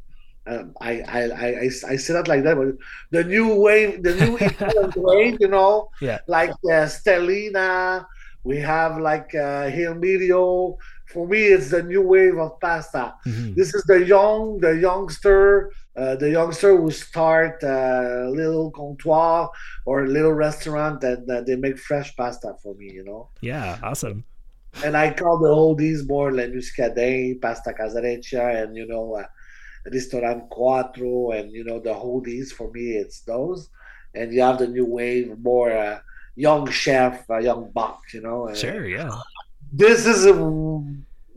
Um, 0.47 0.74
I, 0.82 1.01
I, 1.01 1.22
I, 1.30 1.70
I, 1.89 1.95
say 1.97 2.14
that 2.14 2.28
like 2.28 2.41
that, 2.43 2.57
but 2.57 2.70
the 3.12 3.24
new 3.24 3.53
wave, 3.53 4.01
the 4.01 4.16
new 4.16 4.32
wave, 4.95 5.38
you 5.39 5.47
know, 5.47 5.91
yeah, 6.01 6.18
like 6.26 6.49
uh, 6.49 6.89
Stellina, 6.89 8.03
we 8.43 8.57
have 8.57 8.97
like 8.97 9.36
uh, 9.36 9.70
Il 9.72 9.93
Mirio, 9.93 10.78
for 11.10 11.28
me 11.28 11.41
it's 11.41 11.72
the 11.72 11.84
new 11.84 12.01
wave 12.01 12.38
of 12.38 12.60
pasta. 12.60 13.16
Mm-hmm. 13.26 13.53
this 13.55 13.74
is 13.74 13.84
the 13.84 14.05
young 14.05 14.60
the 14.60 14.78
youngster 14.78 15.72
uh, 15.95 16.16
the 16.16 16.30
youngster 16.30 16.78
who 16.78 16.91
start 16.91 17.62
a 17.64 18.28
uh, 18.28 18.30
little 18.30 18.72
comptoir 18.72 19.49
or 19.86 20.05
a 20.05 20.07
little 20.07 20.34
restaurant 20.34 21.03
and 21.03 21.30
uh, 21.30 21.41
they 21.41 21.55
make 21.55 21.78
fresh 21.78 22.16
pasta 22.16 22.53
for 22.62 22.76
me 22.76 22.91
you 22.91 23.03
know? 23.03 23.30
Yeah 23.41 23.80
awesome. 23.84 24.24
And 24.86 24.95
i 24.95 25.12
call 25.12 25.39
the 25.39 25.49
oldies 25.49 26.07
more 26.07 26.32
le 26.32 26.47
Muscadin 26.47 27.41
pasta 27.41 27.74
casareccia 27.74 28.64
and 28.64 28.76
you 28.76 28.88
know 28.88 29.16
uh, 29.16 29.26
restaurant 29.91 30.49
quattro 30.49 31.32
and 31.32 31.51
you 31.51 31.64
know 31.64 31.80
the 31.80 31.93
oldies 31.93 32.51
for 32.51 32.72
me 32.72 32.91
it's 32.91 33.22
those. 33.22 33.70
And 34.14 34.34
you 34.34 34.41
have 34.41 34.60
the 34.60 34.68
new 34.68 34.86
wave 34.86 35.38
more 35.39 35.72
uh, 35.72 35.99
young 36.36 36.68
chef, 36.72 37.26
young 37.30 37.70
buck, 37.72 38.01
you 38.12 38.22
know. 38.22 38.51
Sure, 38.55 38.88
yeah 38.88 39.12
this 39.72 40.05
is 40.05 40.26
a 40.26 40.34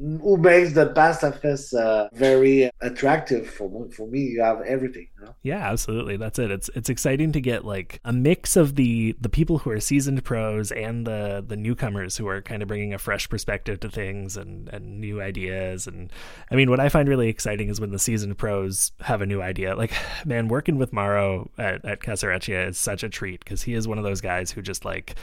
who 0.03 0.37
makes 0.37 0.73
the 0.73 0.87
pasta 0.87 1.31
fest 1.31 1.75
uh, 1.75 2.09
very 2.13 2.69
attractive 2.81 3.49
for 3.49 3.89
for 3.93 4.09
me. 4.09 4.21
You 4.21 4.43
have 4.43 4.61
everything. 4.63 5.07
You 5.19 5.27
know? 5.27 5.35
Yeah, 5.43 5.71
absolutely. 5.71 6.17
That's 6.17 6.39
it. 6.41 6.51
It's 6.51 6.69
it's 6.75 6.89
exciting 6.89 7.31
to 7.33 7.41
get 7.41 7.65
like 7.65 8.01
a 8.05 8.13
mix 8.13 8.57
of 8.57 8.75
the 8.75 9.17
the 9.21 9.29
people 9.29 9.59
who 9.59 9.71
are 9.71 9.79
seasoned 9.79 10.25
pros 10.25 10.73
and 10.73 11.07
the 11.07 11.45
the 11.47 11.57
newcomers 11.57 12.17
who 12.17 12.27
are 12.27 12.43
kind 12.43 12.63
of 12.63 12.69
bringing 12.69 12.93
a 12.93 12.99
fresh 12.99 13.29
perspective 13.29 13.79
to 13.81 13.89
things 13.89 14.37
and 14.37 14.69
and 14.71 15.01
new 15.01 15.21
ideas. 15.21 15.87
And 15.87 16.13
I 16.51 16.57
mean, 16.57 16.69
what 16.69 16.81
I 16.81 16.89
find 16.89 17.09
really 17.09 17.29
exciting 17.29 17.69
is 17.69 17.81
when 17.81 17.93
the 17.93 17.99
seasoned 17.99 18.37
pros 18.39 18.91
have 19.03 19.23
a 19.23 19.27
new 19.27 19.41
idea. 19.41 19.77
Like, 19.77 19.93
man, 20.27 20.49
working 20.49 20.79
with 20.79 20.93
Mauro 20.93 21.51
at 21.59 21.85
at 21.85 22.01
Casareccia 22.01 22.69
is 22.69 22.79
such 22.79 23.05
a 23.05 23.09
treat 23.09 23.41
because 23.45 23.63
he 23.63 23.75
is 23.75 23.87
one 23.87 23.99
of 23.99 24.05
those 24.05 24.21
guys 24.21 24.51
who 24.51 24.63
just 24.63 24.85
like. 24.85 25.15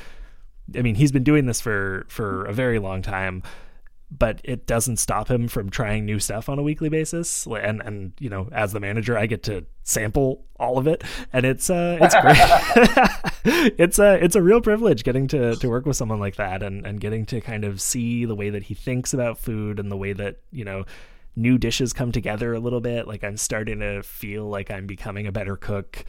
I 0.75 0.81
mean, 0.81 0.95
he's 0.95 1.11
been 1.11 1.23
doing 1.23 1.45
this 1.45 1.61
for 1.61 2.05
for 2.09 2.45
a 2.45 2.53
very 2.53 2.79
long 2.79 3.01
time 3.01 3.43
but 4.11 4.41
it 4.43 4.65
doesn't 4.65 4.97
stop 4.97 5.29
him 5.29 5.47
from 5.47 5.69
trying 5.69 6.05
new 6.05 6.19
stuff 6.19 6.49
on 6.49 6.57
a 6.57 6.63
weekly 6.63 6.89
basis. 6.89 7.45
And 7.45 7.81
and 7.81 8.13
you 8.19 8.29
know, 8.29 8.49
as 8.51 8.73
the 8.73 8.79
manager, 8.79 9.17
I 9.17 9.25
get 9.27 9.43
to 9.43 9.65
sample 9.83 10.45
all 10.59 10.77
of 10.77 10.87
it, 10.87 11.03
and 11.31 11.45
it's 11.45 11.69
uh, 11.69 11.97
it's 12.01 12.15
great. 12.15 13.73
it's 13.77 13.99
a 13.99 14.23
it's 14.23 14.35
a 14.35 14.41
real 14.41 14.61
privilege 14.61 15.03
getting 15.03 15.27
to 15.27 15.55
to 15.55 15.69
work 15.69 15.85
with 15.85 15.95
someone 15.95 16.19
like 16.19 16.37
that, 16.37 16.63
and 16.63 16.85
and 16.85 16.99
getting 16.99 17.25
to 17.27 17.41
kind 17.41 17.63
of 17.63 17.79
see 17.79 18.25
the 18.25 18.35
way 18.35 18.49
that 18.49 18.63
he 18.63 18.73
thinks 18.73 19.13
about 19.13 19.37
food 19.37 19.79
and 19.79 19.91
the 19.91 19.97
way 19.97 20.13
that 20.13 20.37
you 20.51 20.65
know 20.65 20.85
new 21.35 21.57
dishes 21.57 21.93
come 21.93 22.11
together 22.11 22.53
a 22.53 22.59
little 22.59 22.81
bit. 22.81 23.07
Like 23.07 23.23
I'm 23.23 23.37
starting 23.37 23.79
to 23.81 24.01
feel 24.01 24.49
like 24.49 24.71
I'm 24.71 24.87
becoming 24.87 25.27
a 25.27 25.31
better 25.31 25.55
cook 25.55 26.03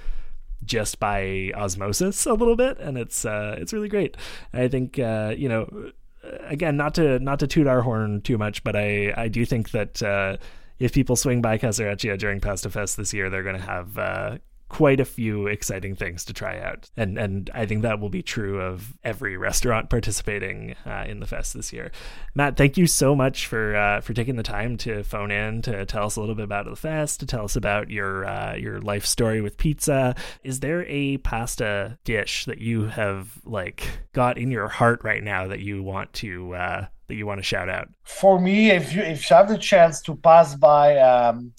just 0.64 1.00
by 1.00 1.50
osmosis 1.54 2.26
a 2.26 2.34
little 2.34 2.56
bit 2.56 2.78
and 2.78 2.98
it's 2.98 3.24
uh 3.24 3.56
it's 3.58 3.72
really 3.72 3.88
great. 3.88 4.16
I 4.52 4.68
think 4.68 4.98
uh 4.98 5.34
you 5.36 5.48
know 5.48 5.92
again, 6.22 6.76
not 6.76 6.94
to 6.94 7.18
not 7.18 7.38
to 7.40 7.46
toot 7.46 7.66
our 7.66 7.82
horn 7.82 8.20
too 8.22 8.38
much, 8.38 8.62
but 8.62 8.76
I 8.76 9.12
I 9.16 9.28
do 9.28 9.44
think 9.44 9.70
that 9.70 10.02
uh, 10.02 10.36
if 10.78 10.92
people 10.92 11.16
swing 11.16 11.42
by 11.42 11.58
Casareccia 11.58 12.18
during 12.18 12.40
Pasta 12.40 12.70
Fest 12.70 12.96
this 12.96 13.12
year, 13.12 13.30
they're 13.30 13.42
going 13.42 13.58
to 13.58 13.62
have 13.62 13.98
uh, 13.98 14.38
quite 14.70 15.00
a 15.00 15.04
few 15.04 15.48
exciting 15.48 15.96
things 15.96 16.24
to 16.24 16.32
try 16.32 16.58
out. 16.58 16.90
And 16.96 17.18
and 17.18 17.50
I 17.52 17.66
think 17.66 17.82
that 17.82 18.00
will 18.00 18.08
be 18.08 18.22
true 18.22 18.60
of 18.60 18.96
every 19.04 19.36
restaurant 19.36 19.90
participating 19.90 20.76
uh, 20.86 21.04
in 21.06 21.20
the 21.20 21.26
fest 21.26 21.52
this 21.52 21.72
year. 21.72 21.90
Matt, 22.34 22.56
thank 22.56 22.78
you 22.78 22.86
so 22.86 23.14
much 23.14 23.46
for 23.46 23.76
uh, 23.76 24.00
for 24.00 24.14
taking 24.14 24.36
the 24.36 24.42
time 24.42 24.78
to 24.78 25.02
phone 25.02 25.30
in 25.30 25.60
to 25.62 25.84
tell 25.84 26.06
us 26.06 26.16
a 26.16 26.20
little 26.20 26.36
bit 26.36 26.44
about 26.44 26.64
the 26.64 26.76
fest, 26.76 27.20
to 27.20 27.26
tell 27.26 27.44
us 27.44 27.56
about 27.56 27.90
your 27.90 28.24
uh, 28.24 28.54
your 28.54 28.80
life 28.80 29.04
story 29.04 29.40
with 29.40 29.58
pizza. 29.58 30.14
Is 30.44 30.60
there 30.60 30.86
a 30.86 31.18
pasta 31.18 31.98
dish 32.04 32.44
that 32.46 32.58
you 32.58 32.84
have 32.84 33.40
like 33.44 33.86
got 34.12 34.38
in 34.38 34.50
your 34.50 34.68
heart 34.68 35.02
right 35.02 35.22
now 35.22 35.48
that 35.48 35.60
you 35.60 35.82
want 35.82 36.12
to 36.14 36.54
uh, 36.54 36.86
that 37.08 37.14
you 37.16 37.26
want 37.26 37.40
to 37.40 37.44
shout 37.44 37.68
out? 37.68 37.88
For 38.04 38.40
me, 38.40 38.70
if 38.70 38.94
you 38.94 39.02
if 39.02 39.28
you 39.28 39.36
have 39.36 39.48
the 39.48 39.58
chance 39.58 40.00
to 40.02 40.14
pass 40.14 40.54
by 40.54 40.96
um, 40.98 41.52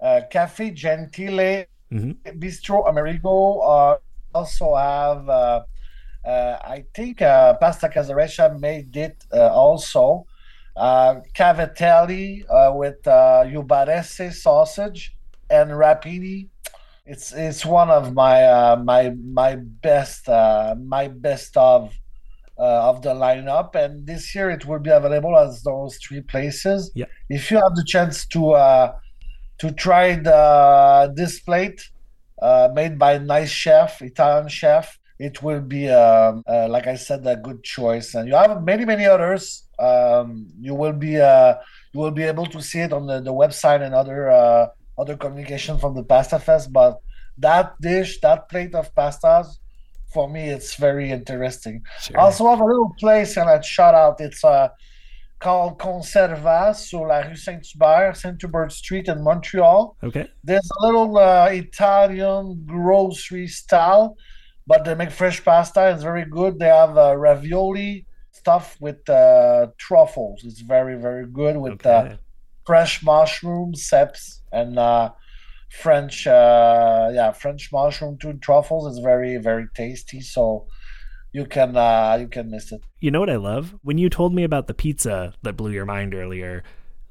uh, 0.00 0.22
Cafe 0.30 0.70
Gentile 0.70 1.66
Mm-hmm. 1.94 2.38
Bistro 2.40 2.88
Amerigo 2.88 3.60
uh, 3.60 3.98
also 4.34 4.74
have, 4.74 5.28
uh, 5.28 5.62
uh, 6.26 6.58
I 6.60 6.84
think, 6.92 7.22
uh, 7.22 7.54
Pasta 7.54 7.88
Casareccia 7.88 8.58
made 8.58 8.96
it 8.96 9.24
uh, 9.32 9.48
also. 9.48 10.26
Uh, 10.76 11.20
Cavatelli 11.34 12.42
with 12.76 13.06
uh, 13.06 13.44
Ubarese 13.46 14.32
sausage 14.32 15.16
and 15.48 15.70
rapini. 15.70 16.48
It's 17.06 17.32
it's 17.32 17.64
one 17.64 17.90
of 17.90 18.12
my 18.12 18.74
my 18.76 19.10
my 19.10 19.56
best 19.56 20.26
my 20.26 21.06
best 21.08 21.56
of 21.56 21.92
of 22.56 23.02
the 23.02 23.14
lineup, 23.14 23.76
and 23.76 24.04
this 24.04 24.34
year 24.34 24.50
it 24.50 24.66
will 24.66 24.80
be 24.80 24.90
available 24.90 25.38
as 25.38 25.62
those 25.62 25.96
three 25.98 26.22
places. 26.22 26.90
Yeah. 26.94 27.04
If 27.28 27.52
you 27.52 27.58
have 27.58 27.76
the 27.76 27.84
chance 27.84 28.26
to 28.28 28.54
to 29.58 29.70
try 29.72 30.16
the 30.16 31.12
this 31.14 31.40
plate 31.40 31.80
uh, 32.40 32.68
made 32.74 32.98
by 32.98 33.14
a 33.14 33.18
nice 33.18 33.50
chef, 33.50 34.02
Italian 34.02 34.48
chef. 34.48 34.98
It 35.18 35.42
will 35.42 35.60
be, 35.60 35.88
um, 35.88 36.42
uh, 36.48 36.66
like 36.68 36.88
I 36.88 36.96
said, 36.96 37.24
a 37.26 37.36
good 37.36 37.62
choice. 37.62 38.14
And 38.14 38.28
you 38.28 38.34
have 38.34 38.62
many, 38.64 38.84
many 38.84 39.06
others. 39.06 39.62
Um, 39.78 40.48
you 40.60 40.74
will 40.74 40.92
be 40.92 41.20
uh, 41.20 41.54
you 41.92 42.00
will 42.00 42.10
be 42.10 42.24
able 42.24 42.46
to 42.46 42.60
see 42.60 42.80
it 42.80 42.92
on 42.92 43.06
the, 43.06 43.20
the 43.20 43.32
website 43.32 43.80
and 43.82 43.94
other 43.94 44.30
uh, 44.30 44.66
other 44.98 45.16
communication 45.16 45.78
from 45.78 45.94
the 45.94 46.02
Pasta 46.02 46.38
Fest. 46.38 46.72
But 46.72 46.98
that 47.38 47.80
dish, 47.80 48.20
that 48.20 48.48
plate 48.48 48.74
of 48.74 48.94
pastas, 48.94 49.46
for 50.12 50.28
me, 50.28 50.48
it's 50.48 50.74
very 50.74 51.10
interesting. 51.10 51.82
Sure. 52.00 52.18
Also, 52.20 52.48
have 52.48 52.60
a 52.60 52.64
little 52.64 52.94
place 52.98 53.36
and 53.36 53.48
I 53.48 53.60
shout 53.60 53.94
out. 53.94 54.20
It's 54.20 54.44
uh, 54.44 54.68
called 55.44 55.78
Conserva 55.78 56.74
sur 56.74 57.06
la 57.06 57.20
rue 57.20 57.36
Saint-Hubert, 57.36 58.16
Saint 58.16 58.40
Hubert 58.40 58.70
Street 58.72 59.08
in 59.08 59.22
Montreal. 59.22 59.94
Okay. 60.02 60.26
There's 60.42 60.70
a 60.80 60.86
little 60.86 61.18
uh, 61.18 61.48
Italian 61.52 62.64
grocery 62.66 63.46
style, 63.46 64.16
but 64.66 64.86
they 64.86 64.94
make 64.94 65.10
fresh 65.10 65.44
pasta. 65.44 65.90
It's 65.90 66.02
very 66.02 66.24
good. 66.24 66.58
They 66.58 66.68
have 66.68 66.96
uh, 66.96 67.14
ravioli 67.16 68.06
stuff 68.32 68.78
with 68.80 69.06
uh, 69.10 69.66
truffles. 69.76 70.40
It's 70.44 70.62
very, 70.62 70.96
very 70.96 71.26
good 71.26 71.58
with 71.58 71.84
uh, 71.84 72.04
okay. 72.06 72.18
fresh 72.66 73.02
mushrooms, 73.02 73.86
ceps, 73.86 74.40
and 74.50 74.78
uh, 74.78 75.10
French, 75.82 76.26
uh, 76.26 77.10
yeah, 77.12 77.32
French 77.32 77.70
mushroom 77.70 78.16
too. 78.16 78.32
Truffles 78.40 78.86
It's 78.88 79.04
very, 79.04 79.36
very 79.36 79.66
tasty. 79.74 80.22
So 80.22 80.68
you 81.34 81.44
can 81.44 81.76
uh, 81.76 82.16
you 82.18 82.28
can 82.28 82.50
miss 82.50 82.70
it. 82.72 82.80
You 83.00 83.10
know 83.10 83.20
what 83.20 83.28
I 83.28 83.36
love? 83.36 83.74
When 83.82 83.98
you 83.98 84.08
told 84.08 84.32
me 84.32 84.44
about 84.44 84.68
the 84.68 84.72
pizza 84.72 85.34
that 85.42 85.56
blew 85.56 85.72
your 85.72 85.84
mind 85.84 86.14
earlier, 86.14 86.62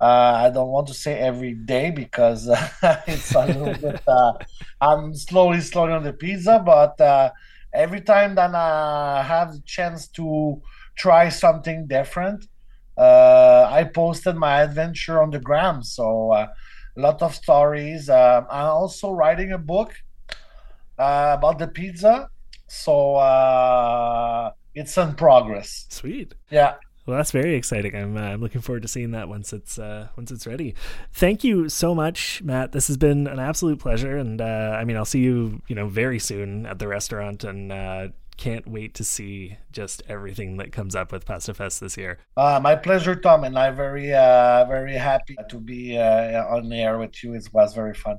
I 0.00 0.50
don't 0.50 0.68
want 0.68 0.86
to 0.88 0.94
say 0.94 1.18
every 1.18 1.54
day 1.54 1.90
because 1.90 2.48
it's 3.08 3.34
a 3.34 3.46
little 3.46 3.74
bit. 3.74 4.00
I'm 4.80 5.14
slowly, 5.14 5.60
slowly 5.60 5.92
on 5.92 6.04
the 6.04 6.12
pizza, 6.12 6.62
but 6.64 7.32
every 7.72 8.00
time 8.00 8.34
that 8.36 8.54
I 8.54 9.22
have 9.22 9.52
the 9.52 9.60
chance 9.64 10.08
to 10.08 10.60
try 10.96 11.28
something 11.28 11.86
different, 11.86 12.46
uh, 12.96 13.68
I 13.70 13.84
posted 13.84 14.36
my 14.36 14.62
adventure 14.62 15.22
on 15.22 15.30
the 15.30 15.38
gram. 15.38 15.82
So 15.82 16.32
uh, 16.32 16.48
a 16.96 17.00
lot 17.00 17.22
of 17.22 17.34
stories. 17.34 18.10
Um, 18.10 18.46
I'm 18.50 18.66
also 18.66 19.12
writing 19.12 19.52
a 19.52 19.58
book 19.58 19.94
about 20.98 21.58
the 21.58 21.68
pizza. 21.68 22.28
So 22.66 23.16
it's 24.74 24.98
in 24.98 25.14
progress. 25.14 25.86
Sweet. 25.90 26.34
Yeah. 26.50 26.74
Well, 27.08 27.16
that's 27.16 27.30
very 27.30 27.54
exciting. 27.54 27.96
I'm, 27.96 28.18
uh, 28.18 28.20
I'm 28.20 28.40
looking 28.42 28.60
forward 28.60 28.82
to 28.82 28.88
seeing 28.88 29.12
that 29.12 29.30
once 29.30 29.54
it's 29.54 29.78
uh, 29.78 30.08
once 30.18 30.30
it's 30.30 30.46
ready. 30.46 30.74
Thank 31.10 31.42
you 31.42 31.70
so 31.70 31.94
much, 31.94 32.42
Matt. 32.42 32.72
This 32.72 32.86
has 32.88 32.98
been 32.98 33.26
an 33.26 33.38
absolute 33.38 33.78
pleasure, 33.78 34.18
and 34.18 34.42
uh, 34.42 34.76
I 34.78 34.84
mean, 34.84 34.98
I'll 34.98 35.06
see 35.06 35.20
you, 35.20 35.62
you 35.68 35.74
know, 35.74 35.88
very 35.88 36.18
soon 36.18 36.66
at 36.66 36.78
the 36.78 36.86
restaurant, 36.86 37.44
and 37.44 37.72
uh, 37.72 38.08
can't 38.36 38.66
wait 38.68 38.92
to 38.96 39.04
see 39.04 39.56
just 39.72 40.02
everything 40.06 40.58
that 40.58 40.70
comes 40.70 40.94
up 40.94 41.10
with 41.10 41.24
Pasta 41.24 41.54
Fest 41.54 41.80
this 41.80 41.96
year. 41.96 42.18
Uh, 42.36 42.60
my 42.62 42.76
pleasure, 42.76 43.16
Tom, 43.16 43.44
and 43.44 43.58
I'm 43.58 43.74
very 43.74 44.12
uh, 44.12 44.66
very 44.66 44.92
happy 44.92 45.38
to 45.48 45.56
be 45.56 45.98
on 45.98 46.68
the 46.68 46.76
air 46.76 46.98
with 46.98 47.24
you. 47.24 47.32
It 47.32 47.48
was 47.54 47.72
very 47.72 47.94
fun. 47.94 48.18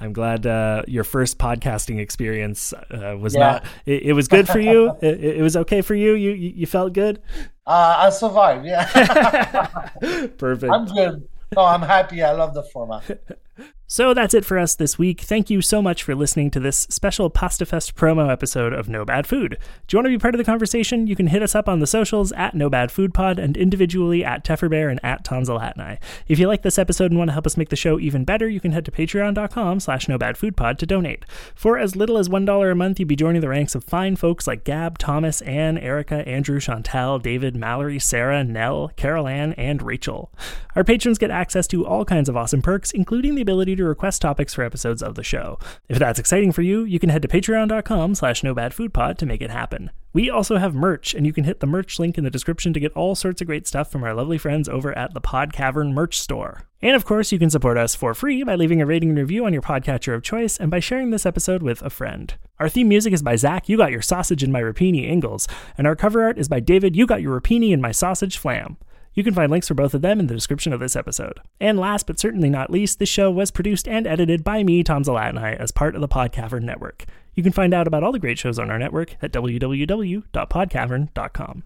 I'm 0.00 0.12
glad 0.12 0.46
uh, 0.46 0.82
your 0.86 1.04
first 1.04 1.38
podcasting 1.38 1.98
experience 1.98 2.72
uh, 2.72 3.16
was 3.18 3.34
yeah. 3.34 3.40
not. 3.40 3.64
It, 3.86 4.02
it, 4.02 4.12
was 4.12 4.28
good 4.28 4.48
for 4.48 4.60
you. 4.60 4.96
it, 5.02 5.24
it, 5.24 5.42
was 5.42 5.56
okay 5.56 5.80
for 5.80 5.94
you. 5.94 6.14
You 6.14 6.32
you 6.32 6.66
felt 6.66 6.92
good. 6.92 7.22
Uh, 7.66 7.94
I 7.98 8.10
survived. 8.10 8.66
Yeah. 8.66 8.86
Perfect. 10.38 10.72
I'm 10.72 10.86
good. 10.86 11.28
No, 11.54 11.64
I'm 11.64 11.82
happy. 11.82 12.22
I 12.22 12.32
love 12.32 12.54
the 12.54 12.62
format. 12.62 13.04
So 13.92 14.14
that's 14.14 14.32
it 14.32 14.46
for 14.46 14.58
us 14.58 14.74
this 14.74 14.98
week. 14.98 15.20
Thank 15.20 15.50
you 15.50 15.60
so 15.60 15.82
much 15.82 16.02
for 16.02 16.14
listening 16.14 16.50
to 16.52 16.60
this 16.60 16.86
special 16.88 17.30
PastaFest 17.30 17.92
promo 17.92 18.32
episode 18.32 18.72
of 18.72 18.88
No 18.88 19.04
Bad 19.04 19.26
Food. 19.26 19.58
Do 19.86 19.94
you 19.94 19.98
want 19.98 20.06
to 20.06 20.16
be 20.16 20.18
part 20.18 20.34
of 20.34 20.38
the 20.38 20.44
conversation? 20.44 21.06
You 21.06 21.14
can 21.14 21.26
hit 21.26 21.42
us 21.42 21.54
up 21.54 21.68
on 21.68 21.80
the 21.80 21.86
socials 21.86 22.32
at 22.32 22.54
No 22.54 22.70
Bad 22.70 22.90
Food 22.90 23.12
Pod 23.12 23.38
and 23.38 23.54
individually 23.54 24.24
at 24.24 24.46
Tefferbear 24.46 24.90
and 24.90 24.98
at 25.04 25.26
Tomzalatnai. 25.26 25.98
If 26.26 26.38
you 26.38 26.48
like 26.48 26.62
this 26.62 26.78
episode 26.78 27.10
and 27.10 27.18
want 27.18 27.28
to 27.28 27.32
help 27.34 27.46
us 27.46 27.58
make 27.58 27.68
the 27.68 27.76
show 27.76 28.00
even 28.00 28.24
better, 28.24 28.48
you 28.48 28.60
can 28.60 28.72
head 28.72 28.86
to 28.86 28.90
patreon.com 28.90 29.80
slash 29.80 30.08
No 30.08 30.16
Bad 30.16 30.38
Food 30.38 30.56
Pod 30.56 30.78
to 30.78 30.86
donate. 30.86 31.26
For 31.54 31.76
as 31.76 31.94
little 31.94 32.16
as 32.16 32.30
$1 32.30 32.72
a 32.72 32.74
month, 32.74 32.98
you'd 32.98 33.08
be 33.08 33.14
joining 33.14 33.42
the 33.42 33.50
ranks 33.50 33.74
of 33.74 33.84
fine 33.84 34.16
folks 34.16 34.46
like 34.46 34.64
Gab, 34.64 34.96
Thomas, 34.96 35.42
Anne, 35.42 35.76
Erica, 35.76 36.26
Andrew, 36.26 36.60
Chantal, 36.60 37.18
David, 37.18 37.54
Mallory, 37.56 37.98
Sarah, 37.98 38.42
Nell, 38.42 38.90
Carol 38.96 39.28
Ann, 39.28 39.52
and 39.52 39.82
Rachel. 39.82 40.32
Our 40.74 40.82
patrons 40.84 41.18
get 41.18 41.30
access 41.30 41.66
to 41.66 41.84
all 41.84 42.06
kinds 42.06 42.30
of 42.30 42.38
awesome 42.38 42.62
perks, 42.62 42.90
including 42.92 43.34
the 43.34 43.41
ability 43.42 43.76
to 43.76 43.84
request 43.84 44.22
topics 44.22 44.54
for 44.54 44.64
episodes 44.64 45.02
of 45.02 45.14
the 45.14 45.22
show. 45.22 45.58
If 45.88 45.98
that's 45.98 46.18
exciting 46.18 46.52
for 46.52 46.62
you, 46.62 46.84
you 46.84 46.98
can 46.98 47.10
head 47.10 47.22
to 47.22 47.28
patreon.com 47.28 48.14
slash 48.14 48.42
nobadfoodpod 48.42 49.18
to 49.18 49.26
make 49.26 49.42
it 49.42 49.50
happen. 49.50 49.90
We 50.14 50.28
also 50.28 50.58
have 50.58 50.74
merch, 50.74 51.14
and 51.14 51.26
you 51.26 51.32
can 51.32 51.44
hit 51.44 51.60
the 51.60 51.66
merch 51.66 51.98
link 51.98 52.18
in 52.18 52.24
the 52.24 52.30
description 52.30 52.72
to 52.74 52.80
get 52.80 52.92
all 52.92 53.14
sorts 53.14 53.40
of 53.40 53.46
great 53.46 53.66
stuff 53.66 53.90
from 53.90 54.04
our 54.04 54.14
lovely 54.14 54.36
friends 54.36 54.68
over 54.68 54.96
at 54.96 55.14
the 55.14 55.20
Pod 55.20 55.52
Cavern 55.52 55.94
merch 55.94 56.18
store. 56.18 56.62
And 56.82 56.94
of 56.94 57.04
course, 57.04 57.32
you 57.32 57.38
can 57.38 57.48
support 57.48 57.78
us 57.78 57.94
for 57.94 58.12
free 58.12 58.42
by 58.42 58.54
leaving 58.54 58.82
a 58.82 58.86
rating 58.86 59.10
and 59.10 59.18
review 59.18 59.46
on 59.46 59.52
your 59.52 59.62
podcatcher 59.62 60.14
of 60.14 60.22
choice 60.22 60.58
and 60.58 60.70
by 60.70 60.80
sharing 60.80 61.10
this 61.10 61.24
episode 61.24 61.62
with 61.62 61.80
a 61.80 61.90
friend. 61.90 62.34
Our 62.58 62.68
theme 62.68 62.88
music 62.88 63.12
is 63.12 63.22
by 63.22 63.36
Zack, 63.36 63.68
You 63.68 63.76
Got 63.76 63.90
Your 63.92 64.02
Sausage 64.02 64.42
in 64.42 64.52
My 64.52 64.60
Rapini 64.60 65.08
Ingles, 65.08 65.48
and 65.78 65.86
our 65.86 65.96
cover 65.96 66.22
art 66.22 66.38
is 66.38 66.48
by 66.48 66.60
David, 66.60 66.94
You 66.94 67.06
Got 67.06 67.22
Your 67.22 67.40
Rapini 67.40 67.72
in 67.72 67.80
My 67.80 67.92
Sausage 67.92 68.36
Flamm. 68.36 68.76
You 69.14 69.22
can 69.22 69.34
find 69.34 69.50
links 69.50 69.68
for 69.68 69.74
both 69.74 69.92
of 69.94 70.02
them 70.02 70.20
in 70.20 70.26
the 70.26 70.34
description 70.34 70.72
of 70.72 70.80
this 70.80 70.96
episode. 70.96 71.40
And 71.60 71.78
last 71.78 72.06
but 72.06 72.18
certainly 72.18 72.48
not 72.48 72.70
least, 72.70 72.98
this 72.98 73.08
show 73.08 73.30
was 73.30 73.50
produced 73.50 73.86
and 73.86 74.06
edited 74.06 74.42
by 74.42 74.64
me, 74.64 74.82
Tom 74.82 75.04
Zalatnai, 75.04 75.56
as 75.56 75.70
part 75.70 75.94
of 75.94 76.00
the 76.00 76.08
Podcavern 76.08 76.62
Network. 76.62 77.04
You 77.34 77.42
can 77.42 77.52
find 77.52 77.74
out 77.74 77.86
about 77.86 78.02
all 78.02 78.12
the 78.12 78.18
great 78.18 78.38
shows 78.38 78.58
on 78.58 78.70
our 78.70 78.78
network 78.78 79.16
at 79.22 79.32
www.podcavern.com. 79.32 81.62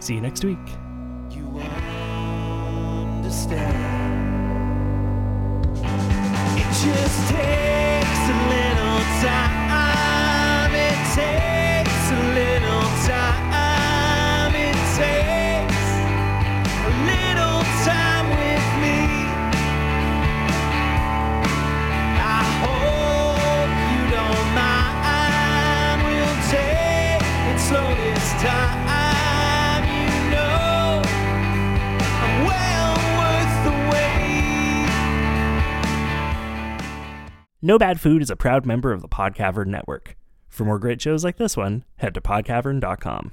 See 0.00 0.14
you 0.14 0.20
next 0.20 0.44
week. 0.44 0.58
You 1.30 1.60
It 6.56 6.72
just 6.72 7.30
takes 7.30 8.28
a 8.28 8.48
little 8.48 8.98
time. 9.22 9.57
No 37.68 37.78
Bad 37.78 38.00
Food 38.00 38.22
is 38.22 38.30
a 38.30 38.34
proud 38.34 38.64
member 38.64 38.94
of 38.94 39.02
the 39.02 39.08
Podcavern 39.08 39.66
Network. 39.66 40.16
For 40.48 40.64
more 40.64 40.78
great 40.78 41.02
shows 41.02 41.22
like 41.22 41.36
this 41.36 41.54
one, 41.54 41.84
head 41.96 42.14
to 42.14 42.20
podcavern.com. 42.22 43.32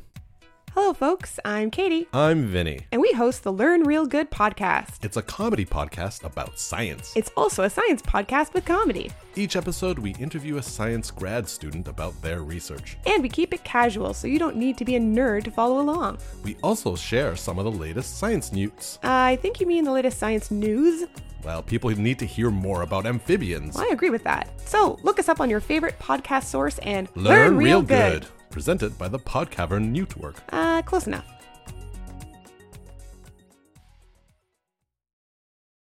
Hello, 0.75 0.91
folks. 0.91 1.39
I'm 1.45 1.71
Katie. 1.71 2.05
I'm 2.11 2.47
Vinny. 2.47 2.81
And 2.91 3.01
we 3.01 3.13
host 3.13 3.43
the 3.43 3.53
Learn 3.53 3.83
Real 3.83 4.05
Good 4.05 4.29
podcast. 4.29 5.05
It's 5.05 5.15
a 5.15 5.21
comedy 5.21 5.65
podcast 5.65 6.25
about 6.25 6.59
science. 6.59 7.13
It's 7.15 7.31
also 7.37 7.63
a 7.63 7.69
science 7.69 8.01
podcast 8.01 8.53
with 8.53 8.65
comedy. 8.65 9.09
Each 9.37 9.55
episode, 9.55 9.97
we 9.97 10.13
interview 10.15 10.57
a 10.57 10.61
science 10.61 11.11
grad 11.11 11.47
student 11.47 11.87
about 11.87 12.21
their 12.21 12.41
research. 12.41 12.97
And 13.05 13.23
we 13.23 13.29
keep 13.29 13.53
it 13.53 13.63
casual 13.63 14.13
so 14.13 14.27
you 14.27 14.37
don't 14.37 14.57
need 14.57 14.77
to 14.77 14.83
be 14.83 14.97
a 14.97 14.99
nerd 14.99 15.45
to 15.45 15.51
follow 15.51 15.79
along. 15.79 16.17
We 16.43 16.57
also 16.61 16.97
share 16.97 17.37
some 17.37 17.57
of 17.57 17.63
the 17.63 17.71
latest 17.71 18.17
science 18.17 18.51
news. 18.51 18.99
Uh, 19.01 19.07
I 19.11 19.37
think 19.37 19.61
you 19.61 19.67
mean 19.67 19.85
the 19.85 19.93
latest 19.93 20.19
science 20.19 20.51
news. 20.51 21.07
Well, 21.45 21.63
people 21.63 21.89
need 21.91 22.19
to 22.19 22.25
hear 22.25 22.51
more 22.51 22.81
about 22.81 23.05
amphibians. 23.05 23.77
I 23.77 23.85
agree 23.93 24.09
with 24.09 24.25
that. 24.25 24.49
So 24.65 24.99
look 25.03 25.19
us 25.19 25.29
up 25.29 25.39
on 25.39 25.49
your 25.49 25.61
favorite 25.61 25.97
podcast 25.99 26.45
source 26.45 26.79
and 26.79 27.07
learn, 27.15 27.23
learn 27.23 27.57
real, 27.57 27.65
real 27.65 27.81
good. 27.81 28.21
good. 28.23 28.29
Presented 28.55 28.97
by 28.97 29.09
the 29.09 29.19
Podcavern 29.19 29.91
Network. 29.91 30.41
Uh, 30.53 30.81
close 30.81 31.07
enough. 31.07 31.34